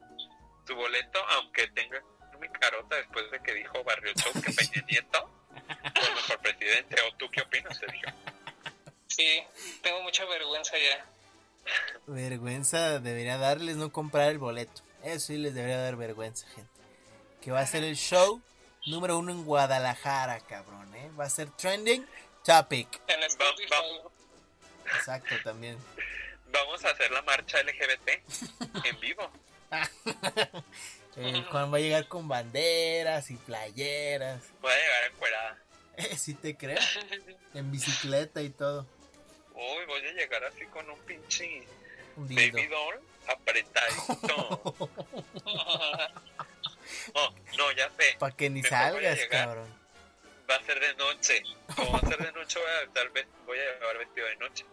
Su 0.68 0.76
boleto, 0.76 1.20
aunque 1.38 1.68
tenga 1.70 2.02
mi 2.40 2.50
carota 2.50 2.96
después 2.96 3.30
de 3.32 3.40
que 3.40 3.54
dijo 3.54 3.84
Barrio 3.84 4.14
Show 4.14 4.34
que 4.42 4.52
Peña 4.52 4.86
Nieto 4.88 5.30
fue 5.94 6.08
el 6.08 6.16
mejor 6.16 6.40
presidente. 6.40 6.96
¿O 7.02 7.16
tú 7.18 7.30
qué 7.32 7.42
opinas, 7.42 7.78
Sergio? 7.78 8.10
Sí, 9.08 9.44
tengo 9.82 10.02
mucha 10.04 10.26
vergüenza 10.26 10.74
ya. 10.78 11.06
Vergüenza 12.08 13.00
debería 13.00 13.38
darles 13.38 13.78
no 13.78 13.92
comprar 13.92 14.30
el 14.30 14.38
boleto. 14.38 14.82
Eso 15.04 15.28
sí 15.28 15.38
les 15.38 15.54
debería 15.54 15.78
dar 15.78 15.96
vergüenza, 15.96 16.48
gente. 16.50 16.70
Que 17.42 17.52
va 17.52 17.62
a 17.62 17.68
ser 17.68 17.84
el 17.84 17.96
show 17.96 18.42
número 18.86 19.18
uno 19.18 19.32
en 19.32 19.46
Guadalajara, 19.46 20.40
cabrón, 20.42 20.94
¿eh? 20.96 21.12
Va 21.20 21.26
a 21.26 21.30
ser 21.30 21.50
trending 21.52 22.06
topic. 22.44 23.02
En 23.08 23.20
vamos. 23.70 24.12
Exacto, 24.98 25.36
también. 25.44 25.78
Vamos 26.52 26.86
a 26.86 26.90
hacer 26.90 27.12
la 27.12 27.22
marcha 27.24 27.62
LGBT 27.64 28.10
en 28.86 29.00
vivo. 29.00 29.32
El 31.16 31.44
Juan 31.46 31.72
va 31.74 31.78
a 31.78 31.80
llegar 31.80 32.08
con 32.08 32.28
banderas 32.28 33.32
y 33.32 33.36
playeras. 33.38 34.42
Voy 34.62 34.72
a 34.72 34.76
llegar 34.76 35.12
encuerada. 35.12 35.58
Eh, 35.98 36.16
sí 36.18 36.34
te 36.34 36.56
creo. 36.58 36.78
En 37.54 37.72
bicicleta 37.72 38.42
y 38.42 38.50
todo. 38.50 38.86
Uy, 39.54 39.86
voy 39.88 40.06
a 40.06 40.12
llegar 40.14 40.44
así 40.44 40.66
con 40.66 40.90
un 40.90 41.00
pinche 41.02 41.66
baby 42.18 42.68
doll 42.68 43.00
apretadito. 43.28 44.62
Oh, 47.16 47.34
no, 47.58 47.72
ya 47.72 47.90
sé. 47.98 48.16
Para 48.20 48.36
que 48.36 48.50
ni 48.50 48.62
Mejor 48.62 48.78
salgas, 48.78 49.20
cabrón. 49.30 49.68
Va 50.50 50.56
a 50.56 50.64
ser 50.64 50.80
de 50.80 50.94
noche. 50.96 51.42
Como 51.76 51.92
va 51.94 51.98
a 51.98 52.02
ser 52.08 52.18
de 52.18 52.32
noche, 52.32 52.60
voy 52.60 52.70
a, 52.70 52.82
estar 52.84 53.10
ve- 53.12 53.28
voy 53.46 53.58
a 53.58 53.80
llevar 53.80 53.98
vestido 53.98 54.28
de 54.28 54.36
noche. 54.38 54.66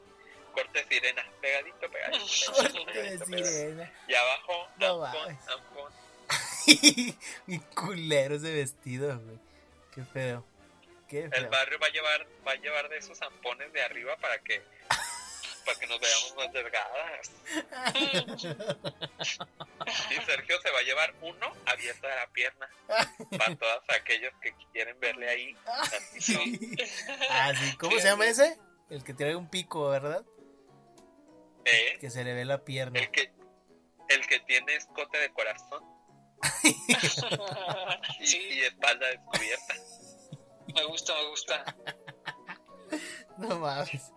Corte 0.53 0.85
sirena, 0.89 1.25
pegadito, 1.41 1.91
pegadito. 1.91 2.25
pegadito, 2.53 2.85
pegadito, 2.85 3.25
pegadito. 3.25 3.47
sirena. 3.49 3.93
Y 4.07 4.15
abajo, 4.15 4.69
No. 4.77 5.05
Mi 7.47 7.59
culero 7.59 8.37
ese 8.37 8.53
vestido, 8.53 9.19
güey. 9.19 9.39
Qué 9.95 10.05
feo. 10.05 10.45
Qué 11.09 11.29
El 11.33 11.49
barrio 11.49 11.79
va 11.79 11.87
a 11.87 11.91
llevar, 11.91 12.27
va 12.47 12.53
a 12.53 12.57
llevar 12.57 12.89
de 12.89 12.99
esos 12.99 13.19
zampones 13.19 13.73
de 13.73 13.83
arriba 13.83 14.17
para 14.17 14.39
que, 14.39 14.63
para 15.67 15.79
que 15.79 15.87
nos 15.87 16.01
veamos 16.01 16.35
más 16.37 16.53
delgadas. 16.53 17.31
Y 20.11 20.15
Sergio 20.25 20.61
se 20.61 20.71
va 20.71 20.79
a 20.79 20.83
llevar 20.83 21.15
uno 21.21 21.53
abierto 21.67 22.07
de 22.07 22.15
la 22.15 22.27
pierna. 22.29 22.71
Para 23.39 23.57
todos 23.57 23.83
aquellos 23.89 24.33
que 24.41 24.55
quieren 24.73 24.99
verle 25.01 25.29
ahí. 25.29 25.57
Sí. 26.19 26.77
Ah, 27.31 27.53
sí. 27.55 27.77
¿Cómo 27.77 27.99
se 27.99 28.05
llama 28.05 28.27
ese? 28.27 28.59
El 28.89 29.05
que 29.05 29.15
tiene 29.15 29.37
un 29.37 29.49
pico, 29.49 29.89
¿verdad? 29.89 30.25
¿Eh? 31.65 31.99
Que 32.01 32.11
se 32.11 32.25
le 32.25 32.35
ve 32.35 32.45
la 32.45 32.65
pierna. 32.65 32.99
El 32.99 33.11
que, 33.11 33.33
el 34.09 34.27
que 34.27 34.41
tiene 34.41 34.77
escote 34.77 35.19
de 35.19 35.33
corazón 35.33 35.83
y, 36.02 36.02
Sí, 38.25 38.39
y 38.51 38.61
espalda 38.63 39.07
descubierta. 39.09 39.75
me 40.75 40.85
gusta, 40.85 41.15
me 41.15 41.29
gusta. 41.29 41.77
No 43.39 43.59
mames. 43.59 44.13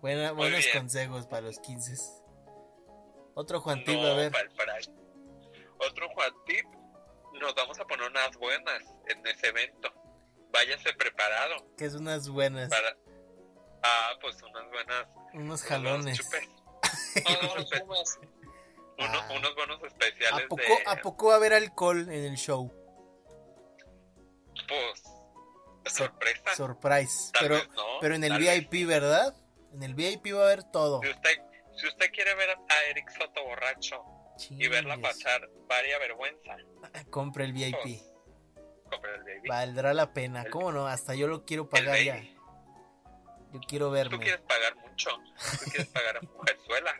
Buena, 0.00 0.32
buenos 0.32 0.60
bien. 0.64 0.78
consejos 0.78 1.26
para 1.26 1.42
los 1.42 1.58
15. 1.60 1.94
Otro 3.34 3.60
Juan 3.60 3.80
No, 3.80 3.84
Tip, 3.84 4.00
a 4.00 4.14
ver. 4.14 4.32
para. 4.32 4.78
Otro 5.78 6.08
Juan 6.10 6.32
Tip, 6.46 6.66
nos 7.40 7.54
vamos 7.54 7.78
a 7.80 7.84
poner 7.86 8.08
unas 8.10 8.36
buenas 8.36 8.82
en 9.08 9.26
ese 9.26 9.48
evento. 9.48 9.92
Váyase 10.52 10.92
preparado 10.94 11.64
Que 11.76 11.84
es 11.84 11.94
unas 11.94 12.28
buenas. 12.28 12.68
para... 12.70 12.96
Ah, 13.82 14.10
pues 14.20 14.36
unas 14.42 14.68
buenas... 14.70 15.06
Unos 15.32 15.34
unos 15.34 15.62
jalones. 15.62 16.18
chupes. 16.18 16.48
No, 17.24 17.42
no, 17.42 17.54
no 17.56 17.66
fumes. 17.66 18.18
Uno- 19.00 19.18
Ah. 19.18 19.28
unos 19.36 19.54
buenos 19.54 19.82
especiales 19.82 20.44
¿A 20.44 20.48
poco, 20.48 20.62
de... 20.62 20.82
¿A 20.86 20.96
poco 20.96 21.26
va 21.28 21.32
a 21.34 21.36
haber 21.36 21.52
alcohol 21.54 22.00
en 22.10 22.24
el 22.24 22.36
show? 22.36 22.70
Pues... 24.68 25.02
Sorpresa. 25.94 26.54
Surprise. 26.54 27.32
Tal 27.32 27.42
Pero, 27.42 27.54
vez 27.56 27.68
no, 27.70 27.84
pero 28.00 28.14
en 28.14 28.24
el 28.24 28.30
tal 28.32 28.40
vez. 28.42 28.68
VIP, 28.70 28.86
¿verdad? 28.86 29.34
En 29.72 29.82
el 29.82 29.94
VIP 29.94 30.26
va 30.34 30.42
a 30.42 30.44
haber 30.44 30.62
todo. 30.64 31.00
Si 31.02 31.08
usted, 31.08 31.30
si 31.76 31.86
usted 31.88 32.10
quiere 32.12 32.34
ver 32.34 32.50
a 32.50 32.84
Eric 32.90 33.10
Soto 33.10 33.42
borracho 33.44 34.04
y 34.50 34.68
verla 34.68 34.94
Chingues. 34.96 35.16
pasar 35.24 35.48
varia 35.68 35.98
vergüenza, 35.98 36.56
Compre 37.10 37.44
el 37.44 37.52
VIP. 37.54 37.76
pues, 37.82 38.02
compre 38.90 39.14
el 39.14 39.22
baby. 39.24 39.48
Valdrá 39.48 39.94
la 39.94 40.12
pena. 40.12 40.42
El- 40.42 40.50
¿Cómo 40.50 40.70
no? 40.70 40.86
Hasta 40.86 41.14
yo 41.14 41.26
lo 41.26 41.44
quiero 41.44 41.68
pagar 41.68 41.98
ya. 42.02 42.22
Yo 43.52 43.60
quiero 43.66 43.86
Tú 43.86 43.92
verme. 43.92 44.18
quieres 44.18 44.40
pagar 44.42 44.76
mucho, 44.76 45.10
tú 45.64 45.70
quieres 45.70 45.88
pagar 45.88 46.16
a 46.18 46.20
mujerzuela, 46.36 46.94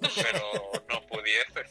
pero 0.00 0.72
no 0.88 1.06
pudieses. 1.06 1.70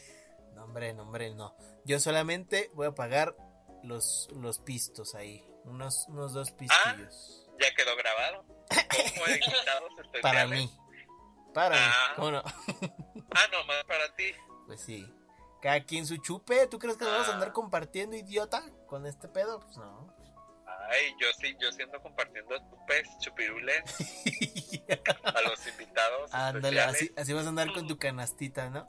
No, 0.54 0.64
hombre, 0.64 0.92
no, 0.94 1.02
hombre, 1.02 1.34
no. 1.34 1.56
Yo 1.84 1.98
solamente 1.98 2.70
voy 2.74 2.86
a 2.86 2.92
pagar 2.92 3.34
los, 3.82 4.28
los 4.32 4.58
pistos 4.60 5.14
ahí. 5.14 5.44
Unos, 5.64 6.06
unos 6.08 6.32
dos 6.32 6.50
pistillos. 6.52 7.48
Ya 7.60 7.74
quedó 7.74 7.96
grabado. 7.96 8.44
Especiales. 8.70 10.20
Para 10.22 10.46
mí. 10.46 10.70
Para 11.54 11.76
Ah. 11.76 12.08
mí. 12.10 12.14
¿Cómo 12.16 12.30
no? 12.32 12.42
Ah, 12.44 13.46
no, 13.52 13.64
más 13.64 13.84
para 13.84 14.14
ti. 14.14 14.32
Pues 14.66 14.80
sí. 14.80 15.06
Cada 15.60 15.84
quien 15.84 16.06
su 16.06 16.16
chupe. 16.16 16.66
¿Tú 16.66 16.78
crees 16.78 16.96
que 16.96 17.04
nos 17.04 17.12
vamos 17.12 17.28
a 17.28 17.34
andar 17.34 17.48
Ah. 17.50 17.52
compartiendo, 17.52 18.16
idiota? 18.16 18.62
Con 18.86 19.06
este 19.06 19.28
pedo? 19.28 19.60
Pues 19.60 19.76
no. 19.76 20.11
Ay, 20.92 21.14
yo 21.18 21.26
sí, 21.40 21.56
yo 21.58 21.72
siendo 21.72 22.00
compartiendo 22.02 22.54
chupes, 22.68 23.08
chupirules 23.20 23.82
a 25.24 25.40
los 25.40 25.66
invitados 25.66 26.34
Ándale, 26.34 26.80
así, 26.82 27.10
así 27.16 27.32
vas 27.32 27.46
a 27.46 27.48
andar 27.48 27.72
con 27.72 27.86
tu 27.86 27.96
canastita, 27.96 28.68
¿no? 28.68 28.86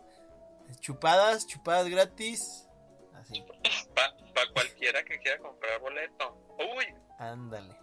Chupadas, 0.82 1.48
chupadas 1.48 1.88
gratis. 1.88 2.68
Así, 3.14 3.42
Para 3.94 4.52
cualquiera 4.54 5.04
que 5.04 5.18
quiera 5.20 5.38
comprar 5.38 5.80
boleto. 5.80 6.56
Uy, 6.76 6.86
ándale. 7.20 7.74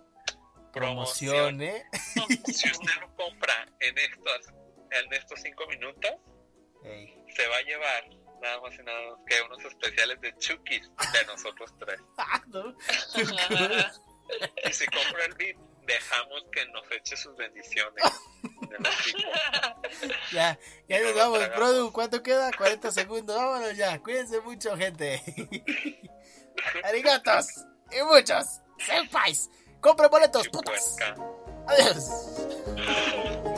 Promoción. 0.73 1.59
Promoción, 1.59 1.63
¿eh? 1.63 1.85
si 2.53 2.71
usted 2.71 3.01
lo 3.01 3.15
compra 3.17 3.67
en 3.81 3.97
estos, 3.97 4.49
en 4.91 5.13
estos 5.15 5.41
cinco 5.41 5.67
minutos, 5.67 6.11
Ey. 6.85 7.25
se 7.35 7.49
va 7.49 7.57
a 7.57 7.63
llevar 7.63 8.05
nada 8.41 8.61
más 8.61 8.75
y 8.75 8.83
nada 8.83 9.01
menos 9.01 9.19
que 9.27 9.43
unos 9.43 9.65
especiales 9.65 10.21
de 10.21 10.37
Chukis 10.39 10.91
de 11.13 11.27
nosotros 11.27 11.73
tres. 11.79 12.01
Ah, 12.19 12.43
¿no? 12.49 12.75
Y 14.65 14.73
si 14.73 14.87
compra 14.87 15.25
el 15.27 15.35
VIP, 15.35 15.59
dejamos 15.87 16.45
que 16.53 16.67
nos 16.67 16.91
eche 16.93 17.17
sus 17.17 17.37
bendiciones. 17.37 18.05
Ya, 20.33 20.59
ya 20.89 21.01
nos 21.01 21.15
vamos. 21.15 21.49
Produ. 21.49 21.93
¿Cuánto 21.93 22.23
queda? 22.23 22.51
40 22.57 22.93
segundos. 22.93 23.37
Vámonos 23.37 23.77
ya. 23.77 23.99
Cuídense 24.01 24.41
mucho, 24.41 24.77
gente. 24.77 25.21
Arigatos. 26.85 27.47
Y 27.91 28.03
muchos. 28.05 28.61
Senpais. 28.79 29.51
Compren 29.81 30.11
boletos, 30.11 30.49
putos. 30.49 30.75
Chupuesca. 30.75 31.17
Adiós. 31.67 33.50